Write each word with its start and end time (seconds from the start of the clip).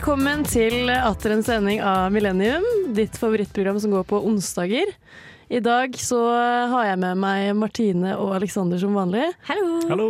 Velkommen 0.00 0.46
til 0.48 0.88
atter 0.88 1.34
en 1.34 1.42
sending 1.44 1.82
av 1.84 2.06
Millennium, 2.08 2.64
ditt 2.96 3.18
favorittprogram 3.20 3.76
som 3.82 3.92
går 3.92 4.06
på 4.08 4.20
onsdager. 4.30 4.88
I 5.52 5.60
dag 5.60 5.92
så 6.00 6.22
har 6.72 6.86
jeg 6.86 7.00
med 7.02 7.20
meg 7.20 7.50
Martine 7.58 8.14
og 8.14 8.30
Alexander 8.38 8.80
som 8.80 8.96
vanlig. 8.96 9.26
Hallo. 9.44 9.66
Hallo. 9.90 10.06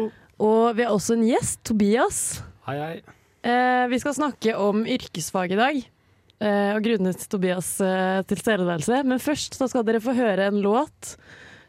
Og 0.46 0.78
vi 0.78 0.86
har 0.86 0.94
også 0.94 1.16
en 1.16 1.26
gjest, 1.26 1.58
Tobias. 1.66 2.20
Hei, 2.68 2.76
hei. 2.78 2.94
Eh, 3.42 3.88
vi 3.90 3.98
skal 3.98 4.14
snakke 4.14 4.54
om 4.62 4.86
yrkesfag 4.86 5.56
i 5.56 5.58
dag, 5.58 5.82
eh, 6.38 6.70
og 6.76 6.86
grunnet 6.86 7.26
Tobias 7.26 7.72
eh, 7.82 8.22
tilstedeværelse. 8.30 9.02
Men 9.02 9.18
først 9.18 9.58
så 9.58 9.66
skal 9.74 9.90
dere 9.90 10.04
få 10.06 10.14
høre 10.14 10.52
en 10.52 10.62
låt 10.62 11.16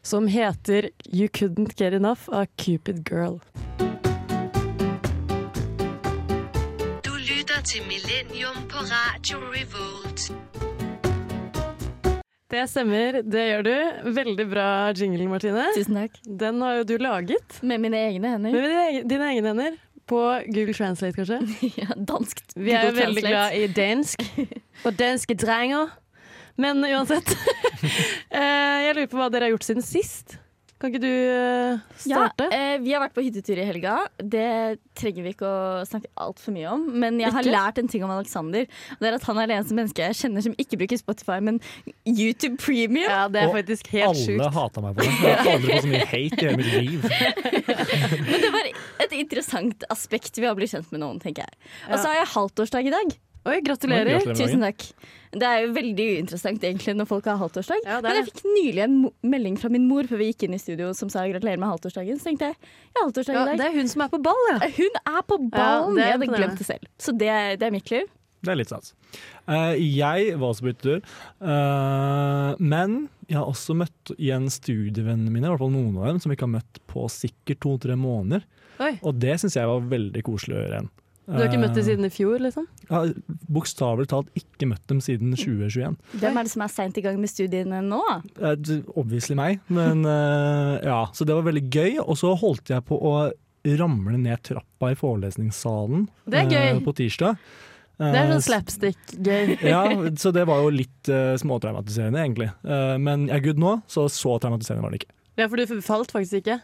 som 0.06 0.30
heter 0.30 0.92
You 1.10 1.26
Couldn't 1.26 1.74
Get 1.74 1.98
Enough 1.98 2.30
av 2.30 2.54
Cupid 2.54 3.02
Girl. 3.10 3.42
Til 7.64 7.84
Millennium 7.88 8.56
på 8.72 8.82
Radio 8.90 9.38
Revolt. 9.52 10.32
Det 12.52 12.64
stemmer, 12.68 13.22
det 13.24 13.44
gjør 13.48 13.64
du. 13.68 13.76
Veldig 14.18 14.46
bra 14.52 14.66
jingle, 14.98 15.28
Martine. 15.32 15.68
Tusen 15.76 15.96
takk. 16.02 16.18
Den 16.26 16.60
har 16.66 16.82
jo 16.82 16.88
du 16.90 16.96
laget 17.00 17.62
Med 17.64 17.80
mine 17.84 18.00
egne 18.10 18.34
hender. 18.34 18.52
med 18.52 18.66
dine 18.66 18.82
egne- 18.90 19.08
dine 19.14 19.30
egne 19.32 19.48
hender. 19.54 19.78
På 20.10 20.20
Google 20.52 20.74
Translate, 20.76 21.16
kanskje. 21.16 21.40
Ja, 21.82 21.94
dansk. 21.96 22.42
Vi 22.56 22.72
er 22.76 22.90
jo 22.90 22.96
veldig 22.98 23.24
glad 23.24 23.56
i 23.56 23.68
dansk 23.78 24.26
og 24.86 24.98
danske 25.00 25.36
drenger. 25.40 25.94
Men 26.58 26.84
uansett. 26.84 27.32
eh, 28.36 28.88
jeg 28.88 28.96
lurer 28.98 29.08
på 29.14 29.22
hva 29.22 29.30
dere 29.32 29.48
har 29.48 29.54
gjort 29.56 29.70
siden 29.70 29.86
sist. 29.86 30.36
Kan 30.82 30.90
ikke 30.90 31.02
du 31.04 31.12
eh, 31.14 31.82
starte? 32.02 32.48
Ja, 32.50 32.58
eh, 32.74 32.80
vi 32.82 32.94
har 32.96 33.04
vært 33.04 33.14
på 33.14 33.22
hyttetur 33.22 33.60
i 33.62 33.66
helga. 33.68 34.00
Det 34.18 34.80
trenger 34.98 35.28
vi 35.28 35.34
ikke 35.36 35.46
å 35.46 35.84
snakke 35.86 36.10
altfor 36.26 36.56
mye 36.56 36.72
om. 36.74 36.88
Men 37.04 37.20
jeg 37.22 37.30
har 37.36 37.46
Ikke? 37.46 37.54
lært 37.54 37.78
en 37.84 37.92
ting 37.92 38.06
om 38.08 38.14
Alexander. 38.16 38.66
Det 38.98 39.12
er 39.12 39.18
at 39.20 39.28
han 39.30 39.38
er 39.44 39.52
det 39.52 39.60
eneste 39.60 39.78
mennesket 39.78 40.04
jeg 40.08 40.20
kjenner 40.24 40.46
som 40.48 40.58
ikke 40.58 40.80
bruker 40.82 40.98
Spotify, 40.98 41.38
men 41.46 41.62
YouTube 42.10 42.58
Premium. 42.58 43.06
ja, 43.06 43.28
det 43.30 43.44
er 43.44 43.52
Og 43.52 43.58
faktisk 43.60 43.92
helt 43.94 44.10
Alle 44.10 44.26
sjukt. 44.26 44.54
hata 44.58 44.86
meg 44.88 44.98
for 44.98 45.06
det. 45.06 45.16
Jeg 45.22 45.38
har 45.38 45.54
aldri 45.54 45.72
fått 45.72 45.86
så 45.86 45.94
mye 45.94 46.12
hate 46.12 46.42
i 46.42 46.46
hele 46.48 46.58
mitt 46.58 46.74
liv. 46.82 47.10
Men 48.32 48.42
det 48.42 48.52
var 48.58 48.72
et 49.06 49.14
interessant 49.22 49.84
aspekt 49.94 50.38
ved 50.42 50.50
å 50.50 50.56
bli 50.58 50.66
kjent 50.72 50.90
med 50.92 51.04
noen, 51.04 51.22
tenker 51.22 51.46
jeg. 51.46 51.60
Og 51.92 52.00
så 52.00 52.10
har 52.10 52.24
jeg 52.24 52.34
halvtårsdag 52.34 52.90
i 52.90 52.94
dag. 52.98 53.20
Oi, 53.42 53.58
gratulerer. 53.66 54.20
Gratulerer 54.20 54.38
Tusen 54.38 54.62
takk. 54.62 54.84
Det 55.32 55.48
er 55.48 55.64
jo 55.64 55.72
veldig 55.74 56.06
uinteressant 56.18 56.64
egentlig 56.68 56.94
når 57.00 57.08
folk 57.10 57.26
har 57.30 57.40
halvtårsdag. 57.40 57.86
Ja, 57.88 57.98
Men 58.04 58.20
jeg 58.20 58.28
fikk 58.28 58.42
nylig 58.46 58.84
en 58.84 58.98
melding 59.26 59.58
fra 59.58 59.72
min 59.74 59.88
mor 59.90 60.06
før 60.10 60.22
vi 60.22 60.28
gikk 60.30 60.46
inn 60.46 60.58
i 60.58 60.62
studio 60.62 60.92
som 60.98 61.10
sa 61.10 61.24
gratulerer 61.26 61.62
med 61.62 61.72
halvtårsdagen. 61.72 62.20
Så 62.22 62.30
tenkte 62.30 62.52
jeg 62.52 62.58
jeg 62.60 63.00
har 63.00 63.08
halvtårsdag 63.08 63.40
i 63.40 63.46
dag. 63.50 63.62
det 63.64 63.70
er 63.72 63.78
hun 63.80 63.90
som 63.90 64.06
er 64.06 64.12
på 64.14 64.22
ball, 64.28 64.42
ja. 64.52 64.60
Hun 64.78 65.00
er 65.02 65.22
på 65.26 65.40
ballen! 65.48 65.98
det 65.98 66.04
er 66.04 66.12
jeg 66.12 66.20
hadde 66.20 66.30
glemt 66.36 66.62
det 66.62 66.68
selv. 66.68 66.92
Så 67.02 67.16
det, 67.18 67.32
det 67.64 67.70
er 67.70 67.74
mitt 67.74 67.94
liv. 67.94 68.06
Det 68.42 68.54
er 68.54 68.58
litt 68.58 68.74
sats. 68.74 68.94
Uh, 69.50 69.74
jeg 69.78 70.38
var 70.42 70.48
også 70.52 70.66
på 70.66 70.74
hyttetur, 70.74 71.02
Uh, 71.42 72.54
men 72.62 73.08
jeg 73.26 73.40
har 73.40 73.50
også 73.50 73.74
møtt 73.78 74.12
igjen 74.18 74.50
studievennene 74.54 75.32
mine, 75.34 75.48
i 75.48 75.50
hvert 75.50 75.62
fall 75.62 75.74
noen 75.74 75.96
av 75.98 76.12
dem, 76.12 76.20
som 76.22 76.30
vi 76.30 76.38
ikke 76.38 76.46
har 76.46 76.58
møtt 76.60 76.82
på 76.92 77.06
sikkert 77.10 77.62
to-tre 77.64 77.96
måneder. 77.98 78.46
Oi. 78.82 78.96
Og 79.02 79.18
det 79.22 79.40
syns 79.42 79.58
jeg 79.58 79.70
var 79.70 79.88
veldig 79.90 80.22
koselig 80.26 80.58
å 80.58 80.60
gjøre 80.60 80.76
igjen. 80.78 80.92
Du 81.28 81.38
har 81.38 81.48
ikke 81.48 81.62
møtt 81.62 81.76
dem 81.78 81.84
Eh, 81.84 81.88
siden 81.88 82.08
i 82.08 82.12
fjor, 82.12 82.40
liksom? 82.42 82.66
Ja, 82.90 83.04
bokstavelig 83.54 84.10
talt 84.12 84.30
ikke 84.36 84.68
møtt 84.72 84.88
dem 84.90 85.00
siden 85.04 85.36
2021. 85.38 85.96
Hvem 86.20 86.38
er 86.40 86.48
det 86.48 86.52
som 86.52 86.66
er 86.66 86.74
seint 86.74 86.98
i 86.98 87.04
gang 87.06 87.20
med 87.22 87.30
studiene 87.32 87.82
nå? 87.86 88.02
Eh, 88.42 88.72
Obviously 88.98 89.38
meg, 89.38 89.62
men 89.70 90.04
eh, 90.18 90.82
ja. 90.90 91.06
Så 91.14 91.28
det 91.28 91.38
var 91.38 91.46
veldig 91.48 91.68
gøy. 91.70 92.00
Og 92.04 92.18
så 92.20 92.34
holdt 92.36 92.74
jeg 92.74 92.84
på 92.90 92.98
å 92.98 93.16
ramle 93.78 94.18
ned 94.18 94.42
trappa 94.44 94.92
i 94.92 94.98
forelesningssalen 94.98 96.08
Det 96.26 96.40
er 96.42 96.50
gøy. 96.50 96.70
eh, 96.76 96.82
på 96.86 96.96
tirsdag. 96.98 97.38
Det 98.02 98.10
er 98.18 98.26
Eh, 98.26 98.32
sånn 98.34 98.46
slapstick-gøy. 98.48 99.58
Ja, 99.74 99.84
så 100.18 100.32
det 100.34 100.48
var 100.50 100.64
jo 100.64 100.72
litt 100.74 101.10
uh, 101.12 101.36
småtraumatiserende, 101.38 102.24
egentlig. 102.24 102.50
Eh, 102.66 102.96
men 102.98 103.28
jeg 103.30 103.38
er 103.38 103.44
good 103.46 103.62
nå, 103.62 103.76
så 103.86 104.08
så 104.10 104.40
traumatiserende 104.42 104.86
var 104.86 104.96
det 104.96 105.04
ikke. 105.04 105.14
Ja, 105.40 105.48
for 105.48 105.56
du 105.56 105.80
falt 105.80 106.12
faktisk 106.12 106.42
ikke. 106.42 106.58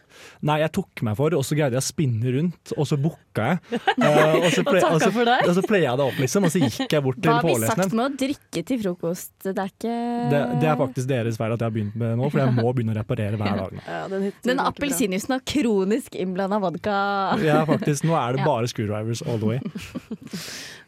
Nei, 0.44 0.58
jeg 0.60 0.70
tok 0.76 1.00
meg 1.06 1.16
for, 1.16 1.32
og 1.38 1.44
så 1.46 1.56
greide 1.56 1.78
jeg 1.78 1.80
å 1.80 1.86
spinne 1.86 2.32
rundt, 2.34 2.72
og 2.76 2.84
så 2.88 2.98
booka 3.00 3.54
jeg. 3.54 3.60
Uh, 3.98 4.36
og, 4.38 4.44
så 4.54 4.62
Og 4.62 4.68
play, 4.68 4.82
og, 4.86 5.00
så, 5.02 5.08
for 5.12 5.26
deg. 5.26 5.40
og 5.48 5.54
så 5.56 5.62
playa 5.66 5.84
jeg 5.88 5.98
det 5.98 6.04
opp, 6.04 6.18
liksom, 6.22 6.44
og 6.46 6.52
så 6.52 6.60
gikk 6.62 6.92
jeg 6.94 7.02
bort 7.02 7.18
til 7.18 7.28
Hva 7.28 7.38
har 7.38 7.46
vi 7.48 7.70
sagt 7.70 7.94
med 7.96 8.04
å 8.04 8.20
drikke 8.22 8.62
til 8.68 8.78
frokost? 8.82 9.32
Det 9.42 9.54
er 9.54 9.72
ikke 9.72 9.94
Det, 10.30 10.40
det 10.62 10.68
er 10.70 10.78
faktisk 10.78 11.10
deres 11.10 11.38
feil 11.40 11.54
at 11.54 11.64
jeg 11.64 11.66
har 11.66 11.74
begynt 11.74 11.96
med 11.98 12.12
det 12.12 12.18
nå, 12.20 12.28
for 12.30 12.42
jeg 12.42 12.54
må 12.54 12.72
begynne 12.76 12.94
å 12.94 12.98
reparere 13.00 13.40
hver 13.40 13.62
dag. 13.62 13.76
Ja, 13.88 14.00
den 14.12 14.28
Den 14.46 14.62
har 14.62 15.44
kronisk 15.48 16.18
innblanda 16.18 16.60
vodka. 16.62 16.96
Er 17.42 17.66
faktisk, 17.68 18.06
nå 18.08 18.16
er 18.20 18.38
det 18.38 18.46
bare 18.50 18.70
screwdrivers 18.70 19.24
all 19.26 19.42
the 19.42 19.54
way. 19.54 19.62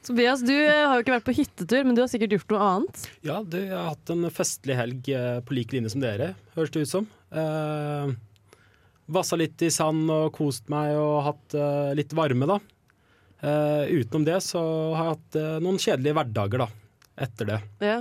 Tobias, 0.07 0.45
du 0.47 0.55
eh, 0.55 0.87
har 0.87 0.97
jo 0.99 1.05
ikke 1.05 1.17
vært 1.19 1.27
på 1.27 1.37
hyttetur, 1.37 1.85
men 1.87 1.97
du 1.99 2.05
har 2.05 2.11
sikkert 2.13 2.39
gjort 2.39 2.55
noe 2.55 2.69
annet. 2.71 3.07
Ja, 3.27 3.41
du, 3.43 3.59
jeg 3.61 3.75
har 3.75 3.91
hatt 3.93 4.13
en 4.15 4.29
festlig 4.33 4.79
helg 4.79 5.11
eh, 5.13 5.41
på 5.45 5.57
lik 5.59 5.75
linje 5.75 5.93
som 5.93 6.05
dere, 6.05 6.35
høres 6.57 6.73
det 6.77 6.87
ut 6.87 6.93
som. 6.93 7.09
Eh, 7.31 8.11
Vassa 9.11 9.35
litt 9.39 9.59
i 9.67 9.71
sand 9.75 10.11
og 10.15 10.29
kost 10.37 10.69
meg 10.71 10.95
og 10.95 11.17
hatt 11.27 11.57
eh, 11.59 11.91
litt 11.99 12.13
varme, 12.15 12.47
da. 12.47 12.59
Eh, 13.43 13.91
utenom 13.99 14.27
det 14.29 14.37
så 14.47 14.61
har 14.95 15.09
jeg 15.09 15.17
hatt 15.17 15.39
eh, 15.41 15.57
noen 15.65 15.81
kjedelige 15.83 16.15
hverdager, 16.15 16.63
da. 16.63 16.69
Etter 17.27 17.49
det. 17.49 17.59
Ja. 17.83 17.97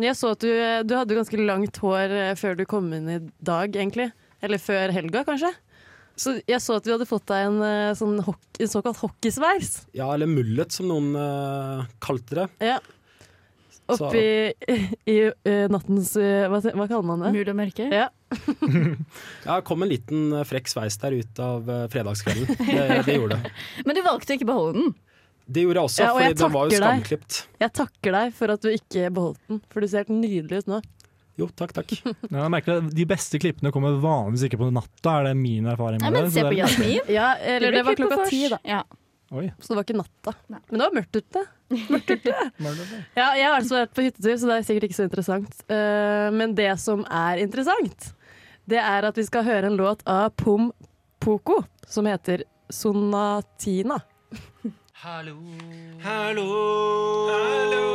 Jeg 0.00 0.16
så 0.16 0.32
at 0.32 0.40
du, 0.44 0.48
du 0.88 0.94
hadde 0.96 1.16
ganske 1.16 1.38
langt 1.40 1.78
hår 1.80 2.12
før 2.36 2.56
du 2.56 2.64
kom 2.68 2.88
inn 2.96 3.06
i 3.08 3.20
dag, 3.44 3.68
egentlig. 3.76 4.10
Eller 4.44 4.60
før 4.60 4.92
helga, 4.92 5.22
kanskje. 5.28 5.52
Så 6.16 6.34
jeg 6.48 6.60
så 6.64 6.78
at 6.78 6.84
du 6.84 6.92
hadde 6.94 7.08
fått 7.08 7.28
deg 7.28 7.46
en, 7.50 7.60
sånn 7.96 8.18
en 8.20 8.72
såkalt 8.72 9.00
hockeysveis. 9.00 9.86
Ja, 9.96 10.08
eller 10.14 10.28
mullet, 10.28 10.72
som 10.72 10.88
noen 10.88 11.16
kalte 12.04 12.40
det. 12.42 12.46
Ja. 12.64 12.76
Oppi 13.86 14.22
i, 15.12 15.16
eh, 15.46 15.66
nattens 15.70 16.16
uh, 16.18 16.46
hva, 16.50 16.58
hva 16.74 16.86
kaller 16.90 17.06
man 17.06 17.20
det? 17.22 17.32
Mul 17.36 17.50
og 17.52 17.58
mørke. 17.60 17.86
Ja. 17.92 18.08
Ja, 19.46 19.60
kom 19.62 19.84
en 19.84 19.90
liten 19.92 20.32
frekk 20.48 20.66
sveis 20.70 20.96
der 20.98 21.14
ut 21.20 21.38
av 21.42 21.68
fredagskvelden. 21.92 22.48
Det, 22.66 22.86
det 23.06 23.14
gjorde 23.18 23.38
det. 23.38 23.52
Men 23.86 23.94
du 23.98 24.02
valgte 24.02 24.34
å 24.34 24.38
ikke 24.40 24.48
beholde 24.48 24.80
den. 24.80 24.94
Det 25.46 25.62
gjorde 25.62 25.78
jeg 25.78 25.86
også, 25.92 26.02
Ja, 26.02 26.10
og 26.10 26.18
for 26.18 26.38
den 26.42 26.54
var 26.56 26.66
jo 26.74 26.78
skamklipt. 26.80 27.36
deg. 27.38 27.60
Jeg 27.62 27.72
takker 27.78 28.16
deg 28.16 28.32
for 28.34 28.54
at 28.56 28.64
du 28.66 28.70
ikke 28.74 29.10
beholdt 29.14 29.38
den, 29.46 29.60
for 29.70 29.84
du 29.84 29.86
ser 29.92 30.02
helt 30.02 30.10
nydelig 30.18 30.64
ut 30.64 30.70
nå. 30.72 30.80
Jo, 31.38 31.46
takk, 31.52 31.74
takk. 31.76 31.92
Ja, 32.02 32.14
jeg 32.40 32.50
merker 32.56 32.80
det. 32.80 32.94
De 32.96 33.04
beste 33.06 33.38
klippene 33.38 33.70
kommer 33.70 33.98
vanligvis 34.02 34.46
ikke 34.48 34.58
på 34.64 34.70
natta, 34.74 35.18
er 35.20 35.28
det 35.28 35.34
min 35.38 35.68
erfaring 35.70 36.00
Nei, 36.02 36.08
ja, 36.08 36.14
men 36.16 36.26
det. 36.26 36.32
se 36.34 36.42
på 36.42 36.50
er- 36.50 36.58
Jasmin. 36.64 37.10
Ja, 37.12 37.26
eller 37.38 37.68
det, 37.70 37.76
det 37.78 37.84
var 37.90 37.98
klokka 38.02 38.26
ti, 38.32 38.40
da. 38.50 38.58
Ja. 38.66 38.82
Oi. 39.34 39.48
Så 39.58 39.72
det 39.72 39.76
var 39.78 39.86
ikke 39.86 39.98
natta. 39.98 40.32
Nei. 40.52 40.60
Men 40.70 40.78
det 40.78 40.84
var 40.86 40.94
mørkt 40.94 41.16
ute. 41.18 41.40
Mørkt 41.90 42.10
ute. 42.14 42.34
Ja, 43.18 43.32
jeg 43.34 43.46
har 43.48 43.56
altså 43.58 43.80
vært 43.80 43.94
på 43.96 44.04
hyttetur, 44.06 44.36
så 44.38 44.50
det 44.50 44.58
er 44.58 44.66
sikkert 44.68 44.86
ikke 44.88 44.98
så 45.00 45.06
interessant. 45.08 45.56
Uh, 45.70 46.28
men 46.36 46.54
det 46.58 46.70
som 46.82 47.02
er 47.10 47.42
interessant, 47.42 48.12
det 48.70 48.78
er 48.82 49.08
at 49.08 49.18
vi 49.18 49.24
skal 49.26 49.46
høre 49.46 49.66
en 49.70 49.78
låt 49.78 50.04
av 50.06 50.30
Pom 50.38 50.70
Poko 51.22 51.62
som 51.88 52.06
heter 52.06 52.44
Sonatina. 52.70 53.98
Hallo. 55.02 55.36
Hallo. 56.02 56.46
Hallo. 57.30 57.86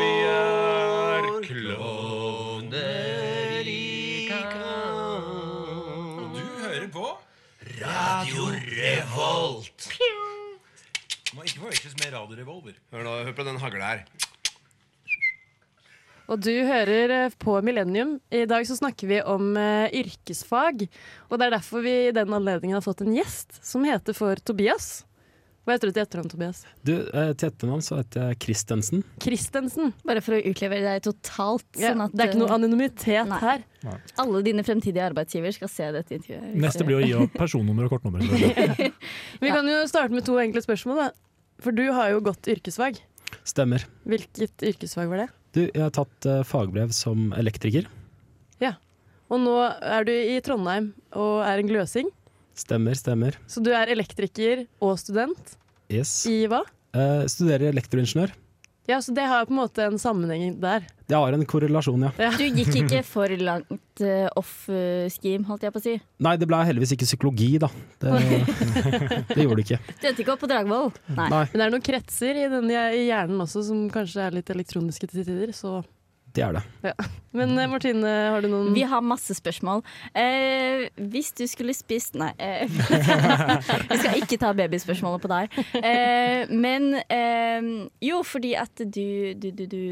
Vi 0.00 0.10
er 0.28 1.28
klovner 1.46 2.80
i 3.68 4.28
kamp. 4.28 4.54
Og 6.20 6.36
du 6.36 6.44
hører 6.64 6.88
på 6.92 7.06
Radio 7.80 8.50
Revolt. 8.76 9.88
Må 11.34 11.42
ikke 11.46 11.60
forveksles 11.62 11.94
med 12.10 12.18
Radio 12.18 12.72
Hør 12.90 13.04
nå, 13.06 13.12
hør 13.26 13.34
på 13.36 13.44
den 13.46 13.58
hagla 13.62 13.90
her. 13.92 14.00
Og 16.30 16.38
du 16.42 16.52
hører 16.66 17.12
eh, 17.14 17.36
på 17.42 17.56
Millennium. 17.66 18.16
I 18.30 18.44
dag 18.50 18.66
så 18.66 18.76
snakker 18.78 19.10
vi 19.10 19.20
om 19.26 19.52
eh, 19.58 19.90
yrkesfag. 20.00 20.86
Og 21.28 21.38
det 21.38 21.46
er 21.46 21.54
derfor 21.56 21.82
vi 21.82 21.94
i 22.08 22.14
den 22.14 22.34
anledningen 22.34 22.78
har 22.78 22.84
fått 22.86 23.02
en 23.02 23.14
gjest 23.14 23.58
som 23.66 23.86
heter 23.86 24.14
for 24.14 24.38
Tobias. 24.46 25.04
Hva 25.66 25.74
heter 25.74 25.90
du 25.90 25.94
til 25.94 26.02
etternavn, 26.02 26.30
Tobias? 26.32 26.62
Du, 26.86 26.92
eh, 26.98 27.32
til 27.38 27.50
etternavn 27.50 27.82
så 27.84 27.98
heter 28.00 28.30
jeg 28.30 28.40
Christensen. 28.46 29.02
Kristensen. 29.22 29.94
Bare 30.06 30.22
for 30.24 30.38
å 30.38 30.42
utlevere 30.50 30.86
deg 30.86 31.06
totalt. 31.06 31.66
Ja, 31.78 31.92
Sånn 31.92 32.06
at 32.06 32.14
det 32.14 32.26
er 32.26 32.32
ikke 32.32 32.42
noe 32.42 32.54
anonymitet 32.58 33.30
Nei. 33.30 33.40
her. 33.42 33.66
Nei. 33.86 33.96
alle 34.20 34.42
dine 34.46 34.66
fremtidige 34.66 35.06
arbeidsgiver 35.10 35.54
skal 35.56 35.70
se 35.72 35.90
dette 35.94 36.18
intervjuet. 36.18 36.54
Neste 36.62 36.86
blir 36.86 36.98
å 36.98 37.06
gi 37.06 37.14
opp 37.22 37.38
personnummer 37.38 37.86
og 37.86 37.94
kortnummer. 37.96 38.22
Vi 39.42 39.50
kan 39.50 39.66
jo 39.70 39.82
starte 39.90 40.14
med 40.14 40.26
to 40.26 40.38
enkle 40.42 40.62
spørsmål. 40.66 41.04
Da. 41.04 41.29
For 41.60 41.76
du 41.76 41.86
har 41.92 42.10
jo 42.14 42.20
gått 42.24 42.48
yrkesfag. 42.50 42.98
Stemmer. 43.46 43.84
Hvilket 44.08 44.64
yrkesfag 44.64 45.10
var 45.10 45.24
det? 45.24 45.28
Du, 45.56 45.60
jeg 45.66 45.82
har 45.82 45.92
tatt 45.94 46.26
uh, 46.30 46.40
fagbrev 46.46 46.92
som 46.94 47.30
elektriker. 47.38 47.88
Ja. 48.62 48.74
Og 49.30 49.42
nå 49.42 49.54
er 49.62 50.06
du 50.06 50.12
i 50.14 50.38
Trondheim 50.44 50.92
og 51.18 51.40
er 51.46 51.60
en 51.62 51.68
gløsing. 51.70 52.08
Stemmer, 52.58 52.96
stemmer. 52.98 53.36
Så 53.50 53.62
du 53.64 53.70
er 53.74 53.90
elektriker 53.92 54.64
og 54.82 54.96
student 55.00 55.56
Yes. 55.90 56.12
i 56.30 56.44
hva? 56.50 56.62
Uh, 56.94 57.24
studerer 57.30 57.70
elektroingeniør. 57.70 58.32
Ja, 58.90 58.98
så 59.02 59.14
det 59.14 59.26
har 59.30 59.46
på 59.46 59.54
en 59.54 59.60
måte 59.60 59.84
en 59.86 59.98
sammenheng 60.02 60.56
der. 60.60 60.86
Det 61.06 61.18
har 61.18 61.34
en 61.34 61.44
korrelasjon, 61.46 62.08
ja. 62.08 62.30
Du 62.38 62.42
gikk 62.44 62.74
ikke 62.84 63.02
for 63.06 63.30
langt 63.38 64.02
uh, 64.02 64.26
off 64.38 64.68
eh, 64.70 65.06
scheme, 65.10 65.46
holdt 65.46 65.66
jeg 65.66 65.74
på 65.74 65.80
å 65.80 65.84
si. 65.84 65.94
Nei, 66.22 66.34
det 66.38 66.48
ble 66.50 66.60
heldigvis 66.66 66.94
ikke 66.96 67.08
psykologi, 67.08 67.48
da. 67.62 67.70
Det, 68.02 68.10
det 69.34 69.46
gjorde 69.46 69.60
det 69.60 69.66
ikke. 69.66 69.80
Du 69.94 70.08
endte 70.10 70.24
ikke 70.24 70.34
opp 70.34 70.42
på 70.42 70.50
Dragvoll? 70.50 70.90
Nei. 71.14 71.28
Nei, 71.34 71.44
Men 71.52 71.56
det 71.56 71.66
er 71.66 71.74
noen 71.76 71.86
kretser 71.86 72.42
i, 72.42 72.48
den, 72.50 72.70
i 72.70 73.06
hjernen 73.06 73.46
også 73.46 73.64
som 73.70 73.86
kanskje 73.94 74.26
er 74.26 74.38
litt 74.38 74.50
elektroniske 74.54 75.10
til 75.10 75.26
tider. 75.26 75.54
Så. 75.56 75.80
Det 76.36 76.44
er 76.46 76.56
det. 76.56 76.62
Men 77.36 77.54
eh, 77.58 77.68
Martine, 77.70 78.14
har 78.34 78.42
du 78.44 78.48
noen 78.52 78.72
Vi 78.76 78.84
har 78.86 79.02
masse 79.04 79.34
spørsmål. 79.34 79.82
Eh, 80.14 80.86
hvis 81.10 81.32
du 81.38 81.44
skulle 81.50 81.74
spist 81.76 82.18
Nei. 82.20 82.30
Eh, 82.38 82.70
vi 83.90 84.00
skal 84.00 84.18
ikke 84.20 84.38
ta 84.40 84.52
babyspørsmålet 84.56 85.24
på 85.24 85.30
deg. 85.32 85.60
Eh, 85.80 86.50
men 86.50 86.92
eh, 87.02 87.70
jo, 88.06 88.22
fordi 88.26 88.54
at 88.58 88.84
du, 88.84 89.34
du, 89.38 89.50
du, 89.50 89.64
du 89.70 89.84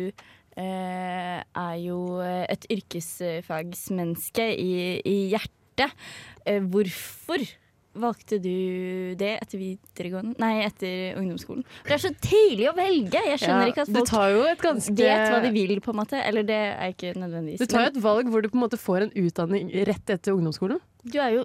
eh, 0.59 1.39
er 1.43 1.77
jo 1.83 2.01
et 2.23 2.69
yrkesfagsmenneske 2.75 4.51
i, 4.59 4.75
i 5.03 5.17
hjertet. 5.35 5.95
Eh, 6.47 6.63
hvorfor 6.63 7.43
valgte 8.03 8.39
du 8.43 9.15
det 9.19 9.33
etter 9.43 9.59
videregående 9.61 10.39
Nei, 10.43 10.65
etter 10.67 11.19
ungdomsskolen? 11.21 11.65
Det 11.87 11.97
er 11.99 12.03
så 12.07 12.13
tidlig 12.25 12.69
å 12.71 12.75
velge! 12.79 13.21
Jeg 13.33 13.43
skjønner 13.43 13.69
Ja, 13.69 13.73
ikke 13.75 13.85
at 13.87 13.93
folk 13.99 14.11
tar 14.11 14.31
jo 14.35 14.43
et 14.49 14.65
ganske 14.65 14.97
vet 14.99 15.29
hva 15.35 15.43
de 15.45 15.53
vil, 15.55 15.77
på 15.85 15.95
en 15.95 16.01
måte. 16.01 16.23
Eller 16.23 16.47
det 16.49 16.59
er 16.73 16.95
ikke 16.95 17.15
nødvendigvis. 17.19 17.61
Du 17.63 17.71
tar 17.71 17.87
jo 17.89 17.93
et 17.95 18.03
valg 18.09 18.33
hvor 18.33 18.43
du 18.45 18.51
på 18.51 18.59
en 18.59 18.65
måte 18.67 18.81
får 18.81 19.07
en 19.09 19.15
utdanning 19.27 19.71
rett 19.89 20.15
etter 20.17 20.35
ungdomsskolen. 20.37 20.81
du 21.05 21.19
er 21.21 21.39
jo 21.41 21.45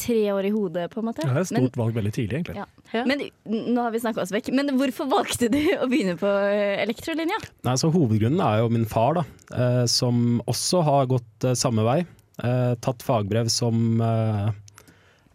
tre 0.00 0.32
år 0.32 0.46
i 0.48 0.50
hodet, 0.54 0.86
på 0.94 1.02
en 1.02 1.08
måte. 1.10 1.20
Ja, 1.26 1.34
det 1.34 1.36
er 1.36 1.44
et 1.44 1.50
Men- 1.52 1.66
stort 1.66 1.76
valg 1.76 1.92
veldig 1.94 2.12
tidlig, 2.16 2.38
egentlig. 2.38 2.56
Ja. 2.56 2.64
Ja. 2.94 3.02
Men 3.04 3.20
nå 3.44 3.82
har 3.84 3.90
vi 3.92 4.00
snakka 4.00 4.22
oss 4.22 4.32
vekk. 4.32 4.48
Men 4.56 4.72
hvorfor 4.78 5.06
valgte 5.10 5.50
du 5.52 5.58
å 5.76 5.84
begynne 5.90 6.16
på 6.16 6.26
eh, 6.26 6.80
elektrolinja? 6.86 7.36
Nei, 7.68 7.74
så 7.76 7.90
Hovedgrunnen 7.92 8.40
er 8.40 8.62
jo 8.62 8.70
min 8.72 8.86
far, 8.88 9.18
da, 9.20 9.24
eh, 9.52 9.84
som 9.84 10.40
også 10.48 10.80
har 10.86 11.04
gått 11.12 11.44
eh, 11.44 11.52
samme 11.52 11.84
vei. 11.84 11.98
Eh, 12.42 12.74
tatt 12.80 13.04
fagbrev 13.04 13.50
som 13.52 14.00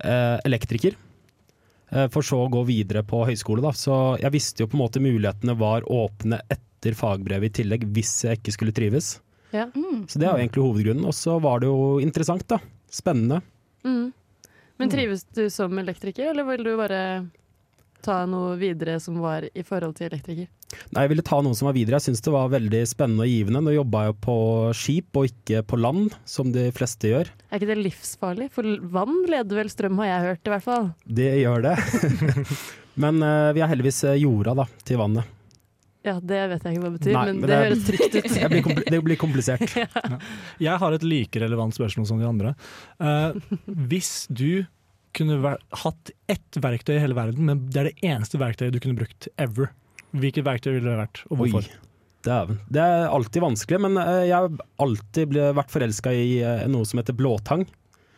elektriker. 0.06 0.96
Eh, 1.90 2.08
for 2.12 2.26
så 2.26 2.42
å 2.44 2.52
gå 2.52 2.64
videre 2.68 3.04
på 3.08 3.24
høyskole. 3.28 3.64
Da. 3.64 3.74
Så 3.76 3.96
jeg 4.22 4.34
visste 4.34 4.64
jo 4.64 4.70
på 4.72 4.78
en 4.78 4.84
måte 4.86 5.04
mulighetene 5.04 5.58
var 5.60 5.86
åpne 5.92 6.42
etter 6.52 6.98
fagbrevet 6.98 7.52
i 7.52 7.62
tillegg, 7.62 7.88
hvis 7.96 8.18
jeg 8.28 8.42
ikke 8.42 8.56
skulle 8.56 8.76
trives. 8.76 9.16
Ja. 9.56 9.70
Mm. 9.76 10.06
Så 10.10 10.20
det 10.20 10.28
er 10.28 10.34
jo 10.34 10.44
egentlig 10.44 10.66
hovedgrunnen. 10.66 11.08
Og 11.08 11.16
så 11.16 11.38
var 11.44 11.62
det 11.62 11.72
jo 11.72 11.98
interessant, 12.04 12.48
da. 12.52 12.60
Spennende. 12.92 13.42
Mm. 13.86 14.12
Men 14.82 14.92
trives 14.92 15.24
du 15.38 15.46
som 15.54 15.78
elektriker, 15.80 16.34
eller 16.34 16.48
vil 16.50 16.66
du 16.66 16.74
bare 16.76 17.02
ta 18.06 18.22
noe 18.30 18.54
videre 18.62 19.00
som 19.04 19.18
var 19.24 19.48
i 19.52 19.64
forhold 19.66 19.98
til 19.98 20.08
elektriker? 20.12 20.48
Nei, 20.94 21.06
jeg 21.06 21.12
ville 21.14 21.26
ta 21.26 21.40
noe 21.46 21.56
som 21.58 21.70
var 21.70 21.76
videre. 21.78 22.00
Jeg 22.00 22.10
syns 22.10 22.24
det 22.26 22.34
var 22.34 22.50
veldig 22.54 22.82
spennende 22.90 23.26
og 23.26 23.32
givende. 23.32 23.62
Nå 23.66 23.76
jobba 23.76 24.06
jeg 24.08 24.18
på 24.26 24.38
skip 24.78 25.20
og 25.22 25.30
ikke 25.30 25.62
på 25.70 25.80
land, 25.80 26.16
som 26.30 26.52
de 26.56 26.68
fleste 26.76 27.12
gjør. 27.12 27.32
Er 27.50 27.62
ikke 27.62 27.72
det 27.72 27.80
livsfarlig? 27.84 28.50
For 28.56 28.68
vann 28.96 29.22
leder 29.32 29.62
vel 29.64 29.72
strøm, 29.72 30.02
har 30.04 30.12
jeg 30.12 30.26
hørt 30.30 30.50
i 30.50 30.54
hvert 30.56 30.68
fall. 30.68 30.90
Det 31.22 31.32
gjør 31.44 31.70
det. 31.70 31.78
Men 33.06 33.20
uh, 33.24 33.52
vi 33.56 33.64
har 33.64 33.72
heldigvis 33.72 34.04
eh, 34.08 34.22
jorda 34.24 34.54
da, 34.62 34.66
til 34.88 35.02
vannet. 35.02 35.32
Ja, 36.06 36.20
det 36.22 36.38
vet 36.52 36.62
jeg 36.68 36.76
ikke 36.76 36.84
hva 36.84 36.90
det 36.92 37.00
betyr, 37.00 37.16
Nei, 37.16 37.24
men, 37.26 37.40
men 37.42 37.50
det, 37.50 37.56
det- 37.56 37.64
høres 37.64 37.86
trygt 37.88 38.16
ut. 38.16 38.28
Det 38.36 38.50
blir, 38.52 38.84
det 38.94 39.00
blir 39.08 39.18
komplisert. 39.18 39.74
Jeg 40.68 40.78
har 40.84 40.94
et 40.96 41.06
like 41.06 41.42
relevant 41.42 41.74
spørsmål 41.74 42.06
som 42.06 42.22
de 42.22 42.28
andre. 42.30 42.52
Uh, 43.02 43.34
hvis 43.90 44.28
du 44.30 44.68
kunne 45.16 45.56
hatt 45.82 46.12
ett 46.32 46.60
verktøy 46.62 46.96
i 46.98 47.02
hele 47.04 47.16
verden, 47.18 47.46
men 47.48 47.64
det 47.72 47.82
er 47.82 47.90
det 47.90 47.98
eneste 48.12 48.40
verktøyet 48.42 48.76
du 48.76 48.80
kunne 48.84 49.00
brukt 49.00 49.28
ever, 49.42 49.72
hvilket 50.16 50.46
verktøy 50.48 50.74
ville 50.78 50.92
det 50.92 51.00
vært, 51.02 51.24
og 51.32 51.40
Oi, 51.42 51.50
hvorfor? 51.52 51.72
dæven. 52.26 52.60
Det 52.74 52.82
er 52.82 53.08
alltid 53.14 53.44
vanskelig, 53.44 53.80
men 53.86 53.98
eh, 54.02 54.22
jeg 54.32 54.36
har 54.36 54.62
alltid 54.82 55.36
vært 55.58 55.74
forelska 55.74 56.14
i 56.16 56.40
eh, 56.42 56.64
noe 56.72 56.88
som 56.90 57.02
heter 57.02 57.18
blåtang. 57.20 57.66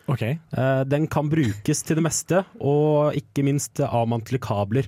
Ok, 0.07 0.21
Eh, 0.23 0.83
Den 0.88 1.07
kan 1.11 1.27
brukes 1.29 1.81
til 1.83 1.97
det 1.99 2.03
meste, 2.05 2.45
og 2.63 3.11
ikke 3.19 3.44
minst 3.44 3.81
avmantle 3.83 4.39
kabler. 4.39 4.88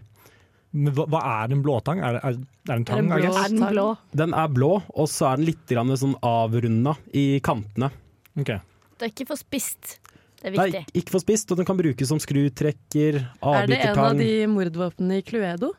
men 0.72 0.94
hva, 0.96 1.04
hva 1.12 1.20
er 1.44 1.52
en 1.52 1.64
blåtang? 1.66 2.00
Er 2.00 2.20
er, 2.24 2.38
er 2.70 2.76
en 2.78 2.86
tang? 2.86 3.10
Er 3.12 3.20
det 3.20 3.28
blå- 3.28 3.44
Er 3.44 3.50
den 3.50 3.66
blå? 3.74 3.88
Den 4.16 4.34
er 4.34 4.48
blå, 4.48 4.72
og 4.96 5.08
så 5.12 5.34
er 5.34 5.36
den 5.42 5.46
litt 5.50 5.68
sånn 6.00 6.16
avrunda 6.24 6.96
i 7.14 7.40
kantene. 7.44 7.90
Okay. 8.40 8.60
Det 8.98 9.08
er 9.10 9.12
ikke 9.12 9.28
for 9.34 9.36
spist. 9.42 9.98
Det 10.40 10.54
er 10.54 10.56
Nei, 10.56 10.84
ikke 10.96 11.12
for 11.12 11.24
spist, 11.24 11.52
og 11.52 11.60
den 11.60 11.68
kan 11.68 11.78
brukes 11.80 12.08
som 12.08 12.20
skrutrekker, 12.24 13.20
Er 13.44 13.68
det 13.68 13.80
en 13.90 14.00
av 14.00 14.16
de 14.16 14.32
mordvåpnene 14.48 15.20
i 15.20 15.26
Cluedo? 15.28 15.74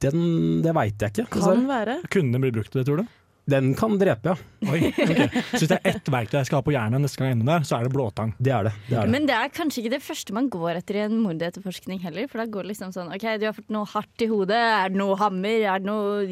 Den, 0.00 0.62
det 0.64 0.72
veit 0.76 1.02
jeg 1.02 1.12
ikke. 1.12 1.26
Kan 1.36 1.66
være. 1.68 1.98
Kunne 2.08 2.32
den 2.32 2.44
bli 2.44 2.52
brukt 2.54 2.72
til 2.72 2.80
det, 2.80 2.86
tror 2.88 3.02
du? 3.02 3.08
Den 3.48 3.70
kan 3.78 3.94
drepe, 4.00 4.34
ja. 4.34 4.36
Oi, 4.68 4.90
okay. 4.90 5.28
Så 5.54 5.60
hvis 5.62 5.68
det 5.70 5.76
er 5.78 5.92
ett 5.94 6.08
verktøy 6.10 6.36
jeg 6.40 6.48
skal 6.48 6.58
ha 6.58 6.64
på 6.66 6.72
hjernen 6.74 7.00
neste 7.04 7.20
gang 7.20 7.28
jeg 7.30 7.36
er 7.36 7.38
inne 7.38 7.46
der, 7.52 7.64
så 7.68 7.76
er 7.78 7.86
det 7.86 7.92
blåtang. 7.94 8.32
Det 8.42 8.50
er 8.52 8.66
det. 8.68 8.72
det, 8.88 8.96
er 8.98 9.06
det. 9.06 9.12
Men 9.14 9.26
det 9.30 9.34
er 9.38 9.52
kanskje 9.54 9.80
ikke 9.84 9.92
det 9.94 10.00
første 10.04 10.34
man 10.36 10.48
går 10.52 10.80
etter 10.80 10.98
i 10.98 11.02
en 11.06 11.14
mordetterforskning 11.22 12.00
heller. 12.02 12.26
For 12.28 12.42
da 12.42 12.46
går 12.50 12.66
det 12.66 12.72
liksom 12.74 12.90
sånn 12.92 13.12
OK, 13.14 13.26
du 13.40 13.46
har 13.48 13.54
fått 13.56 13.70
noe 13.72 13.86
hardt 13.92 14.24
i 14.26 14.28
hodet. 14.28 14.58
Er 14.58 14.92
det 14.92 14.98
noe 15.00 15.16
hammer? 15.20 15.62
Er 15.74 15.78
det 15.84 15.88
noe 15.88 16.26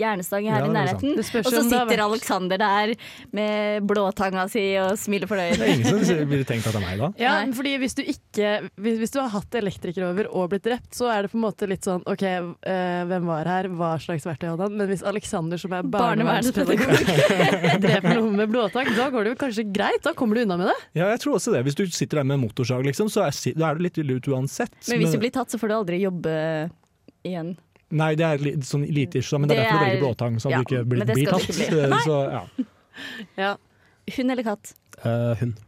jernstang 0.00 0.46
her 0.50 0.60
Ja, 0.62 0.68
i 0.68 0.74
nærheten? 0.76 1.16
Og 1.16 1.24
så 1.24 1.40
det 1.40 1.64
sitter 1.64 1.88
vært- 1.90 2.04
Alexander 2.06 2.60
der 2.60 2.94
med 3.32 3.88
blåtanga 3.90 4.46
si 4.52 4.66
og 4.82 4.94
smiler 5.00 5.26
Det 5.26 5.32
fornøyd. 5.32 5.60
er 5.64 5.72
ingen 5.74 6.04
som 6.04 6.22
ville 6.30 6.44
tenkt 6.48 6.66
at 6.68 6.76
det 6.76 6.82
er 6.82 6.86
meg 6.86 6.98
da. 7.02 7.10
Ja, 7.20 7.34
Nei. 7.44 7.52
fordi 7.56 7.74
hvis 7.82 7.96
du 7.98 8.02
ikke 8.04 8.52
hvis, 8.76 8.98
hvis 9.00 9.10
du 9.16 9.20
har 9.20 9.28
hatt 9.34 9.54
elektriker 9.58 10.06
over 10.10 10.28
og 10.30 10.50
blitt 10.52 10.64
drept, 10.68 10.92
så 10.94 11.08
er 11.10 11.22
det 11.26 11.32
på 11.32 11.40
en 11.40 11.44
måte 11.48 11.66
litt 11.70 11.82
sånn 11.88 12.02
OK, 12.06 12.22
øh, 12.28 13.02
hvem 13.10 13.26
var 13.32 13.44
her? 13.48 13.68
Hva 13.72 13.94
slags 14.02 14.28
verktøy 14.28 14.50
hadde 14.52 14.68
han? 14.68 14.76
Men 14.76 14.88
hvis 14.92 15.02
Alexander, 15.06 15.56
som 15.58 15.72
er 15.72 15.82
barnevernspedagog, 15.82 16.59
dreper 17.84 18.14
noen 18.16 18.36
med 18.40 18.50
blåtang, 18.52 18.90
da 18.96 19.08
går 19.12 19.26
det 19.26 19.32
jo 19.34 19.38
kanskje 19.40 19.64
greit? 19.72 20.02
Da 20.04 20.12
kommer 20.16 20.38
du 20.38 20.44
unna 20.44 20.56
med 20.60 20.70
det? 20.70 20.76
Ja, 21.00 21.08
jeg 21.12 21.22
tror 21.24 21.38
også 21.38 21.54
det. 21.54 21.64
Hvis 21.66 21.78
du 21.78 21.84
sitter 21.88 22.20
der 22.20 22.28
med 22.30 22.40
motorsag, 22.42 22.84
liksom, 22.86 23.10
så 23.12 23.24
er, 23.26 23.34
da 23.58 23.70
er 23.70 23.80
det 23.80 23.86
litt 23.88 24.00
ille 24.02 24.18
ut 24.20 24.28
uansett. 24.30 24.74
Men 24.90 25.02
hvis 25.04 25.16
du 25.16 25.20
blir 25.22 25.34
tatt, 25.34 25.52
så 25.52 25.60
får 25.60 25.72
du 25.72 25.76
aldri 25.78 26.00
jobbe 26.04 26.34
igjen. 27.26 27.54
Nei, 27.90 28.12
det 28.18 28.26
er 28.26 28.42
litt 28.44 28.66
sånn 28.68 28.84
lite 28.86 29.18
ish, 29.18 29.32
men 29.34 29.50
det 29.50 29.56
er 29.56 29.64
derfor 29.64 29.80
du 29.80 29.82
er- 29.82 29.88
velger 29.88 30.04
blåtang, 30.04 30.36
så 30.42 30.52
ja, 30.52 30.60
du 30.60 30.68
ikke 30.68 30.84
blir, 30.86 31.04
blir 31.10 31.32
tatt. 31.32 31.48
bli. 31.50 32.02
Så, 32.06 32.18
ja. 32.30 32.44
Ja. 33.38 33.54
Hund 34.16 34.30
eller 34.34 34.46
katt? 34.46 34.74
Uh, 35.04 35.34
hund. 35.40 35.58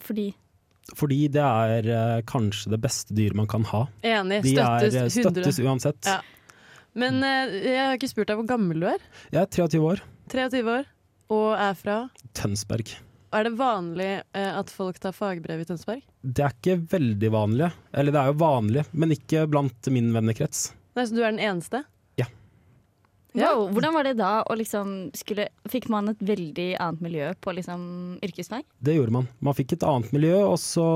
Fordi 0.00 0.30
Fordi 0.96 1.28
det 1.28 1.42
er 1.44 1.86
uh, 1.92 2.20
kanskje 2.26 2.72
det 2.72 2.80
beste 2.82 3.14
dyret 3.14 3.36
man 3.38 3.46
kan 3.50 3.64
ha. 3.68 3.84
Enig. 4.02 4.40
De 4.46 4.56
er, 4.56 4.88
Støttes 4.88 4.96
eh, 4.96 5.22
100. 5.22 5.44
støttes 5.44 5.60
uansett. 5.62 6.08
Ja. 6.08 6.18
Men 6.98 7.20
eh, 7.22 7.52
jeg 7.70 7.82
har 7.84 7.98
ikke 7.98 8.10
spurt 8.10 8.30
deg 8.30 8.40
hvor 8.40 8.48
gammel 8.48 8.82
du 8.82 8.88
er. 8.90 9.04
Jeg 9.30 9.44
er 9.44 9.52
23 9.60 9.84
år. 9.92 10.02
23 10.32 10.64
år. 10.78 10.88
Og 11.30 11.52
er 11.54 11.76
fra 11.78 12.00
Tønsberg. 12.34 12.90
Er 13.30 13.46
det 13.46 13.52
vanlig 13.60 14.08
eh, 14.34 14.50
at 14.58 14.72
folk 14.74 14.98
tar 14.98 15.14
fagbrev 15.14 15.62
i 15.62 15.66
Tønsberg? 15.68 16.02
Det 16.26 16.42
er 16.42 16.56
ikke 16.56 16.80
veldig 16.90 17.30
vanlig. 17.30 17.68
Eller 17.94 18.14
det 18.16 18.22
er 18.24 18.32
jo 18.32 18.40
vanlig, 18.42 18.84
men 18.90 19.14
ikke 19.14 19.44
blant 19.50 19.90
min 19.94 20.10
vennekrets. 20.16 20.72
Nei, 20.98 21.06
Så 21.06 21.14
du 21.14 21.22
er 21.22 21.30
den 21.30 21.38
eneste? 21.38 21.84
Ja. 22.18 22.26
Ja. 23.38 23.52
Wow, 23.54 23.68
hvordan 23.70 23.94
var 23.94 24.08
det 24.08 24.16
da 24.18 24.32
å 24.42 24.56
liksom 24.58 25.12
skulle 25.14 25.46
Fikk 25.70 25.86
man 25.94 26.10
et 26.10 26.18
veldig 26.26 26.72
annet 26.82 27.04
miljø 27.06 27.28
på 27.38 27.54
liksom 27.54 27.84
yrkesfag? 28.26 28.66
Det 28.82 28.96
gjorde 28.98 29.14
man. 29.20 29.30
Man 29.38 29.54
fikk 29.54 29.76
et 29.76 29.86
annet 29.86 30.10
miljø, 30.16 30.34
og 30.48 30.58
så 30.58 30.88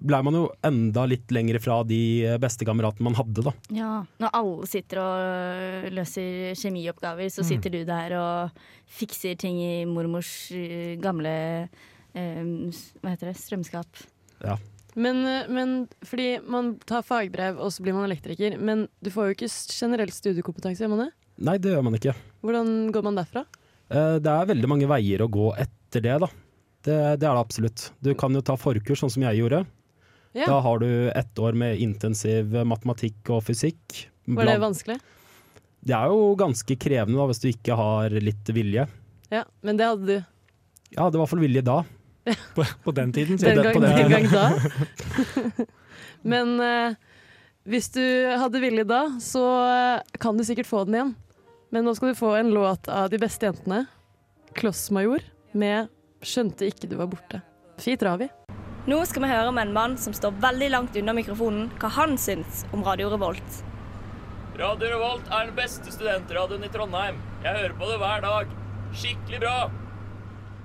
blei 0.00 0.22
man 0.24 0.34
jo 0.34 0.44
enda 0.66 1.04
litt 1.06 1.30
lenger 1.34 1.58
fra 1.62 1.80
de 1.86 1.98
bestekameratene 2.42 3.04
man 3.06 3.16
hadde, 3.18 3.44
da. 3.46 3.52
Ja. 3.74 3.92
Når 4.22 4.32
alle 4.38 4.66
sitter 4.70 5.00
og 5.02 5.92
løser 5.94 6.56
kjemioppgaver, 6.58 7.28
så 7.30 7.44
sitter 7.46 7.70
du 7.74 7.80
der 7.88 8.16
og 8.18 8.62
fikser 8.90 9.36
ting 9.38 9.60
i 9.62 9.72
mormors 9.88 10.50
eh, 10.56 10.96
gamle 11.02 11.32
eh, 12.14 12.42
Hva 13.02 13.14
heter 13.14 13.30
det? 13.30 13.36
Strømskap. 13.40 14.04
Men, 14.94 15.22
eh, 15.24 15.48
men 15.48 15.74
fordi 16.04 16.40
man 16.44 16.74
tar 16.88 17.04
fagbrev, 17.06 17.60
og 17.62 17.72
så 17.72 17.84
blir 17.84 17.94
man 17.96 18.08
elektriker. 18.10 18.58
Men 18.60 18.86
du 19.00 19.10
får 19.12 19.30
jo 19.30 19.36
ikke 19.38 19.50
generell 19.72 20.12
studiekompetanse, 20.12 20.82
gjør 20.84 20.92
man 20.96 21.04
det? 21.06 21.10
Nei, 21.42 21.58
det 21.62 21.72
gjør 21.72 21.86
man 21.86 21.96
ikke. 21.96 22.16
Hvordan 22.44 22.72
går 22.92 23.06
man 23.06 23.20
derfra? 23.20 23.44
Eh, 23.88 24.18
Det 24.22 24.32
er 24.32 24.50
veldig 24.50 24.68
mange 24.68 24.88
veier 24.90 25.22
å 25.24 25.30
gå 25.32 25.52
etter 25.56 26.04
det, 26.04 26.18
da. 26.26 26.28
Det, 26.82 26.96
det 27.22 27.28
er 27.28 27.36
det 27.36 27.38
absolutt. 27.38 27.90
Du 28.02 28.10
kan 28.18 28.34
jo 28.34 28.42
ta 28.42 28.56
forkurs, 28.58 28.98
sånn 29.00 29.12
som 29.14 29.22
jeg 29.28 29.38
gjorde. 29.38 29.62
Ja. 30.32 30.46
Da 30.48 30.60
har 30.64 30.80
du 30.80 31.10
ett 31.10 31.38
år 31.38 31.56
med 31.58 31.80
intensiv 31.84 32.54
matematikk 32.64 33.28
og 33.34 33.42
fysikk. 33.44 34.06
Var 34.24 34.48
det 34.48 34.60
vanskelig? 34.62 35.00
det 35.82 35.94
er 35.96 36.12
jo 36.12 36.34
ganske 36.38 36.76
krevende 36.78 37.18
da, 37.18 37.26
hvis 37.30 37.42
du 37.42 37.48
ikke 37.50 37.76
har 37.78 38.14
litt 38.22 38.50
vilje. 38.54 38.86
Ja, 39.32 39.42
men 39.66 39.80
det 39.80 39.88
hadde 39.88 40.06
du 40.06 40.16
Ja, 40.92 41.08
det 41.10 41.18
var 41.18 41.26
fall 41.30 41.42
vilje 41.42 41.64
da. 41.66 41.82
På, 42.54 42.62
på 42.84 42.94
den 42.94 43.10
tiden. 43.14 43.38
sier 43.40 43.56
den 43.56 43.64
gang, 43.64 43.74
på 43.74 43.82
den 43.82 43.96
den 43.98 44.12
gang 44.12 44.28
da. 44.30 44.44
men 46.34 46.54
eh, 46.62 46.94
hvis 47.66 47.90
du 47.96 48.04
hadde 48.38 48.62
vilje 48.62 48.86
da, 48.86 49.02
så 49.22 49.42
eh, 49.66 50.18
kan 50.22 50.38
du 50.38 50.46
sikkert 50.46 50.70
få 50.70 50.84
den 50.86 51.00
igjen. 51.00 51.14
Men 51.74 51.88
nå 51.88 51.96
skal 51.98 52.12
du 52.12 52.20
få 52.20 52.36
en 52.38 52.52
låt 52.54 52.86
av 52.92 53.10
de 53.10 53.18
beste 53.18 53.48
jentene. 53.48 53.86
Klossmajor 54.54 55.24
med 55.56 55.90
'Skjønte 56.22 56.68
ikke 56.68 56.86
du 56.86 57.00
var 57.00 57.10
borte'. 57.10 57.42
Fint 57.82 58.04
Ravi. 58.06 58.28
Nå 58.82 58.96
skal 59.06 59.22
vi 59.22 59.28
høre 59.30 59.50
med 59.54 59.68
en 59.68 59.74
mann 59.76 59.92
som 60.00 60.10
står 60.10 60.40
veldig 60.42 60.68
langt 60.72 60.96
unna 60.98 61.12
mikrofonen, 61.14 61.68
hva 61.78 61.86
han 61.94 62.16
syns 62.18 62.64
om 62.74 62.80
Radio 62.82 63.12
Revolt. 63.12 63.60
Radio 64.58 64.88
Revolt 64.90 65.28
er 65.30 65.44
den 65.46 65.54
beste 65.54 65.92
studentradioen 65.94 66.66
i 66.66 66.70
Trondheim. 66.74 67.20
Jeg 67.44 67.60
hører 67.60 67.76
på 67.78 67.90
det 67.92 67.98
hver 68.02 68.24
dag. 68.24 68.56
Skikkelig 68.98 69.40
bra. 69.44 69.54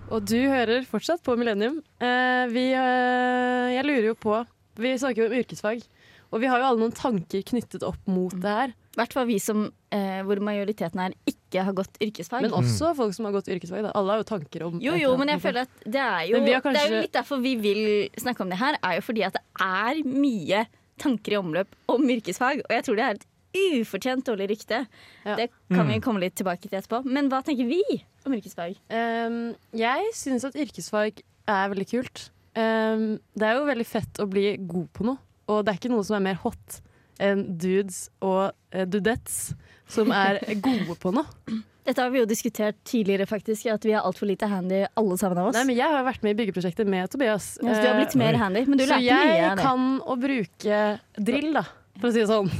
Og 0.09 0.25
du 0.25 0.39
hører 0.49 0.87
fortsatt 0.89 1.21
på 1.21 1.35
Millennium. 1.37 1.77
Eh, 2.01 2.47
vi, 2.49 2.65
eh, 2.73 3.67
jeg 3.75 3.85
lurer 3.85 4.09
jo 4.09 4.17
på 4.17 4.39
Vi 4.81 4.97
snakker 4.97 5.23
jo 5.23 5.29
om 5.29 5.37
yrkesfag, 5.37 5.85
og 6.31 6.41
vi 6.41 6.49
har 6.49 6.57
jo 6.61 6.67
alle 6.71 6.81
noen 6.81 6.97
tanker 6.97 7.45
knyttet 7.45 7.85
opp 7.85 8.01
mot 8.09 8.33
det 8.33 8.57
her. 8.61 8.73
I 8.97 8.99
hvert 9.03 9.13
fall 9.13 9.27
vi 9.29 9.35
som, 9.37 9.67
eh, 9.93 10.23
hvor 10.25 10.39
majoriteten 10.41 10.97
her 11.03 11.13
ikke 11.29 11.61
har 11.67 11.73
gått 11.77 11.99
yrkesfag. 12.01 12.41
Men 12.47 12.55
også 12.57 12.95
folk 12.97 13.13
som 13.13 13.27
har 13.29 13.35
gått 13.35 13.47
yrkesfag. 13.53 13.83
Da. 13.85 13.91
Alle 13.93 14.15
har 14.15 14.23
jo 14.23 14.25
tanker 14.31 14.63
om 14.65 14.79
Jo, 14.81 14.95
jo, 14.97 15.11
men 15.21 15.29
jeg 15.29 15.43
føler 15.43 15.67
at 15.67 15.83
det 15.85 16.01
er 16.01 16.23
jo, 16.31 16.41
kanskje... 16.41 16.73
det 16.73 16.81
er 16.81 16.95
jo 16.95 17.01
litt 17.05 17.13
derfor 17.13 17.41
vi 17.43 17.53
vil 17.61 17.81
snakke 18.17 18.41
om 18.41 18.49
det 18.49 18.57
her, 18.57 18.79
er 18.81 18.97
jo 18.97 19.03
fordi 19.05 19.23
at 19.27 19.37
det 19.37 19.43
er 19.61 20.01
mye 20.09 20.63
tanker 20.97 21.35
i 21.35 21.37
omløp 21.37 21.77
om 21.93 22.09
yrkesfag, 22.09 22.63
og 22.65 22.73
jeg 22.73 22.83
tror 22.87 22.97
det 22.97 23.05
er 23.05 23.19
et 23.19 23.27
ufortjent 23.57 24.25
dårlig 24.25 24.49
rykte. 24.51 24.81
Ja. 25.25 25.35
Det 25.37 25.51
kan 25.69 25.85
Mm. 25.85 25.93
vi 25.93 25.99
komme 26.01 26.19
litt 26.19 26.35
tilbake 26.35 26.65
til 26.67 26.79
etterpå. 26.79 27.03
Men 27.05 27.29
hva 27.29 27.43
tenker 27.45 27.69
vi 27.69 27.83
om 28.25 28.33
yrkesfag? 28.33 28.75
Um, 28.89 29.55
jeg 29.77 30.09
syns 30.13 30.43
at 30.43 30.57
yrkesfag 30.57 31.21
er 31.47 31.69
veldig 31.69 31.87
kult. 31.89 32.29
Um, 32.57 33.19
det 33.37 33.45
er 33.45 33.53
jo 33.61 33.65
veldig 33.69 33.85
fett 33.85 34.19
å 34.19 34.27
bli 34.29 34.57
god 34.57 34.89
på 34.93 35.05
noe, 35.05 35.17
og 35.47 35.63
det 35.65 35.73
er 35.75 35.77
ikke 35.79 35.93
noe 35.93 36.03
som 36.03 36.17
er 36.17 36.25
mer 36.33 36.41
hot 36.41 36.81
dudes 37.19 38.07
og 38.21 38.51
uh, 38.75 38.83
dudettes 38.85 39.55
som 39.87 40.11
er 40.11 40.39
gode 40.63 40.97
på 40.99 41.13
noe. 41.15 41.25
Dette 41.87 42.03
har 42.03 42.11
vi 42.11 42.19
jo 42.19 42.27
diskutert 42.27 42.75
tidligere, 42.83 43.23
faktisk, 43.29 43.69
at 43.71 43.85
vi 43.87 43.93
er 43.95 44.03
altfor 44.03 44.27
lite 44.27 44.49
handy 44.51 44.81
alle 44.99 45.15
sammen 45.19 45.39
av 45.39 45.49
oss. 45.49 45.55
Nei, 45.55 45.63
men 45.69 45.77
jeg 45.77 45.87
har 45.93 46.03
vært 46.03 46.25
med 46.25 46.35
i 46.35 46.37
byggeprosjektet 46.41 46.89
med 46.91 47.07
Tobias. 47.13 47.53
Ja, 47.61 47.69
så 47.71 47.79
du 47.79 47.87
har 47.87 47.99
blitt 48.01 48.15
Uh, 48.17 48.19
mer 48.25 48.39
handy, 48.41 48.65
men 48.67 48.81
du 48.81 48.83
så 48.83 48.89
lærte 48.91 49.05
mye 49.05 49.37
jeg 49.37 49.45
av 49.45 49.53
det. 49.55 49.67
kan 49.69 49.85
å 50.03 50.17
bruke 50.19 50.81
drill, 51.29 51.47
da, 51.55 51.63
for 52.01 52.09
å 52.09 52.11
si 52.11 52.25
det 52.25 52.27
sånn. 52.27 52.51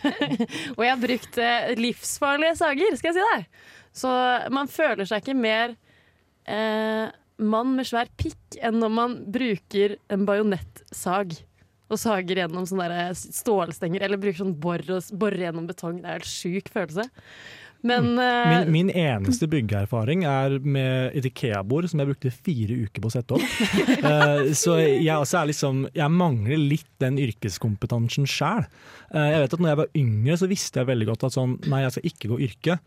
og 0.76 0.84
jeg 0.84 0.92
har 0.92 1.00
brukt 1.06 1.40
eh, 1.40 1.72
livsfarlige 1.80 2.58
sager, 2.60 2.98
skal 3.00 3.10
jeg 3.10 3.16
si 3.16 3.30
deg. 3.30 3.64
Så 3.96 4.12
man 4.52 4.68
føler 4.70 5.08
seg 5.08 5.24
ikke 5.24 5.38
mer 5.40 5.72
eh, 6.44 7.08
mann 7.40 7.72
med 7.78 7.88
svær 7.88 8.12
pikk 8.20 8.60
enn 8.60 8.76
når 8.82 8.92
man 8.92 9.16
bruker 9.32 9.96
en 10.12 10.28
bajonettsag 10.28 11.32
og 11.90 11.98
sager 12.00 12.44
gjennom 12.44 12.66
sånne 12.68 13.08
stålstenger, 13.18 14.04
eller 14.06 14.20
bruker 14.20 14.44
sånn 14.44 14.54
bor 14.62 14.82
og 14.94 15.10
borer 15.20 15.48
gjennom 15.48 15.66
betong. 15.70 16.00
Det 16.00 16.06
er 16.06 16.14
en 16.14 16.20
helt 16.20 16.30
sjuk 16.30 16.70
følelse. 16.72 17.08
Men 17.80 18.10
uh, 18.18 18.48
Min, 18.50 18.72
min 18.74 18.90
eneste 18.92 19.48
byggeerfaring 19.48 20.26
er 20.28 20.58
med 20.60 21.16
et 21.16 21.24
Ikea-bord 21.30 21.88
som 21.88 22.02
jeg 22.02 22.10
brukte 22.10 22.32
fire 22.34 22.76
uker 22.84 23.00
på 23.00 23.08
å 23.08 23.14
sette 23.14 23.38
opp. 23.38 23.54
uh, 24.04 24.50
så 24.62 24.76
jeg, 24.82 25.14
også 25.16 25.40
er 25.40 25.50
liksom, 25.52 25.82
jeg 25.96 26.12
mangler 26.12 26.60
litt 26.60 26.90
den 27.00 27.16
yrkeskompetansen 27.22 28.28
sjøl. 28.28 28.68
jeg 29.16 29.42
vet 29.44 29.56
at 29.56 29.64
når 29.64 29.72
jeg 29.72 29.80
var 29.80 29.92
yngre, 30.02 30.38
så 30.42 30.50
visste 30.50 30.82
jeg 30.82 30.90
veldig 30.92 31.12
godt 31.12 31.28
at 31.30 31.38
sånn, 31.38 31.56
nei, 31.72 31.84
jeg 31.86 31.96
skal 31.96 32.10
ikke 32.12 32.32
gå 32.34 32.40
yrke. 32.50 32.80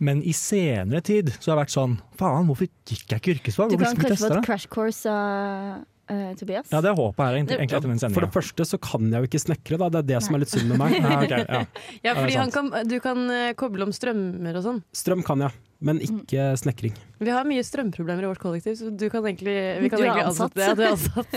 Men 0.00 0.22
i 0.24 0.32
senere 0.32 1.02
tid 1.04 1.28
så 1.36 1.50
har 1.50 1.58
jeg 1.58 1.60
vært 1.60 1.74
sånn 1.74 1.96
Faen, 2.16 2.46
hvorfor 2.48 2.66
gikk 2.88 3.12
jeg 3.12 3.20
ikke 3.20 3.34
yrkesfag? 3.36 3.74
Du 3.74 3.82
kan 3.82 3.98
kanskje 4.00 4.22
få 4.24 4.38
et 4.38 4.46
crash 4.46 4.70
course 4.72 5.12
av 5.12 5.82
eh, 6.10 6.34
Tobias? 6.38 6.68
Ja, 6.72 6.80
det 6.84 6.92
håpet 6.98 7.22
jeg 7.22 7.40
egentlig, 7.40 7.56
egentlig 7.60 7.78
etter 7.78 7.92
den 7.92 8.14
For 8.16 8.26
det 8.26 8.34
første 8.34 8.66
så 8.68 8.78
kan 8.82 9.08
jeg 9.08 9.22
jo 9.24 9.30
ikke 9.30 9.42
snekre, 9.42 9.78
da. 9.80 9.88
det 9.94 10.00
er 10.02 10.08
det 10.10 10.20
som 10.26 10.36
er 10.36 10.42
litt 10.44 10.52
synd 10.52 10.72
med 10.72 10.82
meg. 10.82 10.96
Ja, 11.00 11.16
okay, 11.22 11.44
ja. 11.46 11.60
ja, 12.06 12.14
fordi 12.18 12.36
han 12.38 12.52
kan, 12.54 12.70
du 12.90 12.96
kan 13.02 13.24
eh, 13.32 13.50
koble 13.58 13.86
om 13.86 13.94
strømmer 13.94 14.58
og 14.60 14.66
sånn. 14.66 14.80
Strøm 14.96 15.24
kan 15.26 15.46
jeg, 15.46 15.56
men 15.86 16.02
ikke 16.04 16.50
snekring. 16.60 16.96
Vi 17.22 17.32
har 17.32 17.48
mye 17.48 17.64
strømproblemer 17.66 18.26
i 18.26 18.30
vårt 18.32 18.42
kollektiv, 18.42 18.76
så 18.80 18.90
du 18.92 19.06
kan 19.12 19.24
egentlig, 19.26 19.56
vi 19.80 19.92
kan 19.92 20.00
Du 20.00 20.04
er 20.04 20.10
egentlig 20.10 20.28
ansatt. 20.32 20.54
ansette. 20.54 20.66
Ja, 20.66 20.76
du 20.76 20.84
er 20.84 20.94
ansatt. 20.96 21.34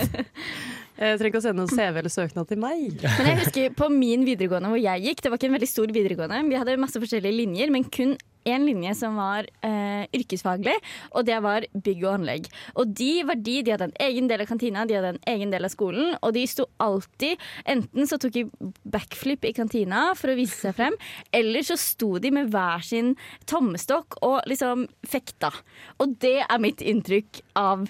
Jeg 1.00 1.16
trenger 1.20 1.32
ikke 1.32 1.42
å 1.42 1.46
sende 1.48 1.64
noen 1.64 1.72
CV 1.72 2.02
eller 2.02 2.12
søknad 2.12 2.50
til 2.50 2.62
meg. 2.62 2.84
Men 3.02 3.32
jeg 3.32 3.40
husker 3.42 3.74
på 3.80 3.90
min 3.94 4.26
videregående 4.28 4.70
hvor 4.74 4.82
jeg 4.82 5.08
gikk, 5.08 5.24
det 5.24 5.32
var 5.32 5.40
ikke 5.40 5.50
en 5.50 5.58
veldig 5.58 5.72
stor 5.72 5.96
videregående, 5.96 6.44
vi 6.50 6.60
hadde 6.60 6.78
masse 6.82 7.02
forskjellige 7.02 7.40
linjer, 7.40 7.74
men 7.74 7.88
kun 7.88 8.14
én 8.48 8.66
linje 8.66 8.94
som 8.98 9.16
var 9.18 9.48
eh, 9.64 10.04
yrkesfaglig, 10.14 10.74
og 11.12 11.26
det 11.28 11.38
var 11.44 11.66
bygg 11.72 12.04
og 12.04 12.12
anlegg. 12.18 12.48
Og 12.80 12.92
de 12.96 13.10
var 13.26 13.40
de, 13.40 13.56
de 13.64 13.74
hadde 13.74 13.88
en 13.90 13.96
egen 14.06 14.28
del 14.30 14.44
av 14.44 14.50
kantina, 14.50 14.84
de 14.88 14.98
hadde 14.98 15.14
en 15.14 15.22
egen 15.34 15.54
del 15.54 15.66
av 15.66 15.72
skolen, 15.72 16.14
og 16.20 16.34
de 16.36 16.44
sto 16.50 16.68
alltid 16.82 17.40
Enten 17.70 18.08
så 18.08 18.16
tok 18.20 18.34
de 18.34 18.44
backflip 18.90 19.44
i 19.48 19.54
kantina 19.56 20.06
for 20.18 20.32
å 20.32 20.36
vise 20.38 20.56
seg 20.58 20.76
frem, 20.76 20.96
eller 21.34 21.64
så 21.66 21.76
sto 21.80 22.14
de 22.22 22.30
med 22.34 22.50
hver 22.52 22.84
sin 22.84 23.14
tommestokk 23.50 24.18
og 24.24 24.40
liksom 24.50 24.86
fekta. 25.08 25.52
Og 26.02 26.16
det 26.22 26.40
er 26.44 26.62
mitt 26.62 26.84
inntrykk 26.84 27.40
av 27.58 27.86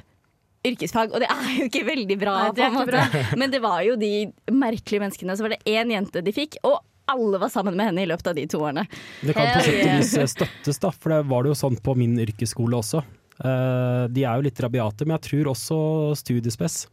yrkesfag, 0.64 1.12
og 1.12 1.22
det 1.22 1.28
er 1.32 1.52
jo 1.58 1.68
ikke 1.68 1.84
veldig 1.86 2.16
bra, 2.20 2.34
Nei, 2.46 2.56
det 2.56 2.70
ikke 2.70 2.88
bra. 2.88 3.04
Men 3.40 3.52
det 3.52 3.60
var 3.64 3.82
jo 3.86 3.98
de 4.00 4.12
merkelige 4.52 5.02
menneskene. 5.02 5.36
Så 5.36 5.44
var 5.44 5.54
det 5.54 5.62
én 5.68 5.92
jente 5.92 6.24
de 6.24 6.34
fikk, 6.34 6.58
og 6.64 6.80
alle 7.10 7.40
var 7.42 7.52
sammen 7.52 7.76
med 7.76 7.90
henne 7.90 8.04
i 8.04 8.08
løpet 8.08 8.30
av 8.32 8.38
de 8.38 8.46
to 8.50 8.62
årene. 8.62 8.86
Det 9.20 9.36
kan 9.36 9.50
på 9.56 9.66
sett 9.66 9.82
og 9.82 9.92
vis 9.98 10.14
eh, 10.20 10.30
støttes, 10.30 10.80
da, 10.80 10.90
for 10.94 11.14
det 11.14 11.20
var 11.30 11.44
det 11.44 11.52
jo 11.54 11.60
sånn 11.64 11.78
på 11.84 11.96
min 11.98 12.16
yrkesskole 12.24 12.80
også. 12.80 13.04
Eh, 13.44 14.02
de 14.14 14.24
er 14.24 14.40
jo 14.40 14.46
litt 14.46 14.60
rabiate, 14.64 15.06
men 15.06 15.16
jeg 15.18 15.26
tror 15.28 15.54
også 15.54 15.78
Studiespes 16.18 16.84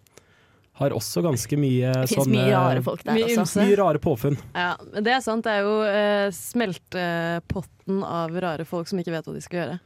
har 0.82 0.96
også 0.96 1.22
ganske 1.22 1.58
mye 1.60 1.92
Det 1.94 2.10
finnes 2.10 2.26
sånne 2.26 2.40
mye 2.40 2.56
rare 2.56 2.84
folk 2.86 3.04
der 3.06 3.18
mye 3.20 3.38
også. 3.44 3.66
Mye 3.68 3.78
rare 3.78 4.02
påfunn. 4.02 4.38
Ja, 4.56 4.72
det 4.98 5.14
er 5.14 5.24
sant. 5.24 5.46
Det 5.46 5.54
er 5.54 5.68
jo 5.68 5.76
eh, 5.86 6.28
smeltepotten 6.36 8.04
av 8.08 8.38
rare 8.42 8.66
folk 8.68 8.90
som 8.90 9.02
ikke 9.02 9.14
vet 9.14 9.28
hva 9.30 9.36
de 9.36 9.44
skal 9.46 9.62
gjøre. 9.62 9.80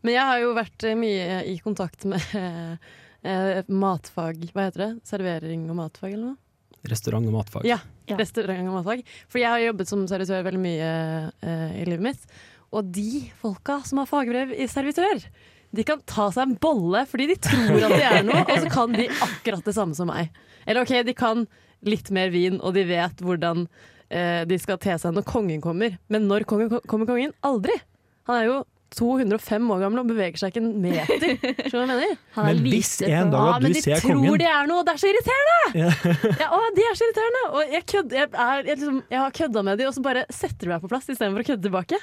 Men 0.00 0.16
jeg 0.16 0.28
har 0.30 0.42
jo 0.44 0.52
vært 0.56 0.86
eh, 0.88 0.96
mye 0.98 1.40
i 1.50 1.56
kontakt 1.60 2.06
med 2.08 2.24
eh, 2.32 3.60
matfag, 3.68 4.46
hva 4.54 4.68
heter 4.68 4.86
det? 4.86 4.92
Servering 5.08 5.68
og 5.68 5.80
matfag 5.82 6.14
eller 6.14 6.30
noe? 6.32 6.40
Restaurant 6.88 7.28
og 7.28 7.36
matfag. 7.36 7.66
Ja, 7.68 7.76
Ja. 8.12 8.18
restaurant 8.20 8.70
og 8.70 8.78
matfag. 8.78 9.04
For 9.30 9.42
jeg 9.42 9.50
har 9.50 9.62
jobbet 9.64 9.90
som 9.90 10.06
servitør 10.10 10.46
veldig 10.46 10.62
mye 10.62 10.90
uh, 11.30 11.70
i 11.76 11.86
livet 11.88 12.04
mitt. 12.10 12.26
Og 12.70 12.90
de 12.94 13.24
folka 13.40 13.80
som 13.86 14.02
har 14.02 14.10
fagbrev 14.10 14.54
i 14.54 14.68
servitør, 14.70 15.22
de 15.70 15.86
kan 15.86 16.02
ta 16.08 16.28
seg 16.34 16.48
en 16.48 16.58
bolle 16.62 17.04
fordi 17.06 17.28
de 17.30 17.36
tror 17.42 17.86
at 17.86 17.94
de 17.94 18.02
er 18.06 18.24
noe, 18.26 18.42
og 18.42 18.56
så 18.62 18.70
kan 18.72 18.94
de 18.94 19.06
akkurat 19.26 19.66
det 19.66 19.74
samme 19.76 19.96
som 19.98 20.10
meg. 20.10 20.32
Eller 20.66 20.82
ok, 20.82 20.94
de 21.06 21.14
kan 21.16 21.46
litt 21.86 22.10
mer 22.14 22.32
vin, 22.34 22.58
og 22.60 22.74
de 22.76 22.84
vet 22.88 23.22
hvordan 23.24 23.64
uh, 23.66 24.42
de 24.46 24.58
skal 24.60 24.80
te 24.82 24.98
seg 25.00 25.16
når 25.16 25.26
kongen 25.28 25.62
kommer. 25.64 25.96
Men 26.12 26.28
når 26.30 26.46
kongen, 26.50 26.82
kommer 26.90 27.08
kongen? 27.08 27.34
Aldri! 27.46 27.78
Han 28.28 28.38
er 28.38 28.46
jo 28.50 28.58
205 28.96 29.70
år 29.70 29.82
gammel 29.84 30.00
og 30.02 30.08
beveger 30.10 30.40
seg 30.40 30.52
ikke 30.52 30.62
en 30.64 30.70
meter. 30.82 31.34
Skjønner 31.70 31.70
du 31.70 31.76
hva 31.76 31.84
jeg 31.84 31.90
mener? 31.90 32.16
Er 32.40 32.48
Men 32.48 32.62
hvis 32.64 32.92
en 33.06 33.32
dag 33.34 33.46
Ja, 33.46 33.54
at 33.54 33.64
men 33.64 33.70
du 33.74 33.78
de 33.78 33.82
ser 33.84 34.02
tror 34.02 34.16
kongen 34.16 34.40
de 34.42 34.48
er 34.50 34.70
noe, 34.70 34.84
det 34.86 34.94
er 34.94 35.02
så 35.02 35.10
irriterende! 35.12 35.58
Ja, 35.80 36.48
å, 36.56 36.60
de 36.76 36.86
er 36.86 36.98
så 36.98 37.08
irriterende! 37.08 37.42
Og 37.50 37.74
jeg, 37.76 37.84
kødder, 37.94 38.18
jeg, 38.18 38.30
er, 38.32 38.62
jeg, 38.64 38.78
liksom, 38.80 39.02
jeg 39.14 39.22
har 39.22 39.36
kødda 39.40 39.64
med 39.70 39.80
de, 39.80 39.88
og 39.90 39.96
så 39.96 40.04
bare 40.06 40.24
setter 40.34 40.66
du 40.66 40.72
meg 40.74 40.84
på 40.84 40.90
plass 40.92 41.10
istedenfor 41.10 41.44
å 41.44 41.48
kødde 41.52 41.66
tilbake. 41.68 42.00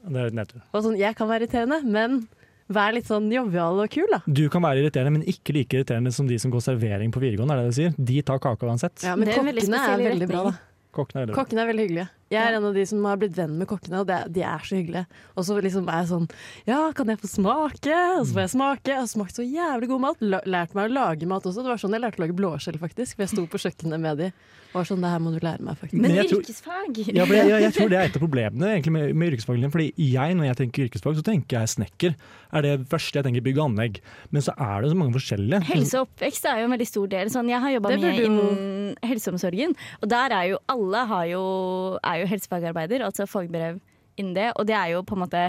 Det 0.00 0.22
er 0.24 0.36
nettopp. 0.40 0.62
Og 0.72 0.86
sånn, 0.86 1.00
jeg 1.00 1.16
kan 1.18 1.28
være 1.28 1.44
irriterende, 1.44 1.82
men 1.84 2.22
vær 2.70 2.94
litt 2.94 3.08
sånn 3.10 3.26
jovial 3.32 3.82
og 3.82 3.90
kul, 3.92 4.06
da. 4.12 4.22
Du 4.30 4.44
kan 4.52 4.64
være 4.64 4.84
irriterende, 4.84 5.18
men 5.18 5.26
ikke 5.28 5.56
like 5.56 5.76
irriterende 5.76 6.12
som 6.14 6.28
de 6.30 6.38
som 6.40 6.52
går 6.54 6.64
servering 6.64 7.12
på 7.12 7.22
videregående. 7.22 7.56
er 7.56 7.60
det 7.60 7.68
det 7.68 7.74
du 7.74 7.80
sier? 7.80 7.98
De 8.12 8.22
tar 8.30 8.40
kake 8.42 8.68
uansett. 8.68 9.04
Ja, 9.04 9.16
men 9.18 9.28
Det 9.28 9.36
er 9.36 9.48
veldig 9.50 9.68
er 9.74 10.04
veldig 10.06 10.30
bra, 10.30 10.44
da. 10.48 10.56
Kokkene 10.94 11.20
er 11.20 11.26
veldig. 11.26 11.36
Kokkene 11.38 11.64
er 11.64 11.70
veldig 11.70 11.86
hyggelige. 11.86 12.08
Jeg 12.30 12.38
er 12.46 12.54
en 12.60 12.66
av 12.68 12.76
de 12.76 12.84
som 12.86 13.02
har 13.08 13.16
blitt 13.18 13.34
venn 13.34 13.56
med 13.58 13.66
kokkene, 13.66 14.04
og 14.04 14.06
det, 14.06 14.20
de 14.36 14.44
er 14.46 14.62
så 14.62 14.76
hyggelige. 14.78 15.02
Og 15.34 15.46
så 15.48 15.56
liksom 15.64 15.88
er 15.90 16.04
jeg 16.04 16.10
sånn 16.12 16.28
Ja, 16.68 16.78
kan 16.94 17.10
jeg 17.10 17.18
få 17.18 17.26
smake? 17.26 17.96
Og 18.20 18.28
så 18.28 18.36
får 18.36 18.44
jeg 18.44 18.52
smake. 18.54 18.92
Jeg 18.92 19.00
har 19.00 19.10
smakt 19.10 19.34
så 19.40 19.42
jævlig 19.42 19.88
god 19.90 20.04
mat. 20.04 20.22
Lært 20.46 20.76
meg 20.78 20.92
å 20.92 20.94
lage 20.94 21.26
mat 21.26 21.42
også. 21.50 21.64
Det 21.66 21.72
var 21.72 21.82
sånn 21.82 21.96
jeg 21.98 22.04
lærte 22.04 22.22
å 22.22 22.24
lage 22.28 22.38
blåskjell, 22.38 22.78
faktisk. 22.78 23.16
For 23.18 23.26
jeg 23.26 23.32
sto 23.34 23.46
på 23.50 23.58
kjøkkenet 23.64 23.98
med 24.06 24.22
de. 24.22 24.30
Og 24.70 24.76
var 24.78 24.86
sånn 24.86 25.02
Det 25.02 25.10
her 25.10 25.18
må 25.18 25.32
du 25.34 25.40
lære 25.42 25.64
meg, 25.66 25.74
faktisk. 25.80 25.98
Men 25.98 26.06
Men 26.12 26.18
jeg 26.20 26.28
tror- 26.30 26.44
yrkesfag 26.44 27.00
Ja, 27.10 27.24
jeg, 27.26 27.48
jeg, 27.50 27.62
jeg 27.66 27.72
tror 27.74 27.88
det 27.90 27.98
er 27.98 28.06
et 28.12 28.16
av 28.20 28.22
problemene 28.26 28.68
egentlig 28.76 28.92
med, 28.94 29.14
med 29.18 29.32
yrkesfaglinjen. 29.34 29.72
Fordi 29.74 29.88
jeg, 29.98 30.36
når 30.38 30.46
jeg 30.52 30.58
tenker 30.62 30.86
yrkesfag, 30.86 31.18
så 31.18 31.26
tenker 31.26 31.58
jeg 31.58 31.72
snekker. 31.74 32.14
Er 32.54 32.62
det 32.66 32.76
første 32.90 33.18
jeg 33.18 33.26
tenker 33.26 33.42
bygg 33.42 33.58
og 33.58 33.72
anlegg. 33.72 33.98
Men 34.30 34.46
så 34.46 34.54
er 34.54 34.86
det 34.86 34.92
så 34.94 35.00
mange 35.02 35.16
forskjellige. 35.18 35.64
Helse 35.72 35.98
og 35.98 36.06
oppvekst 36.06 36.46
er 36.46 36.62
jo 36.62 36.70
en 36.70 36.76
veldig 36.78 36.86
stor 36.92 37.10
del. 37.10 37.34
Sånn, 37.34 37.50
jeg 37.50 37.58
har 37.66 37.74
jobba 37.74 37.96
mye 37.98 38.14
innen 38.30 38.94
helseomsorgen, 39.06 39.74
og 40.02 40.08
der 40.10 40.32
er 40.34 40.46
jo 40.50 40.56
alle 40.70 41.02
har 41.10 41.26
jo, 41.30 41.42
er 42.02 42.19
jo 42.19 42.19
helsefagarbeider, 42.28 43.06
altså 43.06 43.28
fagbrev 43.30 43.80
innen 44.20 44.36
det. 44.36 44.50
Og 44.56 44.68
det 44.68 44.76
er 44.76 44.94
jo 44.94 45.02
på 45.06 45.16
en 45.16 45.24
måte 45.24 45.48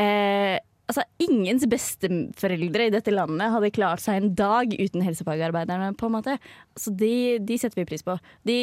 eh, 0.00 0.60
Altså, 0.84 1.00
ingens 1.16 1.62
besteforeldre 1.64 2.90
i 2.90 2.92
dette 2.92 3.12
landet 3.14 3.48
hadde 3.54 3.70
klart 3.72 4.02
seg 4.04 4.18
en 4.18 4.34
dag 4.36 4.68
uten 4.76 5.00
helsefagarbeiderne, 5.00 5.94
på 5.96 6.10
en 6.10 6.12
måte. 6.18 6.34
Så 6.76 6.92
de, 6.92 7.38
de 7.40 7.56
setter 7.56 7.80
vi 7.80 7.86
pris 7.88 8.04
på. 8.04 8.18
De 8.44 8.58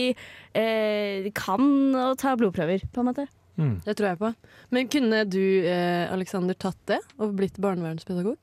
eh, 0.54 1.32
kan 1.34 1.66
å 1.98 2.12
ta 2.22 2.36
blodprøver, 2.38 2.86
på 2.94 3.02
en 3.02 3.10
måte. 3.10 3.26
Mm. 3.58 3.74
Det 3.88 3.96
tror 3.98 4.12
jeg 4.12 4.22
på. 4.22 4.32
Men 4.70 4.92
kunne 4.94 5.24
du, 5.34 5.42
eh, 5.66 6.06
Alexander, 6.14 6.54
tatt 6.62 6.78
det 6.94 7.02
og 7.18 7.34
blitt 7.42 7.58
barnevernspedagog? 7.62 8.38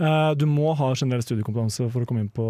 Eh, 0.00 0.30
du 0.40 0.46
må 0.48 0.72
ha 0.78 0.92
generell 0.96 1.24
studiekompetanse 1.24 1.88
for 1.92 2.04
å 2.04 2.08
komme 2.08 2.22
inn 2.24 2.30
på 2.32 2.46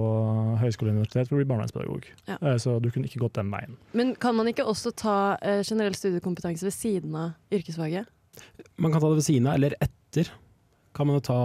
høyskole 0.60 0.92
og 0.92 1.00
universitet 1.00 1.26
for 1.30 1.36
å 1.36 1.40
bli 1.40 1.48
barnevernspedagog. 1.50 2.06
Ja. 2.30 2.36
Eh, 2.38 2.58
så 2.62 2.76
du 2.82 2.90
kunne 2.94 3.10
ikke 3.10 3.24
gått 3.24 3.38
den 3.40 3.50
veien. 3.50 3.74
Men 3.98 4.14
kan 4.22 4.36
man 4.38 4.50
ikke 4.52 4.66
også 4.68 4.94
ta 4.94 5.16
eh, 5.42 5.64
generell 5.66 5.96
studiekompetanse 5.98 6.68
ved 6.68 6.76
siden 6.76 7.18
av 7.18 7.34
yrkesfaget? 7.54 8.06
Man 8.80 8.94
kan 8.94 9.02
ta 9.02 9.10
det 9.10 9.18
ved 9.18 9.26
siden 9.26 9.50
av 9.50 9.58
eller 9.58 9.76
etter. 9.82 10.30
kan 10.92 11.06
man 11.08 11.16
jo 11.16 11.22
ta 11.24 11.36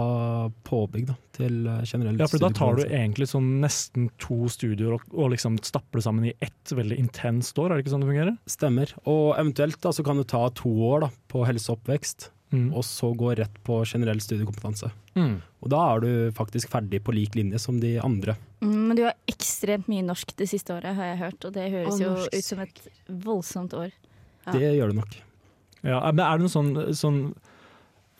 påbygg 0.68 1.06
da, 1.08 1.14
til 1.32 1.54
generell 1.64 1.86
generell 1.88 2.18
Ja, 2.20 2.26
for 2.28 2.42
da 2.42 2.50
tar 2.52 2.76
du 2.76 2.82
egentlig 2.84 3.30
sånn 3.30 3.46
nesten 3.62 4.10
to 4.20 4.44
studier 4.52 4.92
og, 4.92 5.06
og 5.16 5.30
liksom 5.32 5.56
stapper 5.64 6.04
sammen 6.04 6.28
i 6.28 6.34
ett 6.44 6.72
veldig 6.76 6.98
intenst 7.00 7.56
år, 7.56 7.72
er 7.72 7.78
det 7.78 7.86
ikke 7.86 7.94
sånn 7.94 8.04
det 8.04 8.10
fungerer? 8.10 8.34
Stemmer. 8.44 8.92
Og 9.08 9.32
eventuelt 9.40 9.80
da, 9.80 9.92
så 9.96 10.04
kan 10.04 10.20
du 10.20 10.26
ta 10.28 10.42
to 10.52 10.68
år 10.90 11.06
da, 11.06 11.10
på 11.32 11.46
helse 11.48 11.72
og 11.72 11.80
oppvekst, 11.80 12.28
Mm. 12.48 12.70
og 12.72 12.84
så 12.86 13.10
gå 13.12 13.34
rett 13.36 13.56
på 13.66 13.82
generell 13.84 14.20
studiekompetanse. 14.24 14.88
Mm. 15.18 15.34
Og 15.60 15.68
da 15.68 15.80
er 15.92 16.00
du 16.00 16.10
faktisk 16.32 16.70
ferdig 16.72 17.02
på 17.04 17.12
lik 17.12 17.34
linje 17.36 17.60
som 17.60 17.80
de 17.82 17.98
andre. 18.00 18.38
Mm, 18.62 18.88
Men 18.88 18.96
du 18.96 19.02
har 19.04 19.18
ekstremt 19.28 19.88
mye 19.90 20.06
norsk 20.06 20.32
det 20.38 20.48
siste 20.48 20.72
året, 20.72 20.96
har 20.96 21.10
jeg 21.10 21.18
hørt. 21.20 21.44
Og 21.44 21.52
det 21.52 21.66
høres 21.74 21.94
Og 21.94 22.00
jo 22.00 22.14
norsk 22.14 22.38
ut 22.38 22.46
som 22.46 22.62
et 22.64 22.80
voldsomt 23.26 23.76
år. 23.76 23.92
Ja. 24.46 24.54
Det 24.54 24.72
gjør 24.78 24.94
du 24.94 25.00
nok. 25.02 25.18
Ja, 25.82 26.00
men 26.10 26.24
er 26.24 26.38
det 26.38 26.46
noe 26.46 26.54
sånn, 26.56 26.72
sånn 26.96 27.20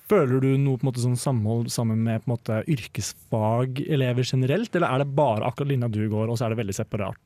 Føler 0.08 0.40
du 0.40 0.52
noe 0.56 0.78
på 0.80 0.86
en 0.86 0.88
måte 0.88 1.02
sånn 1.02 1.18
samhold 1.20 1.66
sammen 1.68 2.00
med 2.00 2.22
på 2.22 2.30
en 2.30 2.32
måte 2.32 2.60
yrkesfagelever 2.72 4.24
generelt, 4.24 4.72
eller 4.72 4.88
er 4.88 5.02
det 5.02 5.10
bare 5.12 5.44
akkurat 5.44 5.68
linja 5.68 5.90
du 5.92 6.00
går, 6.08 6.30
og 6.30 6.38
så 6.38 6.46
er 6.46 6.54
det 6.54 6.62
veldig 6.62 6.76
separat? 6.78 7.18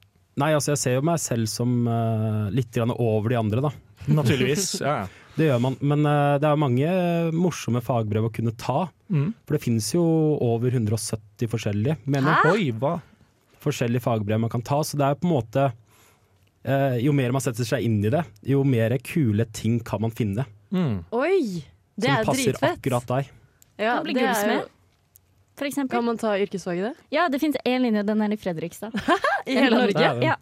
Nei, 0.42 0.48
altså 0.56 0.72
jeg 0.72 0.80
ser 0.80 0.96
jo 0.96 1.04
meg 1.06 1.20
selv 1.22 1.46
som 1.52 1.84
uh, 1.86 2.48
litt 2.50 2.72
grann 2.74 2.90
over 2.90 3.30
de 3.30 3.38
andre, 3.38 3.62
da. 3.68 3.70
Naturligvis. 4.18 4.80
ja, 4.80 5.04
ja. 5.04 5.21
Det 5.36 5.46
gjør 5.48 5.60
man. 5.64 5.76
Men 5.80 6.04
eh, 6.08 6.34
det 6.42 6.48
er 6.50 6.60
mange 6.60 6.90
morsomme 7.36 7.80
fagbrev 7.84 8.26
å 8.28 8.32
kunne 8.34 8.52
ta. 8.60 8.86
Mm. 9.12 9.30
For 9.46 9.56
det 9.56 9.62
finnes 9.64 9.88
jo 9.94 10.02
over 10.44 10.74
170 10.76 11.48
forskjellige, 11.52 11.98
mener. 12.04 12.44
Oi, 12.52 12.70
hva? 12.76 12.98
forskjellige 13.62 14.02
fagbrev 14.02 14.40
man 14.42 14.50
kan 14.50 14.62
ta. 14.66 14.80
Så 14.82 14.98
det 14.98 15.06
er 15.06 15.14
på 15.20 15.28
en 15.28 15.34
måte 15.36 15.68
eh, 16.66 16.96
Jo 17.04 17.12
mer 17.14 17.30
man 17.34 17.44
setter 17.44 17.66
seg 17.68 17.84
inn 17.86 18.00
i 18.04 18.10
det, 18.10 18.24
jo 18.50 18.64
mer 18.66 18.96
kule 19.06 19.46
ting 19.54 19.78
kan 19.86 20.02
man 20.02 20.10
finne. 20.14 20.44
Mm. 20.74 21.02
Oi! 21.14 21.62
Det 21.94 22.08
som 22.08 22.18
er 22.22 22.26
passer 22.26 22.52
dritfett. 22.56 22.78
akkurat 22.80 23.10
deg. 23.12 23.32
Ja, 23.82 23.98
Kan 24.02 24.14
det 24.14 24.22
er 24.26 24.54
jo- 24.56 24.62
for. 24.62 24.70
Kan 25.92 26.04
man 26.04 26.16
ta 26.18 26.32
yrkesfag 26.40 26.78
i 26.80 26.82
det? 26.88 26.94
Ja, 27.12 27.28
det 27.28 27.38
finnes 27.38 27.56
én 27.68 27.82
linje, 27.84 28.02
den 28.08 28.22
er 28.24 28.32
i 28.32 28.36
Fredrikstad. 28.40 28.90
I 29.46 29.54
hele 29.54 29.76
Norge? 29.76 30.08
Ja. 30.24 30.36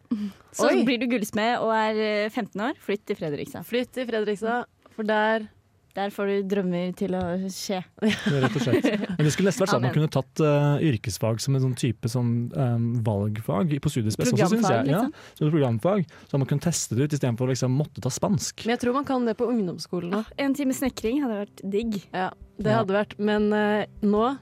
Så 0.54 0.70
Oi. 0.70 0.84
blir 0.86 1.00
du 1.02 1.06
gullsmed 1.10 1.58
og 1.60 1.72
er 1.74 1.98
eh, 2.00 2.30
15 2.30 2.62
år, 2.70 2.78
flytt 2.80 3.04
til 3.10 3.18
Fredrikstad. 3.18 3.66
Flytt 3.68 3.90
til 3.98 4.06
Fredrikstad, 4.08 4.64
for 4.96 5.06
der 5.08 5.48
Der 5.96 6.12
får 6.14 6.28
du 6.30 6.42
drømmer 6.46 6.92
til 6.94 7.16
å 7.18 7.20
skje. 7.50 7.80
Rett 8.00 8.54
og 8.54 8.62
slett. 8.62 8.84
Men 9.10 9.24
det 9.26 9.32
skulle 9.34 9.50
nesten 9.50 9.64
vært 9.64 9.72
sånn 9.72 9.80
at 9.80 9.86
man 9.88 9.94
kunne 9.96 10.10
tatt 10.14 10.42
uh, 10.46 10.78
yrkesfag 10.86 11.40
som 11.42 11.56
en 11.58 11.64
sånn 11.64 11.74
type 11.74 12.06
sånn, 12.08 12.28
um, 12.54 12.84
valgfag 13.04 13.72
på 13.82 13.90
studiespes. 13.90 14.30
også, 14.30 14.46
Programfag, 14.54 14.86
jeg. 14.86 14.92
Ja, 14.94 15.00
liksom. 15.02 15.34
som 15.34 15.48
et 15.48 15.54
programfag, 15.56 16.04
så 16.30 16.38
man 16.38 16.46
kunne 16.52 16.62
teste 16.62 16.94
det 16.94 17.08
ut 17.08 17.16
istedenfor 17.18 17.50
å 17.50 17.50
liksom 17.50 17.74
måtte 17.74 17.98
ta 18.06 18.12
spansk. 18.14 18.62
Men 18.68 18.76
jeg 18.76 18.84
tror 18.84 18.96
man 19.00 19.08
kan 19.10 19.26
det 19.26 19.34
på 19.40 19.48
ungdomsskolen 19.50 20.14
òg. 20.20 20.30
En 20.38 20.54
time 20.54 20.76
snekring 20.78 21.18
hadde 21.24 21.40
vært 21.42 21.64
digg. 21.74 21.98
Ja, 22.14 22.30
det 22.62 22.70
Ja. 22.70 22.78
hadde 22.84 22.94
vært. 22.94 23.18
Men 23.18 23.50
uh, 23.50 23.82
nå 24.06 24.36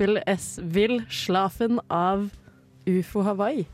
vil 0.00 0.16
S 0.26 0.54
vil 0.64 1.02
slafen 1.12 1.76
av 1.92 2.30
UFO 2.88 3.20
Hawaii. 3.28 3.66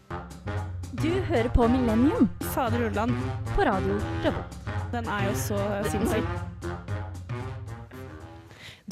Du 0.99 1.09
hører 1.31 1.49
på 1.55 1.71
Millennium 1.71 2.27
Fader 2.51 2.91
Ulland, 2.91 3.15
på 3.55 3.63
radio 3.71 4.01
Revolt. 4.27 4.62
Den 4.93 5.09
er 5.09 5.25
jo 5.25 5.37
så 5.41 5.59
sinnssyk. 5.89 6.27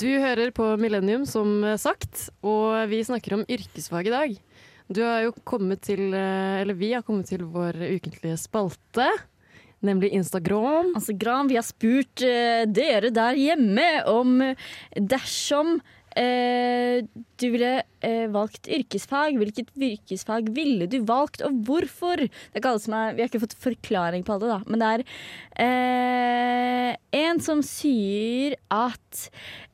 Du 0.01 0.07
hører 0.09 0.53
på 0.57 0.65
Millennium, 0.81 1.27
som 1.29 1.61
sagt, 1.77 2.31
og 2.41 2.89
vi 2.89 3.03
snakker 3.05 3.37
om 3.37 3.45
yrkesfag 3.45 4.09
i 4.09 4.15
dag. 4.15 4.39
Du 4.91 5.03
har 5.05 5.27
jo 5.27 5.35
kommet 5.45 5.85
til, 5.87 6.15
eh, 6.15 6.63
eller 6.63 6.75
vi 6.75 6.95
har 6.95 7.05
kommet 7.07 7.29
til 7.29 7.45
vår 7.45 7.77
ukentlige 7.99 8.39
spalte, 8.41 9.07
nemlig 9.85 10.11
Instagram. 10.17 10.95
Instagram. 10.97 11.49
Vi 11.53 11.59
har 11.61 11.67
spurt 11.69 12.25
eh, 12.27 12.65
dere 12.67 13.13
der 13.15 13.39
hjemme 13.39 13.89
om 14.11 14.41
eh, 14.43 14.57
dersom 14.97 15.77
eh, 15.79 16.00
du 16.15 17.47
ville 17.53 17.73
eh, 18.03 18.27
valgt 18.35 18.67
yrkesfag, 18.69 19.37
hvilket 19.41 19.71
yrkesfag 19.77 20.51
ville 20.57 20.89
du 20.91 20.99
valgt, 21.07 21.43
og 21.47 21.61
hvorfor? 21.69 22.17
Det 22.27 22.55
er 22.57 22.63
ikke 22.63 22.73
alle 22.75 22.83
som 22.85 22.97
er, 22.99 23.15
vi 23.17 23.23
har 23.25 23.31
ikke 23.31 23.43
fått 23.45 23.57
forklaring 23.63 24.25
på 24.27 24.35
alle, 24.37 24.51
da, 24.57 24.61
men 24.67 24.83
det 24.83 24.91
er 24.91 25.05
eh, 25.67 26.97
en 27.23 27.41
som 27.45 27.63
sier 27.67 28.57
at 28.75 29.27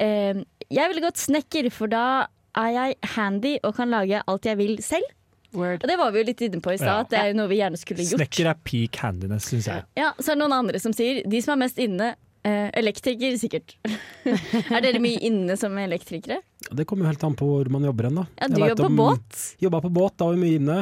eh, 0.02 0.42
jeg 0.68 0.90
ville 0.92 1.04
gått 1.04 1.20
snekker, 1.22 1.70
for 1.74 1.90
da 1.92 2.26
er 2.56 2.72
jeg 2.74 2.96
handy 3.16 3.54
og 3.62 3.76
kan 3.76 3.92
lage 3.92 4.22
alt 4.26 4.48
jeg 4.48 4.58
vil 4.60 4.78
selv. 4.84 5.12
Word. 5.56 5.80
Og 5.84 5.88
det 5.88 5.96
var 5.96 6.10
vi 6.12 6.20
jo 6.20 6.26
litt 6.28 6.40
inne 6.44 6.58
på 6.60 6.72
i 6.74 6.76
stad, 6.76 6.88
Ja. 6.90 7.00
at 7.04 7.12
det 7.12 7.18
er 7.22 7.36
noe 7.38 7.48
vi 7.48 7.60
gjerne 7.62 7.78
skulle 7.80 8.04
gjort. 8.04 8.18
Snekker 8.20 8.48
er 8.50 8.58
peak 8.66 8.96
handiness, 9.00 9.46
syns 9.52 9.68
jeg. 9.70 9.84
Ja, 9.96 10.10
så 10.18 10.32
er 10.32 10.36
det 10.36 10.42
noen 10.42 10.56
andre 10.58 10.80
som 10.82 10.92
sier 10.96 11.22
de 11.24 11.40
som 11.44 11.54
er 11.54 11.60
mest 11.64 11.78
inne 11.80 12.10
eh, 12.12 12.16
Elektriker, 12.46 13.34
sikkert. 13.40 13.76
er 14.74 14.84
dere 14.84 15.00
mye 15.02 15.18
inne 15.26 15.56
som 15.58 15.74
elektrikere? 15.80 16.40
Det 16.70 16.86
kommer 16.86 17.06
jo 17.06 17.12
helt 17.12 17.24
an 17.26 17.36
på 17.38 17.48
hvor 17.48 17.70
man 17.72 17.86
jobber 17.88 18.08
hen, 18.08 18.20
da. 18.20 18.26
Ja, 18.38 18.48
du 18.48 18.60
jobber 18.62 18.84
på 18.88 18.96
båt. 19.00 19.40
Jobba 19.62 19.80
på 19.84 19.90
båt, 19.96 20.14
da 20.18 20.28
var 20.28 20.36
vi 20.36 20.44
mye 20.44 20.60
inne. 20.60 20.78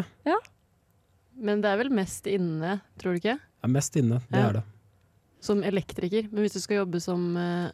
Men 1.35 1.62
det 1.64 1.70
er 1.72 1.81
vel 1.81 1.90
mest 1.94 2.29
inne, 2.31 2.79
tror 3.00 3.14
du 3.16 3.22
ikke? 3.22 3.38
Er 3.64 3.72
mest 3.72 3.96
inne, 3.98 4.20
det 4.31 4.38
Ja. 4.38 4.48
er 4.48 4.53
det. 4.61 4.64
Som 5.44 5.62
elektriker. 5.62 6.29
Men 6.31 6.44
hvis 6.44 6.55
du 6.57 6.61
skal 6.61 6.79
jobbe 6.83 7.00
som 7.05 7.37
uh, 7.37 7.70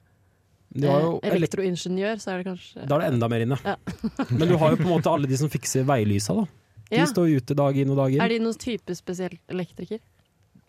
jo 0.74 1.20
eh, 1.22 1.35
elektroingeniør, 1.37 2.18
så 2.18 2.33
er 2.33 2.40
det 2.40 2.46
kanskje 2.48 2.87
da 2.87 2.96
er 2.96 3.05
det 3.05 3.11
enda 3.12 3.29
mer 3.31 3.44
inne. 3.44 3.59
Ja. 3.64 3.76
Men 4.38 4.48
du 4.48 4.57
har 4.57 4.74
jo 4.74 4.81
på 4.81 4.88
en 4.88 4.94
måte 4.96 5.12
alle 5.12 5.31
de 5.31 5.38
som 5.38 5.50
fikser 5.50 5.87
veilysa, 5.87 6.35
da. 6.35 6.46
De 6.90 6.98
Ja. 6.98 7.07
står 7.07 7.37
ute 7.38 7.55
dag 7.55 7.76
inn 7.79 7.90
og 7.92 8.00
dag 8.00 8.11
inn. 8.16 8.22
Er 8.24 8.33
de 8.33 8.40
noen 8.42 8.59
type 8.59 8.94
spesiell 8.98 9.37
elektriker? 9.48 10.00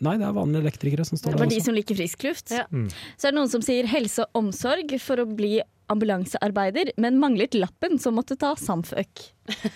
Nei, 0.02 0.16
det 0.18 0.26
er 0.26 0.34
vanlige 0.34 0.66
elektrikere 0.66 1.06
som 1.06 1.20
Det 1.20 1.30
var 1.36 1.44
der 1.44 1.54
de 1.54 1.62
som 1.62 1.78
liker 1.78 1.98
frisk 1.98 2.26
luft. 2.26 2.54
Ja. 2.56 2.66
Mm. 2.74 2.88
Så 2.90 3.28
er 3.28 3.34
det 3.34 3.38
noen 3.38 3.52
som 3.52 3.64
sier 3.66 3.90
helse 3.92 4.26
og 4.26 4.42
omsorg 4.42 4.96
for 5.04 5.22
å 5.22 5.28
bli 5.30 5.60
ambulansearbeider, 5.92 6.94
men 7.02 7.20
manglet 7.22 7.56
lappen 7.58 8.00
som 8.02 8.16
måtte 8.18 8.38
ta 8.40 8.56
samføk. 8.58 9.26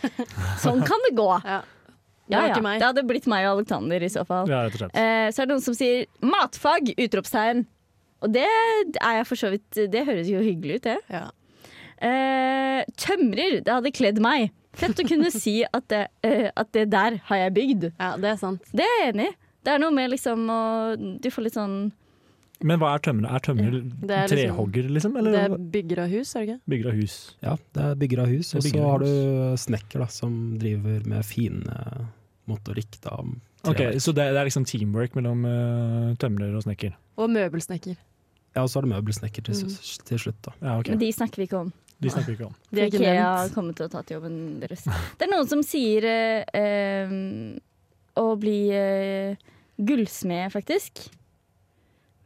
sånn 0.63 0.83
kan 0.87 1.07
det 1.09 1.15
gå. 1.17 1.29
Ja. 1.45 1.61
Det 2.25 2.33
Ja, 2.33 2.47
ja. 2.49 2.57
Det 2.57 2.87
hadde 2.87 3.03
blitt 3.05 3.27
meg 3.29 3.45
og 3.45 3.59
Alexander 3.59 4.01
i 4.01 4.09
så 4.09 4.23
fall. 4.25 4.49
Ja. 4.49 4.63
Eh, 4.65 5.29
så 5.29 5.43
er 5.43 5.45
det 5.45 5.51
noen 5.53 5.61
som 5.61 5.77
sier 5.77 6.07
matfag! 6.25 6.95
Utropstegn. 6.97 7.67
Og 8.25 8.31
det 8.33 8.47
er 8.47 9.19
jeg 9.19 9.27
for 9.29 9.37
så 9.37 9.51
vidt 9.53 9.77
Det 9.91 10.05
høres 10.07 10.29
jo 10.31 10.41
hyggelig 10.41 10.79
ut, 10.79 10.87
det. 10.87 10.97
Ja. 11.13 11.27
Eh, 12.01 12.81
tømrer, 12.97 13.59
det 13.61 13.71
hadde 13.71 13.93
kledd 13.93 14.21
meg. 14.23 14.49
Fett 14.75 14.97
å 14.99 15.05
kunne 15.07 15.29
si 15.43 15.59
at 15.69 15.85
det, 15.91 16.07
eh, 16.25 16.49
at 16.49 16.71
det 16.73 16.87
der 16.95 17.19
har 17.29 17.43
jeg 17.45 17.55
bygd. 17.59 17.89
ja, 17.93 18.15
det 18.17 18.33
er 18.33 18.39
sant. 18.41 18.65
Det 18.73 18.87
er 18.87 19.03
jeg 19.03 19.13
enig 19.13 19.29
i. 19.29 19.35
Det 19.65 19.73
er 19.73 19.81
noe 19.81 19.93
med 19.95 20.11
liksom 20.13 20.43
å 20.51 20.59
Du 21.21 21.29
får 21.33 21.47
litt 21.47 21.55
sånn 21.57 21.77
Men 22.65 22.79
hva 22.79 22.93
er 22.95 23.01
tømrer? 23.03 23.33
Er 23.35 23.41
tømrer 23.43 23.73
er 23.75 23.81
liksom- 23.81 24.37
trehogger, 24.37 24.89
liksom? 24.95 25.17
Eller 25.19 25.31
Det 25.31 25.41
er 25.45 25.57
bygger 25.73 26.03
av 26.05 26.09
hus, 26.13 26.35
er 26.35 26.45
det 26.45 26.47
ikke? 26.49 26.59
bygger 26.71 26.87
av 26.91 26.99
hus? 27.01 27.15
Ja, 27.43 27.55
det 27.73 27.83
er 27.83 27.95
bygger 27.95 28.19
av 28.23 28.27
hus. 28.31 28.53
Og 28.55 28.63
så 28.63 28.85
har 28.85 28.99
du 28.99 29.09
snekker 29.59 29.99
da, 29.99 30.07
som 30.07 30.37
driver 30.57 31.05
med 31.05 31.25
fine 31.25 31.65
motorikk. 32.47 33.01
da, 33.01 33.17
om 33.19 33.41
Ok. 33.65 33.81
Så 33.97 34.13
det, 34.13 34.27
det 34.31 34.37
er 34.37 34.45
liksom 34.45 34.65
teamwork 34.65 35.15
mellom 35.17 35.43
uh, 35.43 36.13
tømrer 36.21 36.53
og 36.55 36.61
snekker? 36.63 36.93
Og 37.17 37.31
møbelsnekker. 37.33 37.97
Ja, 38.55 38.61
og 38.63 38.69
så 38.69 38.77
har 38.79 38.85
du 38.85 38.91
møbelsnekker 38.93 39.43
til, 39.43 39.55
Mm. 39.55 40.03
til 40.05 40.19
slutt, 40.19 40.41
da. 40.45 40.51
Ja, 40.61 40.77
okay. 40.79 40.91
Men 40.93 40.99
de 40.99 41.11
snakker 41.11 41.35
vi 41.41 41.47
ikke 41.47 41.59
om. 41.59 41.73
De 41.99 42.09
snakker 42.09 42.27
vi 42.27 42.35
ikke 42.37 42.45
om. 42.45 42.55
De 42.71 42.81
ikke 42.85 42.99
Ikea 43.01 43.49
kommer 43.55 43.75
til 43.75 43.87
å 43.87 43.91
ta 43.91 44.01
til 44.03 44.17
jobben 44.19 44.59
deres. 44.61 44.83
Det 45.17 45.27
er 45.27 45.31
noen 45.33 45.47
som 45.49 45.63
sier 45.63 46.05
uh, 46.05 47.09
um, 47.09 47.59
å 48.15 48.39
bli 48.39 48.69
eh, 48.71 49.35
gullsmed, 49.77 50.51
faktisk. 50.53 51.07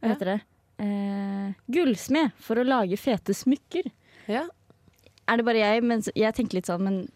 Hva 0.00 0.08
Ja. 0.08 0.14
heter 0.14 0.24
det? 0.34 0.40
Eh, 0.80 1.52
gullsmed 1.70 2.32
for 2.40 2.56
å 2.56 2.64
lage 2.64 2.96
fete 2.96 3.34
smykker. 3.36 3.90
Ja. 4.28 4.46
Er 5.28 5.36
det 5.36 5.44
bare 5.44 5.58
jeg? 5.60 5.82
Men 5.84 6.02
jeg 6.14 6.34
tenker 6.34 6.54
litt 6.60 6.66
sånn, 6.66 6.80
men 6.80 7.08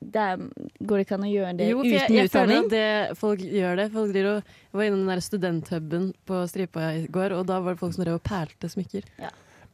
det 0.00 0.16
er, 0.16 0.36
går 0.80 0.96
det 0.96 1.04
ikke 1.06 1.14
an 1.18 1.26
å 1.28 1.30
gjøre 1.30 1.56
det 1.58 1.66
Jo, 1.68 1.80
uten 1.82 1.90
jeg, 1.92 2.08
jeg 2.08 2.30
utdanning? 2.30 2.64
at 2.64 2.70
det, 2.70 3.16
folk 3.20 3.40
gjør 3.44 3.76
det. 3.76 3.90
Folk 3.92 4.12
driver 4.14 4.36
og, 4.38 4.44
jeg 4.72 4.78
var 4.80 4.84
innom 4.88 5.02
den 5.04 5.12
der 5.12 5.20
studenthuben 5.20 6.06
på 6.26 6.40
Stripa 6.48 6.80
i 6.96 7.06
går, 7.06 7.32
og 7.36 7.46
da 7.46 7.60
var 7.60 7.74
det 7.76 7.80
folk 7.82 7.92
som 7.94 8.04
drev 8.04 8.14
og 8.16 8.22
perlte 8.24 8.70
smykker. 8.72 9.04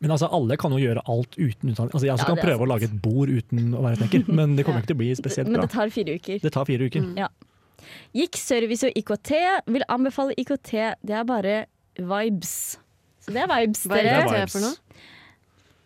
Men 0.01 0.11
altså, 0.13 0.29
alle 0.29 0.59
kan 0.61 0.73
jo 0.75 0.79
gjøre 0.83 1.01
alt 1.09 1.39
uten 1.39 1.71
utdanning. 1.71 1.95
Altså, 1.95 2.05
jeg 2.05 2.13
også 2.19 2.27
Ja, 2.27 2.35
kan 2.35 2.43
prøve 2.43 2.59
sant. 2.59 2.67
å 2.67 2.73
lage 2.75 2.85
et 2.91 3.01
bord 3.01 3.29
uten 3.31 3.71
å 3.73 3.81
være 3.87 3.97
snekker, 4.03 4.27
men 4.35 4.57
det 4.57 4.67
kommer 4.67 4.81
ikke 4.83 4.91
til 4.93 4.97
å 4.99 5.03
bli 5.05 5.15
spesielt 5.15 5.47
bra. 5.49 5.53
Men 5.57 5.61
det 5.63 5.71
tar 5.73 5.89
fire 5.95 6.19
uker. 6.19 6.39
Det 6.43 6.53
tar 6.53 6.65
fire 6.69 6.91
uker. 6.91 7.01
Mm. 7.01 7.29
Gikk 8.17 8.39
service 8.41 8.89
og 8.89 8.99
IKT. 8.99 9.33
Vil 9.77 9.87
anbefale 9.93 10.37
IKT. 10.41 10.73
Det 11.03 11.21
er 11.21 11.29
bare 11.29 11.61
vibes. 11.99 12.79
Så 13.21 13.35
det 13.35 13.43
er 13.43 13.51
vibes, 13.51 13.87
er 13.87 13.95
dere. 13.95 14.03
Det 14.03 14.35
er 14.41 14.45
det 14.45 14.51
for 14.53 14.67
noe? 14.67 15.05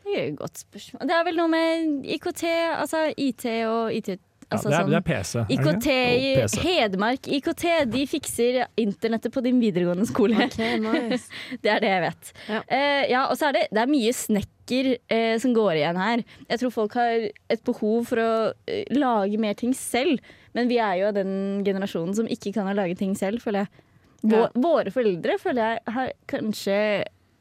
Det 0.04 0.16
er 0.18 0.26
et 0.32 0.38
godt 0.38 0.58
spørsmål. 0.58 1.06
Det 1.06 1.14
er 1.14 1.22
vel 1.28 1.38
noe 1.38 1.52
med 1.52 2.10
IKT, 2.16 2.42
altså 2.80 3.06
IT 3.16 3.46
og 3.68 3.94
IT 3.94 4.10
Ja, 4.50 4.56
altså 4.56 4.70
det, 4.72 4.74
er, 4.74 4.80
sånn. 4.80 4.90
det 4.90 4.98
er 4.98 5.04
PC. 5.06 5.42
IKT 5.54 5.86
i 5.94 6.64
Hedmark 6.64 7.28
IKT, 7.36 7.64
de 7.92 8.00
fikser 8.10 8.56
internettet 8.82 9.30
på 9.30 9.44
din 9.44 9.60
videregående 9.62 10.08
skole. 10.08 10.48
Okay, 10.48 10.80
nice. 10.82 11.30
Det 11.62 11.70
er 11.70 11.84
det 11.84 11.92
jeg 11.92 12.02
vet. 12.02 12.32
Ja. 12.48 12.58
Uh, 12.64 13.04
ja, 13.12 13.20
og 13.28 13.38
så 13.38 13.50
er 13.50 13.60
det, 13.60 13.62
det 13.70 13.84
er 13.84 13.92
mye 13.92 14.16
snekker 14.16 14.90
uh, 14.98 15.36
som 15.44 15.54
går 15.54 15.76
igjen 15.78 16.02
her. 16.02 16.24
Jeg 16.50 16.62
tror 16.64 16.74
folk 16.80 16.98
har 16.98 17.28
et 17.30 17.62
behov 17.70 18.10
for 18.10 18.24
å 18.24 18.32
uh, 18.50 18.82
lage 18.90 19.38
mer 19.38 19.54
ting 19.60 19.76
selv. 19.78 20.18
Men 20.56 20.70
vi 20.70 20.80
er 20.82 20.98
jo 21.00 21.08
av 21.10 21.16
den 21.16 21.62
generasjonen 21.66 22.16
som 22.16 22.28
ikke 22.30 22.52
kan 22.56 22.66
ha 22.66 22.74
lage 22.74 22.96
ting 22.98 23.14
selv, 23.18 23.42
føler 23.44 23.64
jeg. 23.66 23.86
Vå, 24.30 24.42
Våre 24.60 24.92
foreldre 24.92 25.38
føler 25.40 25.76
jeg 25.76 25.94
har 25.94 26.12
kanskje 26.28 26.76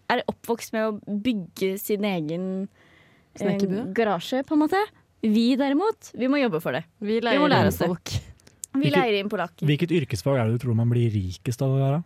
er 0.10 0.24
oppvokst 0.32 0.74
med 0.74 0.88
å 0.88 1.17
bygge 1.26 1.74
sin 1.82 2.06
egen 2.08 2.45
eh, 3.39 3.65
garasje, 3.93 4.41
på 4.48 4.56
en 4.56 4.63
måte. 4.63 4.80
Vi 5.22 5.52
derimot, 5.60 6.13
vi 6.15 6.30
må 6.32 6.39
jobbe 6.39 6.62
for 6.63 6.78
det. 6.78 6.86
Vi 7.04 7.19
Vi 7.19 7.41
må 7.41 7.50
lære 7.52 7.74
oss 7.74 7.82
det. 7.82 7.89
folk. 7.91 8.13
Vi 8.80 8.89
leier 8.93 9.19
inn 9.19 9.30
polakker. 9.30 9.65
Hvilket 9.67 9.91
yrkesfag 9.91 10.39
er 10.39 10.48
det 10.48 10.60
du 10.60 10.63
tror 10.65 10.78
man 10.78 10.89
blir 10.91 11.10
rikest 11.12 11.62
av 11.65 11.74
å 11.74 11.80
være? 11.82 12.02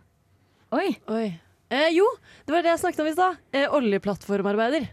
Oi. 0.74 0.88
Oi. 1.12 1.26
Eh, 1.70 1.90
jo, 1.94 2.06
det 2.46 2.54
var 2.54 2.64
det 2.64 2.72
jeg 2.74 2.82
snakket 2.82 3.02
om 3.04 3.08
i 3.10 3.14
stad. 3.14 3.40
Eh, 3.54 3.66
oljeplattformarbeider. 3.78 4.88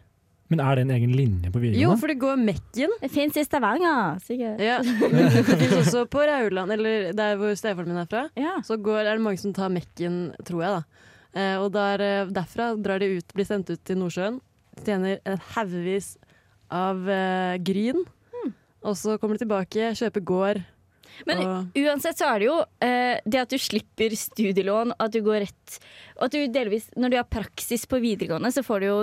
Men 0.52 0.60
er 0.60 0.76
det 0.76 0.84
en 0.84 0.94
egen 0.98 1.14
linje 1.16 1.52
på 1.52 1.62
videregående? 1.64 1.84
Jo, 1.86 1.98
for 2.02 2.12
det 2.12 2.18
går 2.20 2.40
Mekken. 2.42 2.96
Det 3.00 3.10
fins 3.14 3.38
i 3.40 3.46
Stavanger, 3.48 4.18
sikkert. 4.26 4.60
Ja. 4.60 4.82
Det 4.84 5.46
fins 5.48 5.78
også 5.78 6.04
på 6.12 6.26
Rauland, 6.28 6.76
eller 6.76 7.14
der 7.16 7.38
hvor 7.40 7.56
stefaren 7.56 7.88
min 7.88 8.02
er 8.02 8.10
fra. 8.12 8.26
Ja. 8.36 8.58
Så 8.68 8.76
går, 8.76 9.06
er 9.06 9.16
det 9.16 9.24
mange 9.24 9.40
som 9.40 9.56
tar 9.56 9.72
Mekken, 9.72 10.34
tror 10.48 10.66
jeg. 10.66 10.82
da. 10.82 11.08
Eh, 11.32 11.56
og 11.62 11.70
der, 11.72 12.04
eh, 12.04 12.34
derfra 12.36 12.74
drar 12.76 13.00
de 13.00 13.14
ut, 13.22 13.36
blir 13.38 13.48
sendt 13.48 13.72
ut 13.72 13.80
til 13.88 14.02
Nordsjøen. 14.02 14.42
Tjener 14.84 15.22
en 15.28 15.40
haugevis 15.54 16.18
av 16.72 17.00
uh, 17.08 17.56
gryn. 17.60 18.04
Og 18.82 18.96
så 18.98 19.18
kommer 19.22 19.38
de 19.38 19.44
tilbake, 19.44 19.92
kjøper 20.00 20.24
gård. 20.26 20.62
Men 21.28 21.42
og, 21.44 21.76
uansett 21.78 22.22
så 22.22 22.30
er 22.32 22.40
det 22.42 22.48
jo 22.48 22.58
uh, 22.64 23.16
det 23.28 23.42
at 23.44 23.52
du 23.52 23.60
slipper 23.60 24.16
studielån, 24.16 24.96
at 24.96 25.12
du 25.12 25.20
går 25.26 25.44
rett 25.44 25.76
Og 26.16 26.30
at 26.30 26.38
du 26.38 26.46
delvis 26.48 26.86
Når 26.96 27.12
du 27.12 27.18
har 27.20 27.28
praksis 27.28 27.84
på 27.84 28.00
videregående, 28.00 28.48
så 28.56 28.64
får 28.64 28.80
du 28.80 28.88
jo 28.88 28.96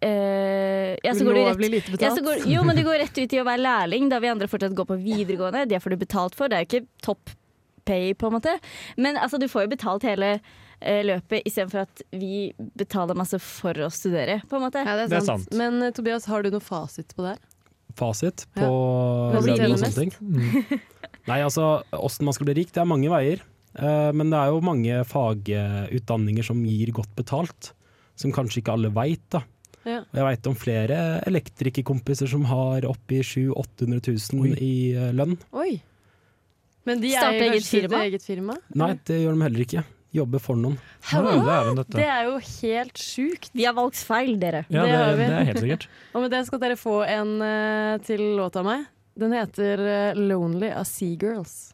eh, 0.00 0.96
ja, 1.04 1.14
så 1.14 1.26
går 1.26 1.34
du 1.34 1.40
rett, 1.40 1.50
ulovlig 1.50 1.70
lite 1.76 1.98
ja, 1.98 2.10
så 2.10 2.20
betalt. 2.20 2.44
går, 2.44 2.46
jo, 2.52 2.64
men 2.66 2.78
du 2.78 2.84
går 2.86 3.02
rett 3.04 3.20
ut 3.20 3.36
i 3.36 3.42
å 3.42 3.46
være 3.46 3.64
lærling, 3.64 4.08
da 4.12 4.20
vi 4.22 4.32
andre 4.32 4.48
fortsatt 4.50 4.76
går 4.76 4.88
på 4.88 4.98
videregående. 5.02 5.66
Det 5.70 5.80
får 5.82 5.94
du 5.94 6.00
betalt 6.00 6.38
for. 6.38 6.50
Det 6.50 6.58
er 6.58 6.66
jo 6.66 6.70
ikke 6.70 7.04
topp 7.04 7.34
pay, 7.84 8.14
på 8.14 8.30
en 8.30 8.36
måte. 8.38 8.56
Men 8.96 9.18
altså, 9.20 9.40
du 9.40 9.48
får 9.50 9.66
jo 9.66 9.72
betalt 9.74 10.06
hele 10.08 10.34
uh, 10.40 11.00
løpet 11.06 11.46
istedenfor 11.48 11.84
at 11.86 12.02
vi 12.14 12.50
betaler 12.78 13.18
masse 13.18 13.40
for 13.44 13.76
å 13.84 13.90
studere, 13.94 14.40
på 14.48 14.58
en 14.58 14.66
måte. 14.66 14.84
ja, 14.84 14.96
det 14.98 15.08
er 15.08 15.14
Det 15.14 15.20
er 15.22 15.28
sant. 15.28 15.46
sant. 15.48 15.58
Men 15.58 15.82
eh, 15.82 15.94
Tobias, 15.96 16.28
har 16.30 16.44
du 16.44 16.52
noe 16.54 16.64
fasit 16.64 17.14
på 17.16 17.26
det 17.26 17.36
her? 17.36 17.46
Fasit 17.98 18.46
på 18.54 18.66
ja. 18.66 19.40
lønn 19.42 19.72
og 19.74 19.80
sånne 19.82 19.96
ting. 19.96 20.12
Mm. 20.20 20.80
Nei, 21.30 21.40
altså, 21.44 21.80
åssen 21.96 22.28
man 22.28 22.36
skal 22.36 22.48
bli 22.48 22.60
rik, 22.62 22.74
det 22.74 22.82
er 22.82 22.88
mange 22.88 23.10
veier. 23.12 23.42
Uh, 23.78 24.10
men 24.16 24.32
det 24.32 24.38
er 24.38 24.50
jo 24.50 24.64
mange 24.66 25.02
fagutdanninger 25.06 26.46
som 26.46 26.62
gir 26.66 26.90
godt 26.94 27.12
betalt, 27.18 27.72
som 28.18 28.34
kanskje 28.34 28.62
ikke 28.62 28.76
alle 28.78 28.92
veit, 28.94 29.24
da. 29.32 29.44
Ja. 29.88 30.02
Og 30.04 30.18
jeg 30.18 30.26
veit 30.26 30.48
om 30.50 30.56
flere 30.58 30.98
elektrikerkompiser 31.28 32.28
som 32.30 32.44
har 32.50 32.84
oppi 32.88 33.22
700 33.24 33.54
000-800 33.80 34.34
000 34.34 34.42
Oi. 34.44 34.58
i 34.60 34.74
eh, 34.92 35.14
lønn. 35.16 35.38
Oi. 35.56 35.70
Men 36.88 37.00
de 37.02 37.14
Starte 37.14 37.36
eier 37.36 37.46
eget 37.46 37.64
kanskje 37.64 37.80
sitt 37.86 37.96
eget 38.00 38.26
firma? 38.26 38.56
Nei, 38.76 38.92
det 39.08 39.18
gjør 39.22 39.36
de 39.36 39.46
heller 39.46 39.64
ikke. 39.66 39.86
Jobber 40.10 40.42
for 40.42 40.58
noen. 40.58 40.78
Ja, 41.12 41.20
det 41.22 41.34
er 41.54 41.68
dette. 41.78 41.98
Det 42.00 42.06
er 42.10 42.24
jo 42.26 42.38
helt 42.42 42.98
sjukt. 42.98 43.52
Vi 43.54 43.66
har 43.68 43.76
valgt 43.76 44.00
feil, 44.02 44.32
dere. 44.42 44.64
Ja, 44.66 44.82
det 44.82 44.96
det, 44.96 45.28
det 45.28 45.36
er 45.38 45.50
helt 45.52 45.62
sikkert. 45.62 45.86
Og 46.14 46.24
med 46.24 46.34
det 46.34 46.40
skal 46.48 46.62
dere 46.64 46.78
få 46.80 46.96
en 47.06 47.36
uh, 47.38 47.94
til 48.02 48.24
låt 48.40 48.58
av 48.58 48.66
meg. 48.66 48.88
Den 49.20 49.36
heter 49.36 49.84
uh, 49.86 50.18
'Lonely' 50.18 50.72
av 50.74 50.88
Seagirls. 50.88 51.70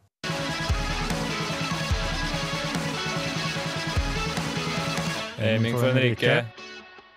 Aiming 5.40 5.77
for 5.79 5.88
en 5.88 6.01
rike. 6.01 6.45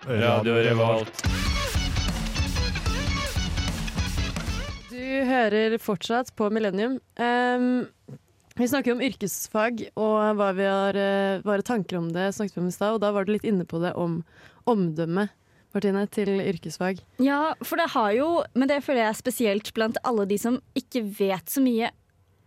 Radio 0.08 0.54
Revolt. 0.56 1.18
Du 4.88 5.02
hører 5.28 5.76
fortsatt 5.76 6.30
på 6.38 6.46
Millennium. 6.48 6.94
Um, 7.20 7.84
vi 8.56 8.68
snakker 8.70 8.94
om 8.94 9.02
yrkesfag 9.04 9.82
og 10.00 10.38
hva 10.38 10.48
vi 10.56 10.64
har, 10.64 10.96
eh, 10.96 11.42
våre 11.44 11.60
tanker 11.60 11.98
om 11.98 12.08
det. 12.12 12.32
snakket 12.32 12.56
vi 12.56 12.60
om 12.62 12.68
i 12.68 12.72
stad, 12.72 12.94
og 12.94 13.00
Da 13.00 13.12
var 13.12 13.24
du 13.24 13.32
litt 13.32 13.44
inne 13.44 13.64
på 13.64 13.80
det 13.80 13.92
om 13.94 14.24
omdømme 14.66 15.28
Martine, 15.74 16.06
til 16.08 16.28
yrkesfag. 16.40 17.00
Ja, 17.18 17.54
for 17.62 17.76
det 17.76 17.90
har 17.90 18.12
jo 18.12 18.44
Men 18.54 18.68
det 18.68 18.82
føler 18.82 19.04
jeg 19.04 19.08
er 19.08 19.22
spesielt 19.22 19.74
blant 19.74 19.98
alle 20.02 20.26
de 20.26 20.38
som 20.38 20.62
ikke 20.74 21.04
vet 21.04 21.44
så 21.44 21.60
mye 21.60 21.90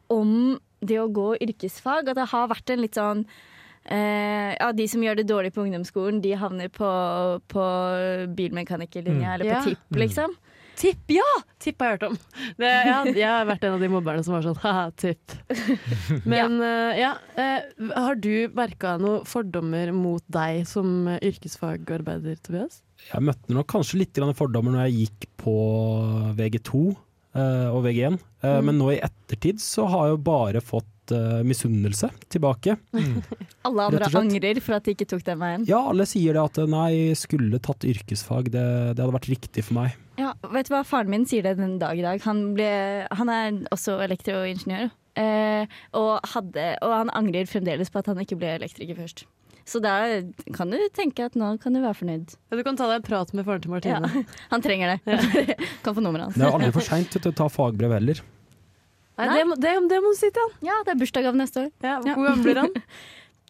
om 0.09 0.59
det 0.81 0.97
å 0.97 1.07
gå 1.07 1.37
yrkesfag. 1.37 2.09
At 2.09 2.15
det 2.15 2.29
har 2.29 2.47
vært 2.47 2.69
en 2.69 2.81
litt 2.81 2.95
sånn 2.95 3.27
eh, 3.85 4.55
Ja, 4.59 4.71
de 4.71 4.87
som 4.87 5.01
gjør 5.01 5.15
det 5.19 5.27
dårlig 5.27 5.53
på 5.55 5.63
ungdomsskolen, 5.65 6.21
de 6.21 6.33
havner 6.39 6.69
på, 6.69 6.89
på 7.49 7.63
bilmekanikerlinja 8.35 9.27
Mm. 9.29 9.33
eller 9.33 9.45
på 9.45 9.57
Ja. 9.57 9.63
tipp, 9.63 9.97
liksom. 10.03 10.35
Tipp, 10.75 11.03
ja! 11.07 11.21
Tipp 11.61 11.79
har 11.79 11.91
jeg 11.91 11.99
hørt 11.99 12.03
om. 12.09 12.15
Det, 12.57 12.65
ja, 12.87 13.03
jeg 13.05 13.27
har 13.29 13.45
vært 13.45 13.63
en 13.63 13.75
av 13.75 13.79
de 13.83 13.87
mobberne 13.93 14.23
som 14.25 14.33
var 14.33 14.41
sånn 14.41 14.57
haha, 14.57 14.87
tipp. 14.97 15.35
Men 16.25 16.55
eh, 16.65 16.97
ja, 16.99 17.11
uh, 17.37 17.91
har 17.93 18.15
du 18.15 18.49
merka 18.57 18.95
noen 18.97 19.23
fordommer 19.29 19.91
mot 19.93 20.23
deg 20.33 20.65
som 20.67 21.07
eh, 21.07 21.19
yrkesfagarbeider, 21.29 22.39
Tobias? 22.41 22.81
Jeg 23.11 23.21
møtte 23.21 23.53
nok 23.53 23.67
kanskje 23.69 23.99
litt 24.01 24.13
grann 24.17 24.33
fordommer 24.33 24.73
når 24.73 24.87
jeg 24.89 25.05
gikk 25.07 25.29
på 25.43 25.53
VG2 26.41 26.81
uh, 26.89 27.69
og 27.73 27.83
VG1, 27.85 28.17
eh, 28.41 28.57
Mm. 28.59 28.65
men 28.65 28.77
nå 28.81 28.89
i 28.95 28.99
ettertid 28.99 29.61
så 29.63 29.85
har 29.87 30.07
jeg 30.09 30.17
jo 30.17 30.23
bare 30.25 30.59
fått 30.59 30.89
eh, 31.11 31.41
misunnelse 31.43 32.09
tilbake. 32.31 32.77
Alle 33.67 33.87
andre 33.89 34.09
angrer 34.19 34.61
for 34.63 34.77
at 34.77 34.87
de 34.87 34.95
ikke 34.95 35.09
tok 35.11 35.25
den 35.27 35.41
veien. 35.41 35.67
Ja, 35.67 35.81
alle 35.89 36.07
sier 36.09 36.37
det 36.37 36.43
at 36.43 36.61
eh, 36.61 36.69
nei, 36.69 36.93
skulle 37.19 37.59
tatt 37.63 37.85
yrkesfag, 37.87 38.51
det, 38.53 38.63
det 38.95 39.03
hadde 39.03 39.15
vært 39.15 39.29
riktig 39.31 39.65
for 39.67 39.81
meg. 39.81 39.99
Ja, 40.19 40.33
vet 40.53 40.69
du 40.69 40.75
hva, 40.75 40.83
Faren 40.87 41.11
min 41.11 41.27
sier 41.29 41.45
det 41.45 41.57
den 41.59 41.79
dag 41.81 41.99
i 41.99 42.05
dag. 42.05 42.21
Han, 42.27 42.43
ble, 42.57 42.71
han 43.09 43.31
er 43.33 43.63
også 43.73 43.97
elektroingeniør. 44.05 44.91
Uh, 45.13 45.69
og, 45.93 46.23
hadde, 46.31 46.71
og 46.81 46.89
han 46.89 47.11
angrer 47.13 47.45
fremdeles 47.45 47.91
på 47.93 48.01
at 48.01 48.07
han 48.09 48.21
ikke 48.23 48.39
ble 48.39 48.55
elektriker 48.55 48.97
først. 48.97 49.27
Så 49.65 49.79
da 49.79 49.93
kan 50.55 50.73
du 50.73 50.77
tenke 50.95 51.27
at 51.29 51.37
nå 51.39 51.53
kan 51.63 51.75
du 51.75 51.79
være 51.83 51.95
fornøyd. 51.95 52.35
Ja, 52.51 52.59
du 52.59 52.63
kan 52.67 52.79
ta 52.79 52.89
deg 52.89 52.99
en 52.99 53.05
prat 53.05 53.31
med 53.37 53.47
faren 53.47 53.63
til 53.63 53.91
Ja, 53.93 54.01
han 54.53 54.65
trenger 54.65 54.95
det. 54.95 55.57
kan 55.85 55.95
få 55.95 56.03
nummeret 56.03 56.31
hans. 56.31 56.39
Det 56.39 56.47
er 56.47 56.57
aldri 56.57 56.73
for 56.75 56.87
seint 56.87 57.13
til 57.15 57.31
å 57.31 57.35
ta 57.43 57.47
fagbrev 57.51 57.95
heller. 57.95 58.23
Nei, 59.17 59.27
det, 59.37 59.43
må- 59.49 59.55
det, 59.61 59.73
det 59.91 59.99
må 60.01 60.13
du 60.13 60.17
si 60.17 60.29
til 60.33 60.41
han. 60.47 60.53
Ja, 60.65 60.79
det 60.87 60.93
er 60.95 60.99
bursdagsgave 61.03 61.37
neste 61.37 61.65
år. 61.65 61.69
Ja, 61.85 61.99
Ja. 62.01 62.15
Hvor 62.15 62.25
gammel 62.29 62.43
blir 62.47 62.61
han? 62.63 62.73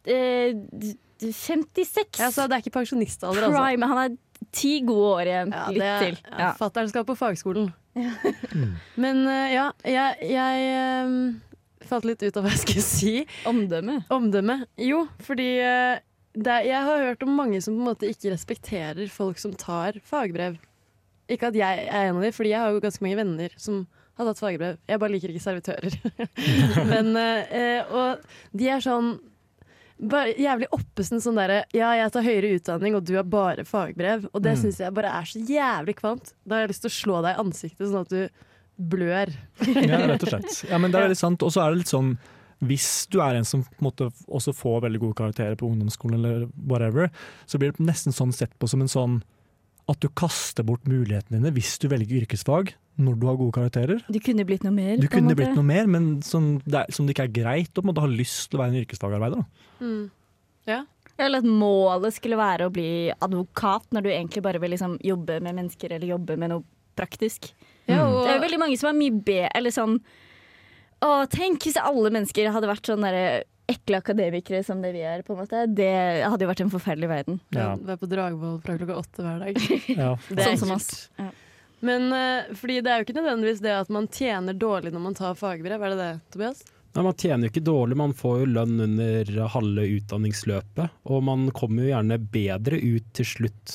Eh, 0.04 0.50
d- 0.52 0.90
d- 1.16 1.30
56. 1.32 2.18
Ja, 2.20 2.26
så 2.28 2.44
det 2.44 2.58
er 2.58 2.60
ikke 2.60 2.74
pensjonistalder, 2.74 3.46
altså. 3.46 3.56
Prime. 3.62 3.86
Han 3.88 4.00
er 4.02 4.48
ti 4.52 4.72
gode 4.84 5.06
år 5.14 5.30
igjen. 5.30 5.54
Ja, 5.56 5.62
Litt 5.72 5.80
det, 5.80 5.92
til. 6.02 6.18
Ja. 6.28 6.40
Ja. 6.42 6.48
Fatter'n 6.58 6.90
skal 6.92 7.06
på 7.08 7.16
fagskolen. 7.16 7.70
Men 9.00 9.22
uh, 9.24 9.46
ja, 9.48 9.64
jeg, 9.88 10.28
jeg 10.34 11.06
um, 11.08 11.16
falt 11.88 12.04
litt 12.08 12.20
ut 12.26 12.36
av 12.36 12.44
hva 12.44 12.52
jeg 12.52 12.62
skulle 12.66 12.84
si. 12.84 13.14
Omdømme. 13.48 14.02
Omdømme. 14.12 14.58
Jo, 14.84 15.06
fordi 15.24 15.48
uh, 15.64 15.96
det, 16.36 16.52
er- 16.58 16.68
jeg 16.68 16.84
har 16.90 17.04
hørt 17.08 17.24
om 17.24 17.32
mange 17.40 17.62
som 17.64 17.76
på 17.76 17.80
en 17.84 17.88
måte 17.94 18.10
ikke 18.12 18.34
respekterer 18.34 19.08
folk 19.12 19.40
som 19.40 19.56
tar 19.56 19.96
fagbrev. 20.04 20.60
Ikke 21.32 21.48
at 21.48 21.56
jeg 21.56 21.86
er 21.88 22.10
en 22.10 22.18
av 22.20 22.26
dem, 22.28 22.36
fordi 22.36 22.52
jeg 22.52 22.60
har 22.60 22.76
jo 22.76 22.84
ganske 22.84 23.04
mange 23.08 23.22
venner 23.22 23.56
som 23.56 23.86
har 24.16 24.26
tatt 24.30 24.38
fagbrev. 24.42 24.76
Jeg 24.88 25.00
bare 25.02 25.10
liker 25.14 25.32
ikke 25.32 25.42
servitører. 25.44 25.96
Men, 26.92 27.12
eh, 27.16 27.54
eh, 27.60 27.94
og 27.94 28.20
de 28.54 28.68
er 28.70 28.84
sånn 28.84 29.14
bare 30.04 30.32
jævlig 30.34 30.66
oppesen 30.74 31.20
sånn 31.22 31.36
derre 31.38 31.60
Ja, 31.72 31.92
jeg 31.94 32.10
tar 32.12 32.24
høyere 32.26 32.50
utdanning, 32.58 32.96
og 32.98 33.04
du 33.06 33.14
har 33.16 33.26
bare 33.30 33.64
fagbrev. 33.66 34.26
Og 34.34 34.42
det 34.42 34.56
Mm. 34.56 34.62
syns 34.64 34.80
jeg 34.82 34.94
bare 34.94 35.12
er 35.20 35.24
så 35.30 35.38
jævlig 35.46 35.94
kvalmt. 36.00 36.32
Da 36.46 36.56
har 36.56 36.64
jeg 36.66 36.72
lyst 36.74 36.82
til 36.86 36.90
å 36.90 36.98
slå 37.00 37.22
deg 37.22 37.36
i 37.36 37.42
ansiktet 37.44 37.88
sånn 37.88 38.00
at 38.02 38.08
du 38.08 38.28
blør. 38.78 39.30
Ja, 39.90 40.00
rett 40.10 40.22
og 40.26 40.28
slett. 40.32 40.64
Ja, 40.70 40.78
men 40.78 40.90
det 40.90 40.98
er 40.98 41.06
veldig 41.08 41.20
sant. 41.20 41.42
Og 41.46 41.52
så 41.54 41.62
er 41.62 41.70
det 41.74 41.84
litt 41.84 41.92
sånn 41.94 42.16
hvis 42.64 43.06
du 43.12 43.18
er 43.20 43.34
en 43.36 43.44
som 43.44 43.62
på 43.62 43.82
en 43.82 43.86
måte 43.90 44.06
også 44.32 44.54
får 44.56 44.82
veldig 44.86 45.00
gode 45.02 45.16
karakterer 45.18 45.56
på 45.58 45.66
ungdomsskolen, 45.68 46.16
eller 46.22 46.46
whatever, 46.56 47.10
så 47.46 47.58
blir 47.60 47.74
det 47.74 47.82
nesten 47.84 48.14
sånn 48.14 48.32
sett 48.32 48.54
på 48.58 48.68
som 48.70 48.80
en 48.80 48.88
sånn 48.88 49.18
at 49.90 50.00
du 50.00 50.08
kaster 50.16 50.64
bort 50.64 50.86
mulighetene 50.88 51.40
dine 51.40 51.52
hvis 51.52 51.74
du 51.82 51.88
velger 51.92 52.22
yrkesfag 52.22 52.72
når 52.96 53.16
du 53.20 53.26
har 53.26 53.36
gode 53.36 53.52
karakterer. 53.56 54.00
Du 54.08 54.20
kunne 54.22 54.44
blitt 54.46 54.62
noe 54.64 54.72
mer. 54.72 54.96
Du 55.02 55.08
kunne 55.10 55.32
måte. 55.32 55.38
blitt 55.42 55.56
noe 55.58 55.66
mer, 55.66 55.86
men 55.90 56.22
som 56.22 56.60
det, 56.64 56.84
er, 56.84 56.92
som 56.94 57.06
det 57.06 57.16
ikke 57.16 57.26
er 57.26 57.34
greit 57.42 57.72
å 57.74 57.82
på 57.82 57.84
en 57.84 57.90
måte 57.90 58.04
ha 58.04 58.10
lyst 58.10 58.46
til 58.50 58.58
å 58.58 58.62
være 58.62 58.70
en 58.74 58.80
yrkesfagarbeider. 58.84 59.42
Mm. 59.82 60.04
Ja. 60.70 60.80
Eller 61.18 61.42
at 61.42 61.46
målet 61.46 62.14
skulle 62.16 62.38
være 62.38 62.66
å 62.68 62.72
bli 62.74 63.10
advokat, 63.22 63.84
når 63.94 64.02
du 64.06 64.10
egentlig 64.14 64.42
bare 64.46 64.60
vil 64.62 64.72
liksom 64.74 64.96
jobbe 65.04 65.40
med 65.42 65.58
mennesker 65.58 65.92
eller 65.94 66.06
jobbe 66.14 66.38
med 66.38 66.54
noe 66.54 66.64
praktisk. 66.96 67.50
Ja, 67.86 67.98
Mm. 68.00 68.14
og, 68.14 68.20
Det 68.24 68.32
er 68.36 68.40
veldig 68.46 68.58
mange 68.62 68.78
som 68.80 68.88
er 68.88 68.96
mye 68.96 69.12
B, 69.24 69.34
Eller 69.54 69.70
sånn 69.74 69.98
Å, 71.04 71.26
tenk 71.28 71.66
hvis 71.66 71.76
alle 71.76 72.08
mennesker 72.14 72.48
hadde 72.54 72.70
vært 72.70 72.86
sånn 72.88 73.02
derre 73.04 73.42
ekle 73.68 73.96
akademikere 74.02 74.62
som 74.64 74.82
det 74.84 74.92
vi 74.92 75.00
er, 75.06 75.22
på 75.24 75.32
en 75.34 75.40
måte. 75.40 75.62
Det 75.74 75.88
hadde 76.24 76.44
jo 76.44 76.50
vært 76.50 76.60
en 76.66 76.70
forferdelig 76.74 77.08
verden. 77.08 77.40
ja. 77.56 77.70
Være 77.76 77.96
på 78.02 78.08
Dragvoll 78.10 78.58
fra 78.64 78.76
klokka 78.76 78.96
åtte 79.00 79.24
hver 79.24 79.38
dag. 79.46 79.58
Ja. 79.96 80.10
Det 80.28 80.38
er 80.42 80.50
Sånn 80.50 80.58
som 80.66 80.74
oss. 80.76 81.08
Ja. 81.18 81.30
Men 81.84 82.12
eh, 82.16 82.52
fordi 82.56 82.78
det 82.84 82.90
er 82.92 83.00
jo 83.02 83.04
ikke 83.08 83.16
nødvendigvis 83.18 83.60
det 83.60 83.72
at 83.76 83.90
man 83.92 84.06
tjener 84.08 84.54
dårlig 84.56 84.92
når 84.94 85.02
man 85.04 85.14
tar 85.18 85.34
fagbrev, 85.36 85.82
er 85.84 85.92
det 85.94 85.98
det, 86.00 86.12
Tobias? 86.32 86.62
Nei, 86.94 87.02
Man 87.02 87.16
tjener 87.18 87.48
jo 87.48 87.52
ikke 87.52 87.64
dårlig, 87.66 87.96
man 87.98 88.12
får 88.14 88.38
jo 88.44 88.46
lønn 88.54 88.76
under 88.84 89.32
halve 89.52 89.82
utdanningsløpet. 89.96 90.90
Og 91.10 91.24
man 91.26 91.48
kommer 91.56 91.82
jo 91.84 91.90
gjerne 91.90 92.18
bedre 92.32 92.78
ut 92.80 93.08
til 93.18 93.26
slutt, 93.26 93.74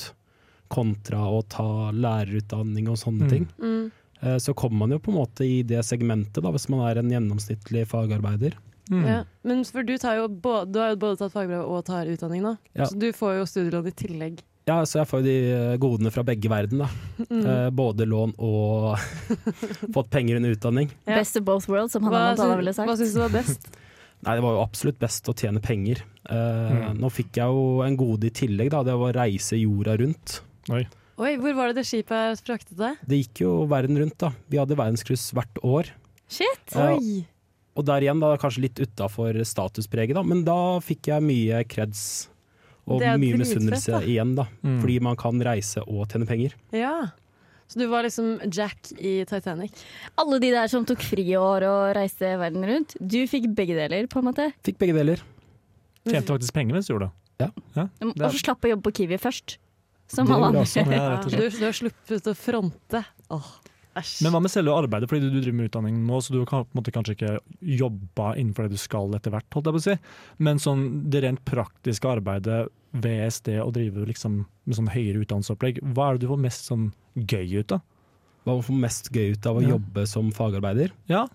kontra 0.70 1.18
å 1.34 1.42
ta 1.50 1.90
lærerutdanning 1.92 2.88
og 2.88 2.96
sånne 2.98 3.26
Mm. 3.26 3.30
ting. 3.30 3.48
Mm. 3.60 3.90
Eh, 4.22 4.36
Så 4.38 4.54
kommer 4.54 4.78
man 4.86 4.90
jo 4.90 4.98
på 4.98 5.10
en 5.12 5.18
måte 5.18 5.44
i 5.44 5.62
det 5.62 5.82
segmentet, 5.84 6.42
da, 6.42 6.50
hvis 6.50 6.68
man 6.68 6.80
er 6.88 6.98
en 6.98 7.10
gjennomsnittlig 7.10 7.86
fagarbeider. 7.86 8.54
Mm. 8.90 9.04
Ja. 9.06 9.18
Men 9.46 9.64
for 9.64 9.86
du, 9.86 9.92
tar 10.02 10.16
jo 10.18 10.28
både, 10.28 10.72
du 10.74 10.78
har 10.82 10.88
jo 10.94 10.96
både 11.02 11.18
tatt 11.20 11.32
fagbrev 11.32 11.62
og 11.62 11.84
tar 11.86 12.08
utdanning 12.10 12.42
nå, 12.42 12.56
Ja. 12.74 12.84
så 12.90 12.98
du 12.98 13.12
får 13.14 13.36
jo 13.38 13.44
studielån 13.46 13.86
i 13.86 13.92
tillegg. 13.94 14.40
Ja, 14.68 14.80
så 14.86 15.00
jeg 15.00 15.08
får 15.10 15.20
jo 15.22 15.24
de 15.26 15.36
eh, 15.54 15.76
godene 15.82 16.10
fra 16.14 16.22
begge 16.26 16.50
verden, 16.50 16.82
da. 16.84 16.88
Mm. 17.30 17.44
Eh, 17.46 17.70
både 17.70 18.06
lån 18.06 18.34
og 18.38 18.98
fått 19.94 20.10
penger 20.10 20.36
under 20.40 20.50
utdanning. 20.56 20.90
Ja. 21.06 21.16
Best 21.20 21.36
of 21.38 21.44
both 21.46 21.68
worlds, 21.70 21.92
som 21.96 22.02
Hva, 22.04 22.34
Hannah 22.36 22.56
ville 22.58 22.74
sagt. 22.74 22.88
hva 22.90 22.96
syns 22.98 23.14
du 23.14 23.20
var 23.22 23.32
best? 23.34 23.70
Nei, 24.26 24.34
det 24.36 24.42
var 24.44 24.52
jo 24.58 24.60
absolutt 24.62 24.98
best 25.00 25.28
å 25.30 25.34
tjene 25.38 25.62
penger. 25.64 26.02
Eh, 26.28 26.36
Mm. 26.70 26.98
Nå 27.00 27.08
fikk 27.10 27.38
jeg 27.40 27.46
jo 27.54 27.80
en 27.86 27.96
gode 27.96 28.26
i 28.28 28.30
tillegg, 28.34 28.70
da. 28.74 28.82
Det 28.86 28.94
var 29.00 29.14
å 29.14 29.16
reise 29.22 29.56
jorda 29.58 29.94
rundt. 30.00 30.40
Oi. 30.70 30.82
Oi, 31.20 31.32
hvor 31.40 31.54
var 31.56 31.70
det 31.70 31.80
det 31.80 31.86
skipet 31.88 32.40
fraktet 32.44 32.76
deg? 32.78 32.96
Det 33.06 33.18
gikk 33.22 33.40
jo 33.46 33.50
verden 33.70 33.98
rundt, 34.00 34.18
da. 34.20 34.30
Vi 34.48 34.58
hadde 34.60 34.76
verdenskryss 34.78 35.30
hvert 35.36 35.58
år. 35.66 35.90
Shit! 36.30 36.76
Eh, 36.76 36.94
Oi! 36.94 37.24
Og 37.80 37.86
der 37.88 38.04
igjen, 38.04 38.20
da 38.20 38.34
kanskje 38.40 38.66
litt 38.66 38.80
utafor 38.82 39.38
statuspreget, 39.48 40.14
da. 40.18 40.22
Men 40.26 40.42
da 40.44 40.58
fikk 40.84 41.08
jeg 41.14 41.24
mye 41.24 41.62
creds 41.70 42.02
og 42.90 43.00
mye 43.00 43.38
misunnelse 43.40 44.02
igjen, 44.04 44.34
da. 44.36 44.44
Mm. 44.66 44.78
Fordi 44.82 44.98
man 45.06 45.16
kan 45.20 45.40
reise 45.46 45.80
og 45.86 46.04
tjene 46.12 46.28
penger. 46.28 46.56
Ja. 46.76 46.92
Så 47.70 47.78
du 47.78 47.84
var 47.86 48.02
liksom 48.02 48.32
Jack 48.50 48.90
i 48.98 49.20
Titanic? 49.30 49.70
Alle 50.18 50.40
de 50.42 50.48
der 50.50 50.66
som 50.72 50.82
tok 50.88 51.04
friår 51.06 51.62
og 51.68 51.94
reiste 51.94 52.32
verden 52.40 52.66
rundt, 52.66 52.96
du 52.98 53.20
fikk 53.30 53.46
begge 53.54 53.76
deler, 53.78 54.08
på 54.10 54.18
en 54.20 54.26
måte. 54.26 54.48
Fikk 54.66 54.80
begge 54.82 54.96
deler. 54.98 55.22
Tjente 56.08 56.32
faktisk 56.34 56.56
penger 56.56 56.74
mens 56.74 56.88
du 56.90 56.96
gjorde 56.96 57.10
det. 57.12 57.14
Ja. 57.76 57.86
Det 58.00 58.24
er- 58.26 58.34
så 58.34 58.42
slapp 58.42 58.66
å 58.66 58.72
jobbe 58.74 58.90
på 58.90 58.94
Kiwi 58.98 59.20
først. 59.22 59.58
Som 60.10 60.26
alle 60.34 60.48
andre. 60.50 60.64
også. 60.66 60.82
Ja, 60.82 60.90
Ja, 60.90 61.20
og 61.22 61.30
du, 61.30 61.36
du 61.46 61.64
har 61.64 61.72
sluppet 61.78 62.26
å 62.26 62.34
fronte. 62.34 63.04
Åh, 63.30 63.50
æsj. 63.96 64.22
Men 64.24 64.32
hva 64.34 64.40
med 64.44 64.50
selve 64.52 64.74
arbeidet, 64.76 65.08
fordi 65.10 65.26
du, 65.26 65.30
du 65.34 65.40
driver 65.40 65.58
med 65.58 65.70
utdanning 65.70 66.00
nå, 66.06 66.20
så 66.22 66.32
du 66.34 66.44
måte 66.76 66.92
kanskje 66.94 67.16
ikke 67.16 67.32
jobba 67.80 68.34
innenfor 68.38 68.66
det 68.68 68.76
du 68.76 68.80
skal 68.82 69.14
etter 69.18 69.34
hvert, 69.34 69.48
holdt 69.54 69.66
jeg 69.70 69.76
på 69.76 69.82
å 69.82 69.86
si. 69.86 69.96
Men 70.38 70.60
sånn, 70.62 70.84
det 71.10 71.22
rent 71.24 71.44
praktiske 71.48 72.08
arbeidet 72.10 72.68
ved 72.92 73.22
SD 73.30 73.54
å 73.62 73.70
drive 73.74 74.06
liksom, 74.08 74.44
med 74.66 74.76
sånn 74.78 74.90
høyere 74.90 75.22
utdannelsesopplegg, 75.24 75.80
hva 75.94 76.10
er 76.10 76.18
det 76.18 76.24
du 76.26 76.30
får 76.32 76.42
mest 76.42 76.70
sånn 76.70 76.90
gøy 77.14 77.60
ut 77.62 77.72
av? 77.78 77.82
Hva 78.46 78.54
man 78.56 78.64
får 78.64 78.78
mest 78.82 79.10
gøy 79.12 79.34
ut 79.36 79.46
av 79.46 79.58
å 79.58 79.62
Ja. 79.62 79.74
jobbe 79.76 80.06
som 80.08 80.30
fagarbeider? 80.32 80.90
Ja, 81.10 81.26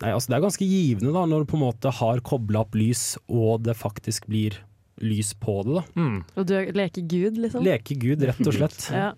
Nei, 0.00 0.10
altså 0.14 0.30
Det 0.32 0.36
er 0.38 0.46
ganske 0.46 0.64
givende 0.66 1.12
da, 1.12 1.26
når 1.28 1.44
du 1.44 1.50
på 1.52 1.58
en 1.58 1.66
måte 1.66 1.92
har 1.92 2.20
kobla 2.24 2.62
opp 2.64 2.74
lys, 2.74 3.18
og 3.28 3.62
det 3.66 3.76
faktisk 3.76 4.26
blir 4.26 4.56
lys 5.02 5.34
på 5.34 5.58
det. 5.66 5.74
da. 5.74 5.82
mm. 6.00 6.18
Og 6.38 6.46
du 6.46 6.54
leker 6.72 7.02
Gud, 7.02 7.36
liksom? 7.42 7.62
Leker 7.66 7.96
Gud, 8.00 8.22
rett 8.22 8.40
og 8.46 8.54
slett. 8.54 8.90
Ja. 8.94 9.12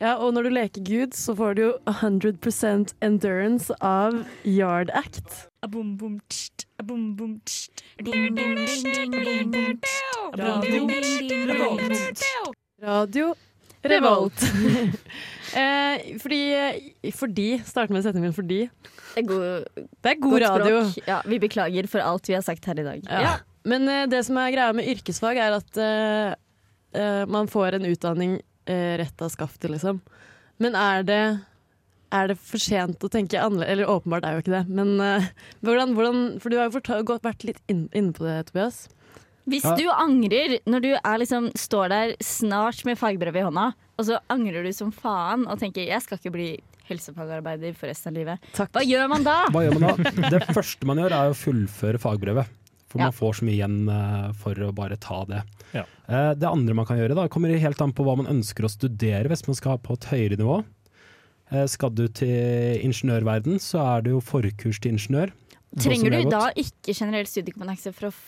Ja, 0.00 0.14
og 0.16 0.32
når 0.34 0.42
du 0.48 0.50
leker 0.56 0.84
Gud, 0.86 1.14
så 1.16 1.34
får 1.36 1.54
du 1.58 1.62
jo 1.62 1.72
100 1.86 2.94
endurance 3.02 3.74
av 3.80 4.24
Yard 4.44 4.90
Act. 4.96 5.46
Radio 12.82 13.34
Revolt. 13.82 14.42
eh, 15.56 16.16
fordi, 16.20 16.40
fordi 17.16 17.46
Start 17.64 17.90
med 17.90 18.04
setningen 18.04 18.32
'fordi'. 18.32 18.68
Det 19.14 19.22
er 19.22 19.26
god, 19.26 19.64
Det 20.04 20.10
er 20.10 20.20
god 20.20 20.40
radio. 20.42 20.82
språk. 20.84 21.06
Ja, 21.08 21.20
vi 21.26 21.38
beklager 21.38 21.88
for 21.88 21.98
alt 22.04 22.28
vi 22.28 22.34
har 22.34 22.42
sagt 22.42 22.64
her 22.64 22.78
i 22.78 22.84
dag. 22.84 23.00
Ja. 23.08 23.36
Men 23.64 23.88
eh, 23.88 24.06
det 24.06 24.24
som 24.26 24.36
er 24.36 24.52
greia 24.52 24.72
med 24.72 24.84
yrkesfag, 24.88 25.36
er 25.36 25.56
at 25.56 25.76
eh, 25.76 26.34
eh, 26.94 27.24
man 27.26 27.48
får 27.48 27.74
en 27.74 27.88
utdanning 27.88 28.36
eh, 28.36 28.42
rett 29.00 29.22
av 29.26 29.30
skaftet, 29.34 29.70
liksom. 29.74 30.00
Men 30.60 30.74
er 30.78 31.02
det, 31.08 31.20
er 32.12 32.30
det 32.32 32.38
for 32.38 32.58
sent 32.62 33.02
å 33.06 33.10
tenke 33.12 33.38
annerledes? 33.40 33.70
Eller 33.74 33.90
åpenbart 33.92 34.24
er 34.28 34.36
jo 34.38 34.42
ikke 34.44 34.54
det, 34.58 34.62
men 34.68 34.96
uh, 35.00 35.28
hvordan, 35.64 35.94
hvordan 35.96 36.40
For 36.42 36.50
du 36.52 36.56
har 36.58 36.70
jo 36.70 37.04
gått- 37.08 37.22
vært 37.26 37.44
litt 37.48 37.60
inn- 37.68 37.88
inne 37.96 38.12
på 38.16 38.24
det, 38.26 38.38
Tobias. 38.50 38.88
Hvis 39.50 39.64
Ja. 39.64 39.74
du 39.74 39.86
angrer 39.90 40.58
når 40.68 40.82
du 40.84 40.90
er 40.94 41.18
liksom, 41.18 41.48
står 41.58 41.88
der 41.88 42.12
snart 42.22 42.84
med 42.86 42.98
fagbrevet 43.00 43.40
i 43.40 43.46
hånda, 43.48 43.70
og 43.98 44.04
så 44.06 44.18
angrer 44.30 44.62
du 44.64 44.72
som 44.72 44.92
faen 44.92 45.46
og 45.48 45.58
tenker 45.58 45.82
'jeg 45.88 46.02
skal 46.02 46.18
ikke 46.18 46.32
bli 46.32 46.50
helsefagarbeider 46.90 47.74
for 47.74 47.88
resten 47.88 48.12
av 48.12 48.18
livet', 48.20 48.38
Takk. 48.52 48.70
hva 48.72 48.82
gjør 48.84 49.08
man 49.08 49.24
da? 49.24 49.46
Hva 49.50 49.62
gjør 49.64 49.80
man 49.80 49.88
da? 50.04 50.10
Det 50.30 50.42
første 50.54 50.86
man 50.86 50.98
gjør, 50.98 51.10
er 51.12 51.30
å 51.32 51.34
fullføre 51.34 51.98
fagbrevet. 51.98 52.46
For 52.90 52.98
Ja. 52.98 53.06
man 53.06 53.14
får 53.14 53.36
så 53.38 53.44
mye 53.46 53.54
igjen 53.54 53.76
eh, 53.88 54.32
for 54.34 54.54
å 54.66 54.72
bare 54.74 54.96
ta 54.98 55.20
det. 55.24 55.44
Ja. 55.76 55.84
Eh, 56.08 56.34
Det 56.34 56.48
andre 56.50 56.74
man 56.74 56.86
kan 56.88 56.98
gjøre, 56.98 57.14
da, 57.14 57.28
kommer 57.30 57.52
helt 57.56 57.80
an 57.80 57.92
på 57.94 58.02
hva 58.04 58.16
man 58.18 58.26
ønsker 58.26 58.66
å 58.66 58.70
studere 58.72 59.30
hvis 59.30 59.46
man 59.46 59.54
skal 59.54 59.78
på 59.78 59.94
et 59.94 60.08
høyere 60.10 60.36
nivå. 60.40 60.64
Eh, 61.52 61.66
Skal 61.70 61.90
du 61.94 62.08
til 62.08 62.80
ingeniørverden, 62.82 63.60
så 63.62 63.78
er 63.98 64.02
det 64.02 64.10
jo 64.10 64.20
forkurs 64.20 64.80
til 64.82 64.92
ingeniør. 64.96 65.30
Trenger 65.78 66.10
du 66.10 66.30
da 66.30 66.48
ikke 66.58 66.90
generell 66.98 67.26
studiekompetanse 67.30 67.92
for 67.94 68.08
å 68.08 68.10
f 68.10 68.26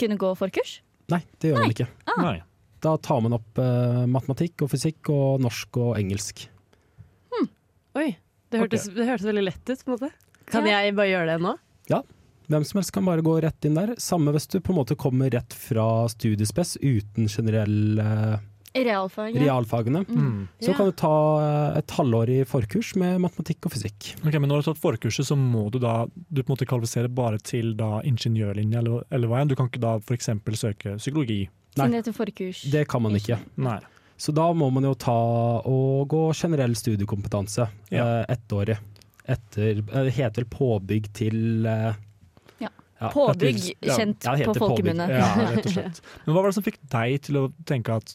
kunne 0.00 0.16
gå 0.16 0.32
forkurs? 0.36 0.78
Nei, 1.12 1.20
det 1.38 1.52
gjør 1.52 1.60
man 1.60 1.70
ikke. 1.74 1.86
Ah. 2.08 2.22
Nei. 2.22 2.42
Da 2.80 2.96
tar 2.96 3.20
man 3.20 3.34
opp 3.36 3.58
uh, 3.60 4.04
matematikk 4.08 4.62
og 4.64 4.70
fysikk 4.72 5.08
og 5.12 5.40
norsk 5.44 5.76
og 5.76 5.96
engelsk. 6.00 6.48
Oi, 7.94 8.16
det 8.50 8.58
hørtes, 8.58 8.88
det 8.90 9.04
hørtes 9.06 9.26
veldig 9.28 9.44
lett 9.44 9.70
ut, 9.70 9.82
på 9.84 9.92
en 9.92 9.94
måte. 9.94 10.08
Kan 10.50 10.66
Ja. 10.66 10.80
jeg 10.82 10.96
bare 10.96 11.06
gjøre 11.12 11.26
det 11.30 11.40
nå? 11.44 11.54
Hvem 12.48 12.64
som 12.68 12.78
helst 12.80 12.92
kan 12.92 13.04
bare 13.08 13.22
gå 13.24 13.36
rett 13.42 13.64
inn 13.64 13.74
der. 13.78 13.94
Samme 13.98 14.32
hvis 14.34 14.46
du 14.52 14.58
på 14.60 14.72
en 14.74 14.80
måte 14.82 14.96
kommer 15.00 15.30
rett 15.32 15.54
fra 15.56 16.06
studiespes 16.12 16.76
uten 16.82 17.28
generell 17.32 17.98
eh, 18.02 18.34
Realfag? 18.74 19.36
realfagene. 19.38 20.00
Mm. 20.08 20.48
Så 20.60 20.72
Ja. 20.72 20.74
kan 20.76 20.86
du 20.90 20.92
ta 20.98 21.12
eh, 21.40 21.78
et 21.78 21.94
halvår 21.94 22.28
i 22.34 22.38
forkurs 22.44 22.94
med 23.00 23.20
matematikk 23.22 23.64
og 23.68 23.72
fysikk. 23.72 24.10
Ok, 24.26 24.34
men 24.34 24.48
når 24.50 24.60
du 24.60 24.62
har 24.62 24.74
tatt 24.74 24.82
forkurset, 24.82 25.24
så 25.30 25.36
må 25.38 25.70
du 25.70 25.78
da 25.78 26.06
du 26.10 26.42
på 26.42 26.50
en 26.50 26.56
måte 26.56 26.66
kvalifisere 26.68 27.08
bare 27.08 27.38
til 27.38 27.72
da 27.78 28.00
ingeniørlinje, 28.02 28.76
eller, 28.82 29.04
eller 29.14 29.28
hva 29.30 29.40
enn? 29.40 29.48
Du 29.48 29.54
kan 29.56 29.70
ikke 29.70 29.80
da 29.84 29.96
f.eks. 30.02 30.28
søke 30.58 30.96
psykologi? 30.98 31.44
Nei, 31.78 31.88
det 31.90 32.02
heter 32.04 32.12
forkurs. 32.18 32.64
Det 32.70 32.84
kan 32.88 33.02
man 33.02 33.14
ikke. 33.18 33.38
Nei. 33.56 33.78
Så 34.18 34.30
da 34.34 34.52
må 34.54 34.68
man 34.70 34.84
jo 34.86 34.92
ta 34.94 35.14
og 35.66 36.04
gå 36.12 36.20
generell 36.38 36.74
studiekompetanse. 36.78 37.66
Ja. 37.90 38.04
eh, 38.20 38.34
Ettårig. 38.36 38.76
Etter 39.26 39.80
Det 39.86 40.12
heter 40.18 40.44
påbygg 40.44 41.06
til 41.16 41.64
Ja. 43.04 43.10
Påbygg, 43.14 43.58
ja, 43.84 43.96
kjent 43.98 44.24
ja, 44.26 44.34
det 44.40 44.46
på 44.48 44.54
folkemunne. 44.62 45.06
Ja, 45.12 45.28
rett 45.54 45.68
og 45.68 45.72
slett. 45.76 46.00
Men 46.24 46.34
hva 46.36 46.42
var 46.44 46.50
det 46.52 46.56
som 46.58 46.64
fikk 46.66 46.78
deg 46.94 47.16
til 47.28 47.38
å 47.40 47.44
tenke 47.68 47.98
at 48.00 48.14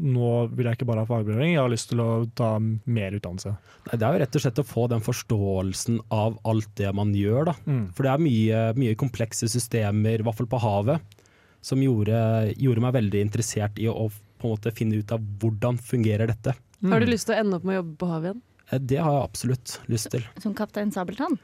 nå 0.00 0.30
vil 0.56 0.70
jeg 0.70 0.78
ikke 0.78 0.88
bare 0.88 1.04
ha 1.04 1.08
fagbreving, 1.10 1.52
jeg 1.54 1.60
har 1.60 1.72
lyst 1.72 1.90
til 1.92 2.00
å 2.04 2.08
ta 2.38 2.54
mer 2.60 3.16
utdannelse? 3.18 3.52
Nei, 3.90 3.98
Det 4.00 4.06
er 4.08 4.16
jo 4.16 4.22
rett 4.24 4.38
og 4.40 4.44
slett 4.46 4.62
å 4.62 4.66
få 4.70 4.86
den 4.92 5.04
forståelsen 5.04 6.00
av 6.14 6.38
alt 6.48 6.70
det 6.80 6.92
man 6.96 7.12
gjør, 7.16 7.50
da. 7.52 7.56
Mm. 7.66 7.84
For 7.96 8.06
det 8.08 8.12
er 8.14 8.24
mye, 8.24 8.62
mye 8.80 8.98
komplekse 9.00 9.48
systemer, 9.52 10.20
i 10.20 10.26
hvert 10.26 10.40
fall 10.40 10.50
på 10.50 10.60
havet, 10.64 11.18
som 11.60 11.82
gjorde, 11.84 12.16
gjorde 12.56 12.80
meg 12.86 12.94
veldig 12.96 13.20
interessert 13.28 13.78
i 13.82 13.88
å 13.92 14.08
på 14.40 14.48
en 14.48 14.54
måte 14.54 14.72
finne 14.72 14.96
ut 15.02 15.10
av 15.12 15.20
hvordan 15.42 15.76
fungerer 15.84 16.30
dette. 16.32 16.54
Mm. 16.80 16.94
Har 16.94 17.02
du 17.04 17.10
lyst 17.10 17.28
til 17.28 17.36
å 17.36 17.40
ende 17.42 17.58
opp 17.58 17.66
med 17.68 17.76
å 17.76 17.80
jobbe 17.82 17.98
på 18.00 18.08
havet 18.08 18.30
igjen? 18.30 18.40
Eh, 18.72 18.78
Det 18.80 19.00
har 19.02 19.12
jeg 19.18 19.26
absolutt 19.28 19.74
lyst 19.92 20.08
til. 20.14 20.24
Som 20.40 20.54
Kaptein 20.56 20.92
Sabeltann. 20.94 21.36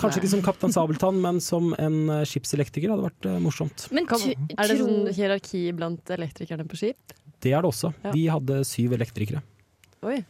Kanskje 0.00 0.22
ikke 0.22 0.30
som 0.32 0.42
Kaptein 0.42 0.72
Sabeltann, 0.72 1.18
men 1.20 1.40
som 1.44 1.72
en 1.78 1.98
eh, 2.10 2.22
skipselektriker 2.28 2.90
hadde 2.94 3.04
vært 3.10 3.26
eh, 3.28 3.38
morsomt. 3.44 3.88
Men 3.92 4.06
Kan, 4.08 4.22
er 4.56 4.70
det 4.70 4.78
sånn 4.80 5.10
hierarki 5.14 5.64
blant 5.76 6.08
elektrikerne 6.16 6.64
på 6.68 6.78
skip? 6.80 7.12
Det 7.42 7.52
er 7.52 7.60
det 7.62 7.68
også. 7.72 7.92
Ja. 8.06 8.12
Vi 8.14 8.26
hadde 8.32 8.62
syv 8.64 8.94
elektrikere. 8.96 9.42
Oi. 10.08 10.22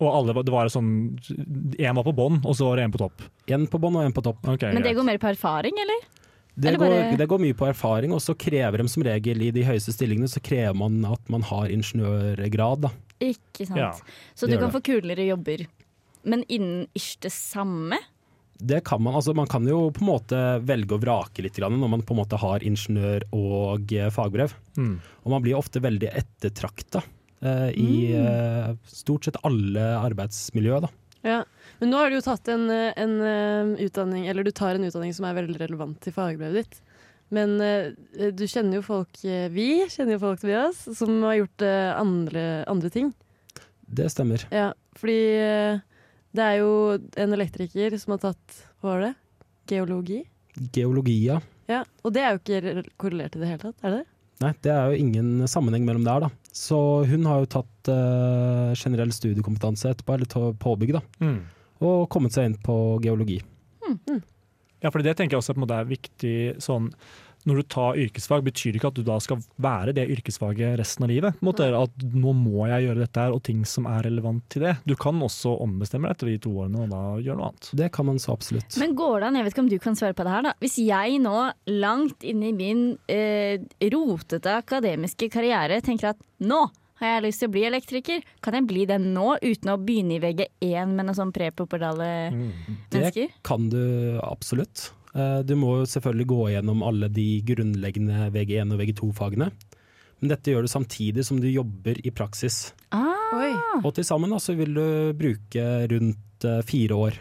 Og 0.00 0.08
alle, 0.08 0.32
det 0.42 0.52
var 0.54 0.70
sånn 0.72 1.18
Én 1.76 1.94
var 1.98 2.06
på 2.06 2.14
bånn, 2.16 2.38
og 2.48 2.54
så 2.56 2.70
var 2.70 2.80
det 2.80 2.86
én 2.88 2.94
på 2.94 3.02
topp. 3.02 3.20
Én 3.52 3.66
på 3.68 3.78
bånn 3.82 3.98
og 4.00 4.06
én 4.08 4.14
på 4.16 4.22
topp. 4.24 4.40
Okay, 4.54 4.72
Men 4.72 4.80
det 4.82 4.94
greit. 4.94 4.96
går 5.02 5.08
mer 5.10 5.18
på 5.20 5.28
erfaring, 5.34 5.76
eller? 5.84 6.06
Det 6.56 6.68
Eller 6.72 6.78
går, 6.80 6.90
bare- 6.94 7.16
det 7.20 7.26
går 7.28 7.38
mye 7.44 7.56
på 7.56 7.66
erfaring, 7.68 8.12
og 8.16 8.20
så 8.24 8.34
krever 8.36 8.78
de 8.82 8.88
som 8.88 9.02
regel 9.06 9.42
i 9.42 9.50
de 9.54 9.62
høyeste 9.64 9.92
stillingene 9.94 10.28
så 10.28 10.40
krever 10.42 10.74
man 10.76 11.04
at 11.04 11.28
man 11.30 11.42
har 11.46 11.68
ingeniørgrad. 11.72 12.80
Da. 12.88 12.90
Ikke 13.20 13.66
sant. 13.68 13.76
Ja, 13.78 13.92
Så 14.34 14.46
du 14.48 14.56
kan 14.56 14.70
kan 14.70 14.72
få 14.72 14.80
kulere 14.82 15.28
jobber. 15.28 15.66
Men 16.24 16.44
innen 16.48 16.86
ish 16.96 17.16
det 17.20 17.30
samme? 17.32 17.98
Det 18.60 18.82
kan 18.84 19.02
man, 19.02 19.16
altså 19.18 19.34
man 19.36 19.48
kan 19.50 19.66
jo 19.68 19.88
på 19.94 20.02
en 20.04 20.10
måte 20.10 20.40
velge 20.68 20.96
å 20.96 21.00
vrake 21.02 21.44
litt 21.44 21.56
grann 21.56 21.78
når 21.80 21.92
man 21.94 22.04
på 22.06 22.14
en 22.14 22.20
måte 22.20 22.40
har 22.40 22.64
ingeniør 22.66 23.24
og 23.36 23.94
eh, 23.96 24.10
fagbrev. 24.12 24.54
Mm. 24.76 24.98
Og 25.24 25.34
man 25.34 25.44
blir 25.44 25.58
ofte 25.58 25.82
veldig 25.82 26.10
ettertrakta 26.12 27.02
eh, 27.40 27.70
i 27.78 27.92
eh, 28.16 28.74
stort 28.90 29.28
sett 29.28 29.40
alle 29.46 29.86
arbeidsmiljøer. 30.00 30.86
Da. 30.86 30.92
Ja. 31.26 31.40
Men 31.80 31.92
nå 31.92 32.00
har 32.00 32.10
du 32.10 32.18
jo 32.18 32.26
tatt 32.26 32.48
en, 32.52 32.68
eh, 32.72 32.92
en 33.00 33.16
eh, 33.24 33.86
utdanning, 33.86 34.28
eller 34.28 34.44
du 34.44 34.52
tar 34.52 34.76
en 34.76 34.84
utdanning 34.88 35.16
som 35.16 35.28
er 35.28 35.38
veldig 35.40 35.60
relevant 35.62 36.00
til 36.04 36.16
fagbrevet 36.16 36.60
ditt. 36.62 36.80
Men 37.30 37.56
eh, 37.62 37.92
du 38.34 38.44
kjenner 38.50 38.80
jo 38.80 38.84
folk, 38.84 39.22
vi 39.22 39.68
kjenner 39.88 40.16
jo 40.16 40.22
folk 40.24 40.42
Tobias, 40.42 40.82
som 40.98 41.20
har 41.24 41.38
gjort 41.40 41.64
eh, 41.64 41.90
andre, 41.94 42.46
andre 42.70 42.92
ting. 42.92 43.12
Det 43.90 44.10
stemmer. 44.12 44.44
Ja, 44.54 44.70
fordi 44.98 45.20
eh, 45.40 45.80
det 46.36 46.44
er 46.46 46.56
jo 46.60 46.70
en 47.18 47.34
elektriker 47.36 47.96
som 47.98 48.14
har 48.14 48.22
tatt, 48.28 48.60
hva 48.80 48.94
var 48.94 49.04
det? 49.08 49.12
Geologi? 49.70 50.20
Geologi, 50.74 51.18
Ja, 51.26 51.40
ja. 51.70 51.84
og 52.04 52.14
det 52.14 52.22
er 52.26 52.34
jo 52.36 52.40
ikke 52.42 52.84
korrelert 53.00 53.36
i 53.36 53.42
det 53.42 53.48
hele 53.50 53.62
tatt, 53.62 53.78
er 53.82 53.94
det 53.94 54.00
det? 54.02 54.08
Nei, 54.40 54.50
det 54.64 54.70
er 54.72 54.88
jo 54.88 55.00
ingen 55.04 55.48
sammenheng 55.52 55.84
mellom 55.84 56.04
det 56.06 56.12
her, 56.14 56.24
da. 56.24 56.30
Så 56.56 56.78
hun 57.10 57.26
har 57.28 57.42
jo 57.42 57.48
tatt 57.52 57.90
uh, 57.92 58.70
generell 58.78 59.12
studiekompetanse 59.12 59.90
etterpå, 59.92 60.16
eller 60.16 60.54
påbygg, 60.62 60.94
da. 60.96 61.02
Mm. 61.20 61.40
Og 61.84 62.06
kommet 62.12 62.32
seg 62.32 62.48
inn 62.48 62.56
på 62.64 62.76
geologi. 63.04 63.36
Ja, 64.80 64.88
for 64.88 65.02
det 65.04 65.12
tenker 65.18 65.36
jeg 65.36 65.42
også 65.42 65.52
på 65.52 65.60
en 65.60 65.64
måte 65.66 65.76
er 65.82 65.88
viktig 65.90 66.34
sånn 66.62 66.88
når 67.48 67.60
du 67.60 67.62
tar 67.72 67.96
yrkesfag, 68.00 68.42
betyr 68.44 68.72
det 68.74 68.80
ikke 68.80 68.90
at 68.90 68.98
du 68.98 69.04
da 69.06 69.16
skal 69.22 69.40
være 69.62 69.94
det 69.96 70.04
yrkesfaget 70.12 70.74
resten 70.80 71.06
av 71.06 71.12
livet. 71.12 71.38
På 71.38 71.44
en 71.46 71.48
måte, 71.50 71.68
at 71.78 72.04
nå 72.12 72.34
må 72.36 72.66
jeg 72.68 72.88
gjøre 72.88 73.02
dette 73.04 73.24
her, 73.24 73.32
og 73.36 73.42
ting 73.46 73.62
som 73.68 73.86
er 73.90 74.02
relevant 74.08 74.44
til 74.52 74.66
det. 74.66 74.74
Du 74.88 74.94
kan 75.00 75.20
også 75.24 75.54
ombestemme 75.64 76.08
deg 76.10 76.16
etter 76.18 76.30
de 76.32 76.38
to 76.44 76.52
årene 76.64 76.84
og 76.84 76.92
da 76.92 77.02
gjøre 77.24 77.38
noe 77.40 77.50
annet. 77.52 77.70
Det 77.80 77.88
kan 77.96 78.08
man 78.10 78.20
så 78.22 78.34
absolutt. 78.36 78.76
Men 78.82 78.96
går 78.98 79.20
det 79.22 79.30
an, 79.30 79.38
jeg 79.40 79.46
vet 79.48 79.56
ikke 79.56 79.64
om 79.64 79.72
du 79.72 79.78
kan 79.86 79.96
svare 79.98 80.16
på 80.18 80.26
det 80.26 80.34
her 80.34 80.46
da 80.50 80.52
Hvis 80.60 80.76
jeg 80.82 81.20
nå, 81.24 81.38
langt 81.80 82.26
inn 82.26 82.42
i 82.44 82.52
min 82.56 82.84
eh, 83.10 83.62
rotete 83.92 84.58
akademiske 84.60 85.30
karriere, 85.32 85.80
tenker 85.84 86.12
at 86.14 86.22
nå 86.44 86.66
har 87.00 87.14
jeg 87.14 87.22
lyst 87.24 87.40
til 87.40 87.48
å 87.48 87.52
bli 87.54 87.62
elektriker, 87.64 88.24
kan 88.44 88.52
jeg 88.58 88.66
bli 88.68 88.82
det 88.84 88.98
nå 89.00 89.38
uten 89.40 89.70
å 89.72 89.78
begynne 89.80 90.18
i 90.18 90.20
VG1 90.20 90.90
med 90.92 91.06
noen 91.08 91.16
sånn 91.16 91.30
prepoperdale 91.32 92.08
Det 92.28 92.98
mennesker? 92.98 93.30
kan 93.46 93.70
du 93.72 93.80
absolutt. 94.20 94.90
Eh, 95.14 95.40
Du 95.42 95.54
må 95.56 95.80
selvfølgelig 95.86 96.26
gå 96.30 96.40
gjennom 96.54 96.82
alle 96.86 97.08
de 97.10 97.40
grunnleggende 97.46 98.30
VG1 98.34 98.72
og 98.74 98.78
VG2-fagene. 98.82 99.50
Men 100.20 100.28
dette 100.34 100.52
gjør 100.52 100.66
du 100.66 100.68
samtidig 100.68 101.24
som 101.24 101.40
du 101.40 101.48
jobber 101.48 101.96
i 102.04 102.10
praksis. 102.12 102.72
Ah, 102.92 103.16
Oi. 103.40 103.52
Og 103.84 103.94
til 103.96 104.04
sammen 104.04 104.30
så 104.42 104.54
vil 104.58 104.74
du 104.74 105.12
bruke 105.16 105.64
rundt 105.90 106.44
eh, 106.44 106.60
fire 106.68 106.94
år 106.96 107.18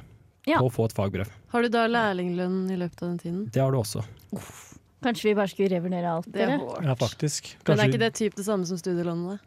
Ja. 0.47 0.57
på 0.59 0.67
å 0.69 0.73
få 0.73 0.85
et 0.89 0.93
fagbrev. 0.97 1.29
Har 1.53 1.61
du 1.61 1.69
da 1.69 1.85
lærlinglønn 1.87 2.71
i 2.71 2.75
løpet 2.79 3.01
av 3.03 3.09
den 3.09 3.17
tiden? 3.19 3.51
Det 3.51 3.61
har 3.61 3.71
du 3.71 3.77
også. 3.77 4.03
kanskje 5.03 5.29
vi 5.29 5.33
bare 5.35 5.47
skulle 5.47 5.69
revurdere 5.71 6.09
alt, 6.11 6.25
Det 6.31 6.41
er 6.41 6.57
dere? 6.57 6.83
Ja, 6.83 6.95
faktisk. 6.95 7.55
Men 7.67 7.79
er 7.79 7.87
ikke 7.87 7.99
det 7.99 8.13
typ 8.15 8.35
det 8.35 8.45
samme 8.45 8.65
som 8.65 8.77
studielånene? 8.77 9.39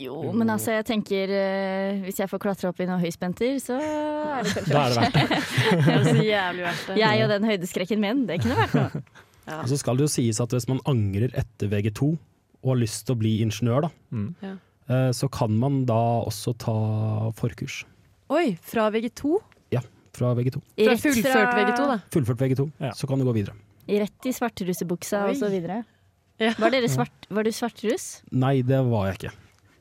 Jo, 0.00 0.32
men 0.32 0.48
altså, 0.48 0.72
jeg 0.78 0.86
tenker 0.88 1.28
eh, 1.36 1.98
hvis 2.06 2.16
jeg 2.22 2.30
får 2.30 2.40
klatre 2.40 2.70
opp 2.70 2.78
i 2.80 2.86
noen 2.88 3.02
høyspenter, 3.02 3.58
så 3.60 3.76
er 3.76 4.46
det 4.46 4.54
kanskje 4.56 4.72
Da 4.72 4.84
er 4.86 4.94
det 4.94 5.02
verdt 5.02 5.18
det. 5.18 5.40
Det 5.84 5.92
er 5.92 6.06
så 6.06 6.24
jævlig 6.24 6.64
verdt 6.64 6.86
det. 6.88 6.96
Jeg 7.02 7.22
og 7.26 7.32
den 7.34 7.44
høydeskrekken 7.50 8.00
min, 8.00 8.22
det 8.30 8.38
kunne 8.40 8.56
vært 8.62 8.76
noe. 8.78 9.02
Og 9.58 9.66
så 9.68 9.76
skal 9.76 9.98
det 9.98 10.04
jo 10.06 10.10
sies 10.14 10.38
at 10.40 10.52
hvis 10.54 10.68
man 10.70 10.78
angrer 10.86 11.32
etter 11.36 11.66
VG2 11.72 12.08
og 12.62 12.68
har 12.70 12.78
lyst 12.78 13.04
til 13.08 13.16
å 13.16 13.18
bli 13.18 13.32
ingeniør, 13.42 13.88
da, 13.88 13.90
Mm. 14.14 14.28
Ja. 14.40 14.52
eh, 14.88 15.10
så 15.18 15.26
kan 15.34 15.50
man 15.58 15.80
da 15.88 15.98
også 16.28 16.54
ta 16.62 16.74
forkurs 17.36 17.80
Oi, 18.32 18.54
fra 18.62 18.86
VG2? 18.94 19.40
fra 20.12 20.28
VG2. 20.36 20.60
Fra 20.60 20.92
Rett 20.92 21.00
fullført 21.00 21.54
VG2, 21.56 21.84
da. 21.88 21.94
Fullført 22.12 22.40
VG2, 22.44 22.66
Ja. 22.84 22.90
så 22.92 23.08
kan 23.08 23.18
du 23.18 23.24
gå 23.24 23.32
videre. 23.32 23.54
Rett 23.88 24.26
i 24.28 24.32
svarterusebuksa 24.36 25.22
Oi. 25.24 25.30
og 25.32 25.36
så 25.40 25.48
videre. 25.48 25.78
Ja. 26.38 26.52
Var, 26.60 26.70
dere 26.74 26.88
svart, 26.92 27.26
var 27.32 27.42
du 27.44 27.50
svartruss? 27.50 28.20
Nei, 28.30 28.60
det 28.62 28.78
var 28.90 29.08
jeg 29.08 29.18
ikke. 29.18 29.32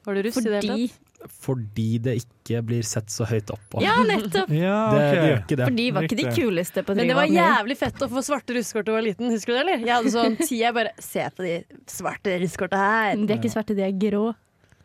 Var 0.05 0.17
du 0.17 0.21
russ 0.25 0.37
i 0.37 0.43
det 0.45 0.59
hele 0.59 0.75
Fordi 0.75 0.87
tatt? 0.89 1.07
Fordi 1.41 1.87
det 2.01 2.13
ikke 2.17 2.61
blir 2.65 2.85
sett 2.85 3.11
så 3.13 3.27
høyt 3.29 3.51
opp. 3.53 3.75
Ja, 3.83 3.99
nettopp! 4.07 4.49
Ja, 4.61 4.77
det, 4.89 5.01
ok. 5.01 5.11
det 5.11 5.21
gjør 5.21 5.35
ikke 5.35 5.57
det. 5.59 5.65
For 5.67 5.77
de 5.77 5.85
var 5.93 6.07
ikke 6.07 6.17
de 6.17 6.31
kuleste 6.33 6.83
på 6.85 6.95
Men 6.97 7.11
det 7.11 7.17
var 7.17 7.29
jævlig 7.29 7.77
fett 7.77 8.01
å 8.01 8.09
få 8.09 8.23
svarte 8.25 8.55
russekort 8.57 8.87
da 8.87 8.93
jeg 8.93 8.97
var 8.97 9.05
liten. 9.05 9.33
Husker 9.35 9.53
du 9.53 9.57
det, 9.57 9.61
eller? 9.61 9.83
Jeg 9.85 9.93
hadde 9.93 10.13
sånn 10.15 10.37
ti, 10.41 10.57
jeg 10.63 10.77
bare 10.77 10.93
Se 11.05 11.27
på 11.37 11.45
de 11.45 11.55
svarte 11.89 12.37
russekorta 12.41 12.79
her. 12.81 13.11
De 13.21 13.27
er 13.29 13.37
ikke 13.37 13.53
svarte, 13.53 13.77
de 13.77 13.85
er 13.85 13.93
grå. 14.01 14.31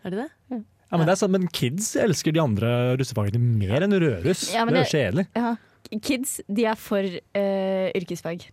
Er 0.05 0.12
de 0.12 0.20
det? 0.24 0.29
Ja, 0.87 1.00
men, 1.00 1.07
det 1.09 1.16
er 1.16 1.18
sant, 1.18 1.35
men 1.35 1.48
kids 1.50 1.88
elsker 1.98 2.35
de 2.37 2.42
andre 2.42 2.68
russefagene 3.00 3.40
mer 3.42 3.83
enn 3.83 3.96
rødruss. 3.96 4.46
Ja, 4.55 4.62
men 4.66 4.76
det 4.76 4.85
er 4.85 4.87
jo 4.87 4.92
kjedelig. 4.92 5.26
Ja. 5.35 5.57
Kids, 6.02 6.37
de 6.46 6.68
er 6.68 6.79
for 6.79 7.02
uh, 7.02 7.88
yrkesfag. 7.96 8.46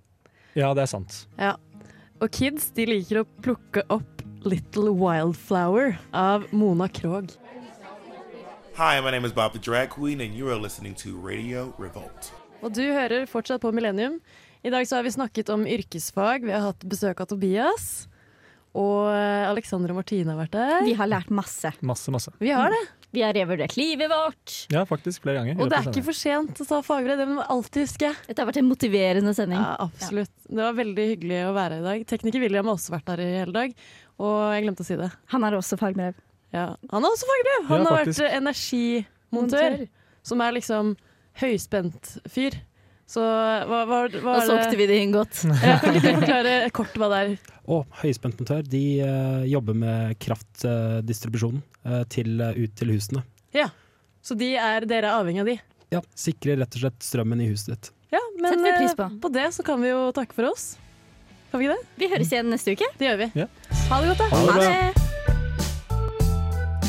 Ja, 0.58 0.72
det 0.74 0.86
er 0.86 0.90
sant. 0.90 1.24
Ja. 1.38 1.56
Og 2.24 2.32
kids 2.34 2.72
de 2.78 2.88
liker 2.90 3.22
å 3.22 3.28
plukke 3.44 3.84
opp 3.94 4.24
Little 4.44 4.92
Wildflower 4.92 5.98
av 6.12 6.46
Mona 6.52 6.88
Krogh. 6.88 7.30
Hi, 8.76 9.00
my 9.02 9.12
name 9.12 9.26
is 9.26 9.34
Bob 9.34 9.54
the 9.54 9.60
Drag 9.60 9.90
Queen, 9.90 10.20
and 10.22 10.34
you 10.34 10.50
are 10.50 10.60
listening 10.60 10.96
to 10.96 11.16
Radio 11.28 11.74
Revolt. 11.78 12.34
Og 12.64 12.74
du 12.74 12.82
hører 12.82 13.28
fortsatt 13.30 13.62
på 13.62 13.72
Millennium. 13.72 14.20
I 14.64 14.72
dag 14.72 14.88
så 14.88 14.98
har 14.98 15.04
vi 15.04 15.12
snakket 15.12 15.50
om 15.54 15.68
yrkesfag. 15.68 16.44
Vi 16.48 16.52
har 16.52 16.72
hatt 16.72 16.84
besøk 16.88 17.22
av 17.22 17.30
Tobias. 17.32 18.08
Og 18.74 19.12
eh, 19.14 19.46
Alexander 19.46 19.94
og 19.94 20.00
Martine 20.02 20.34
har 20.34 20.40
vært 20.40 20.56
der. 20.56 20.76
Vi 20.88 20.96
har 20.98 21.10
lært 21.12 21.30
masse. 21.30 21.70
Masse, 21.86 22.12
masse. 22.12 22.34
Vi 22.42 22.50
har 22.56 22.74
det. 22.74 22.82
Vi 23.14 23.22
har 23.22 23.36
revurdert 23.38 23.76
livet 23.78 24.10
vårt. 24.10 24.54
Ja, 24.74 24.82
faktisk 24.90 25.22
flere 25.22 25.44
ganger. 25.44 25.60
Og 25.62 25.70
det 25.70 25.78
er 25.78 25.90
ikke 25.92 26.02
for 26.08 26.18
sent 26.18 26.58
å 26.64 26.66
ta 26.66 26.80
fagbrev. 26.82 27.20
Det 27.20 27.28
må 27.30 27.36
man 27.44 27.52
alltid 27.54 27.86
huske. 27.86 28.10
Dette 28.26 28.42
har 28.42 28.50
vært 28.50 28.58
en 28.64 28.72
motiverende 28.72 29.36
sending. 29.38 29.62
Ja, 29.62 29.76
absolutt. 29.86 30.34
Det 30.48 30.58
var 30.58 30.74
veldig 30.80 31.06
hyggelig 31.12 31.44
å 31.46 31.54
være 31.54 31.78
her 31.78 31.84
i 31.84 31.86
dag. 31.92 32.08
Tekniker 32.10 32.42
William 32.42 32.72
har 32.72 32.80
også 32.80 32.96
vært 32.96 33.14
her 33.14 33.22
i 33.22 33.30
hele 33.36 33.54
dag. 33.54 33.76
Og 34.22 34.36
jeg 34.54 34.66
glemte 34.66 34.86
å 34.86 34.88
si 34.88 34.98
det. 35.00 35.10
Han 35.34 35.46
har 35.46 35.58
også 35.58 35.80
fagbrev. 35.80 36.20
Ja. 36.54 36.68
Han 36.92 37.06
har 37.06 37.16
også 37.16 37.30
fagbrev! 37.30 37.66
Han 37.72 37.82
Ja, 37.82 37.88
har 37.88 38.04
vært 38.04 38.22
energimontør, 38.30 38.38
energimontør. 38.38 39.90
Som 40.24 40.44
er 40.46 40.56
liksom 40.56 40.94
høyspent 41.42 42.14
fyr. 42.32 42.60
Så 43.10 43.22
hva, 43.22 43.82
hva, 43.90 43.98
hva 44.24 44.36
er 44.40 44.48
solgte 44.48 44.78
vi 44.80 44.88
det 44.90 45.00
inn 45.04 45.12
godt. 45.14 45.42
ja, 45.66 45.76
Kan 45.82 45.98
ikke 45.98 46.14
du 46.14 46.22
forklare 46.22 46.54
kort 46.74 46.96
hva 47.02 47.10
det 47.12 47.20
er? 47.24 47.34
Oh, 47.64 47.84
høyspentmontør 48.02 48.64
de 48.68 48.84
uh, 49.04 49.44
jobber 49.48 49.76
med 49.78 50.16
kraftdistribusjonen 50.24 51.62
uh, 51.86 52.04
uh, 52.04 52.46
ut 52.58 52.78
til 52.80 52.94
husene. 52.96 53.26
Ja, 53.56 53.70
Så 54.24 54.38
de 54.40 54.54
er, 54.56 54.88
dere 54.90 55.12
er 55.12 55.20
avhengig 55.20 55.44
av 55.44 55.52
de? 55.52 55.58
Ja, 55.94 56.02
Sikrer 56.18 56.58
rett 56.64 56.78
og 56.78 56.86
slett 56.86 57.06
strømmen 57.06 57.44
i 57.44 57.52
huset 57.52 57.74
ditt. 57.76 57.92
Ja, 58.14 58.22
men 58.40 58.64
på. 58.98 59.10
på 59.22 59.30
det 59.34 59.50
så 59.56 59.66
kan 59.66 59.82
vi 59.82 59.90
jo 59.92 60.08
takke 60.16 60.36
for 60.38 60.52
oss. 60.52 60.74
Kan 61.54 61.62
vi 61.62 61.68
ikke 61.68 61.76
det? 61.78 61.90
Vi 62.02 62.08
høres 62.10 62.32
igjen 62.34 62.48
neste 62.50 62.74
uke. 62.74 62.88
Det 62.98 63.06
gjør 63.06 63.18
vi. 63.20 63.26
Ja. 63.38 63.44
Ha 63.92 63.98
det 64.02 64.08
godt, 64.10 64.22
da. 64.24 64.26
Ha 64.34 64.38
det 64.42 64.54
bra. 64.58 65.04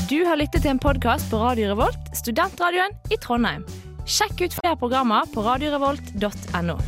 Du 0.08 0.14
har 0.24 0.38
lyttet 0.40 0.64
til 0.64 0.70
en 0.72 0.80
podkast 0.80 1.28
på 1.28 1.36
Radio 1.42 1.68
Revolt, 1.74 2.08
studentradioen 2.16 2.96
i 3.12 3.18
Trondheim. 3.20 3.66
Sjekk 4.08 4.40
ut 4.46 4.56
flere 4.56 4.78
programmer 4.80 5.28
på 5.34 5.44
radiorevolt.no. 5.44 6.78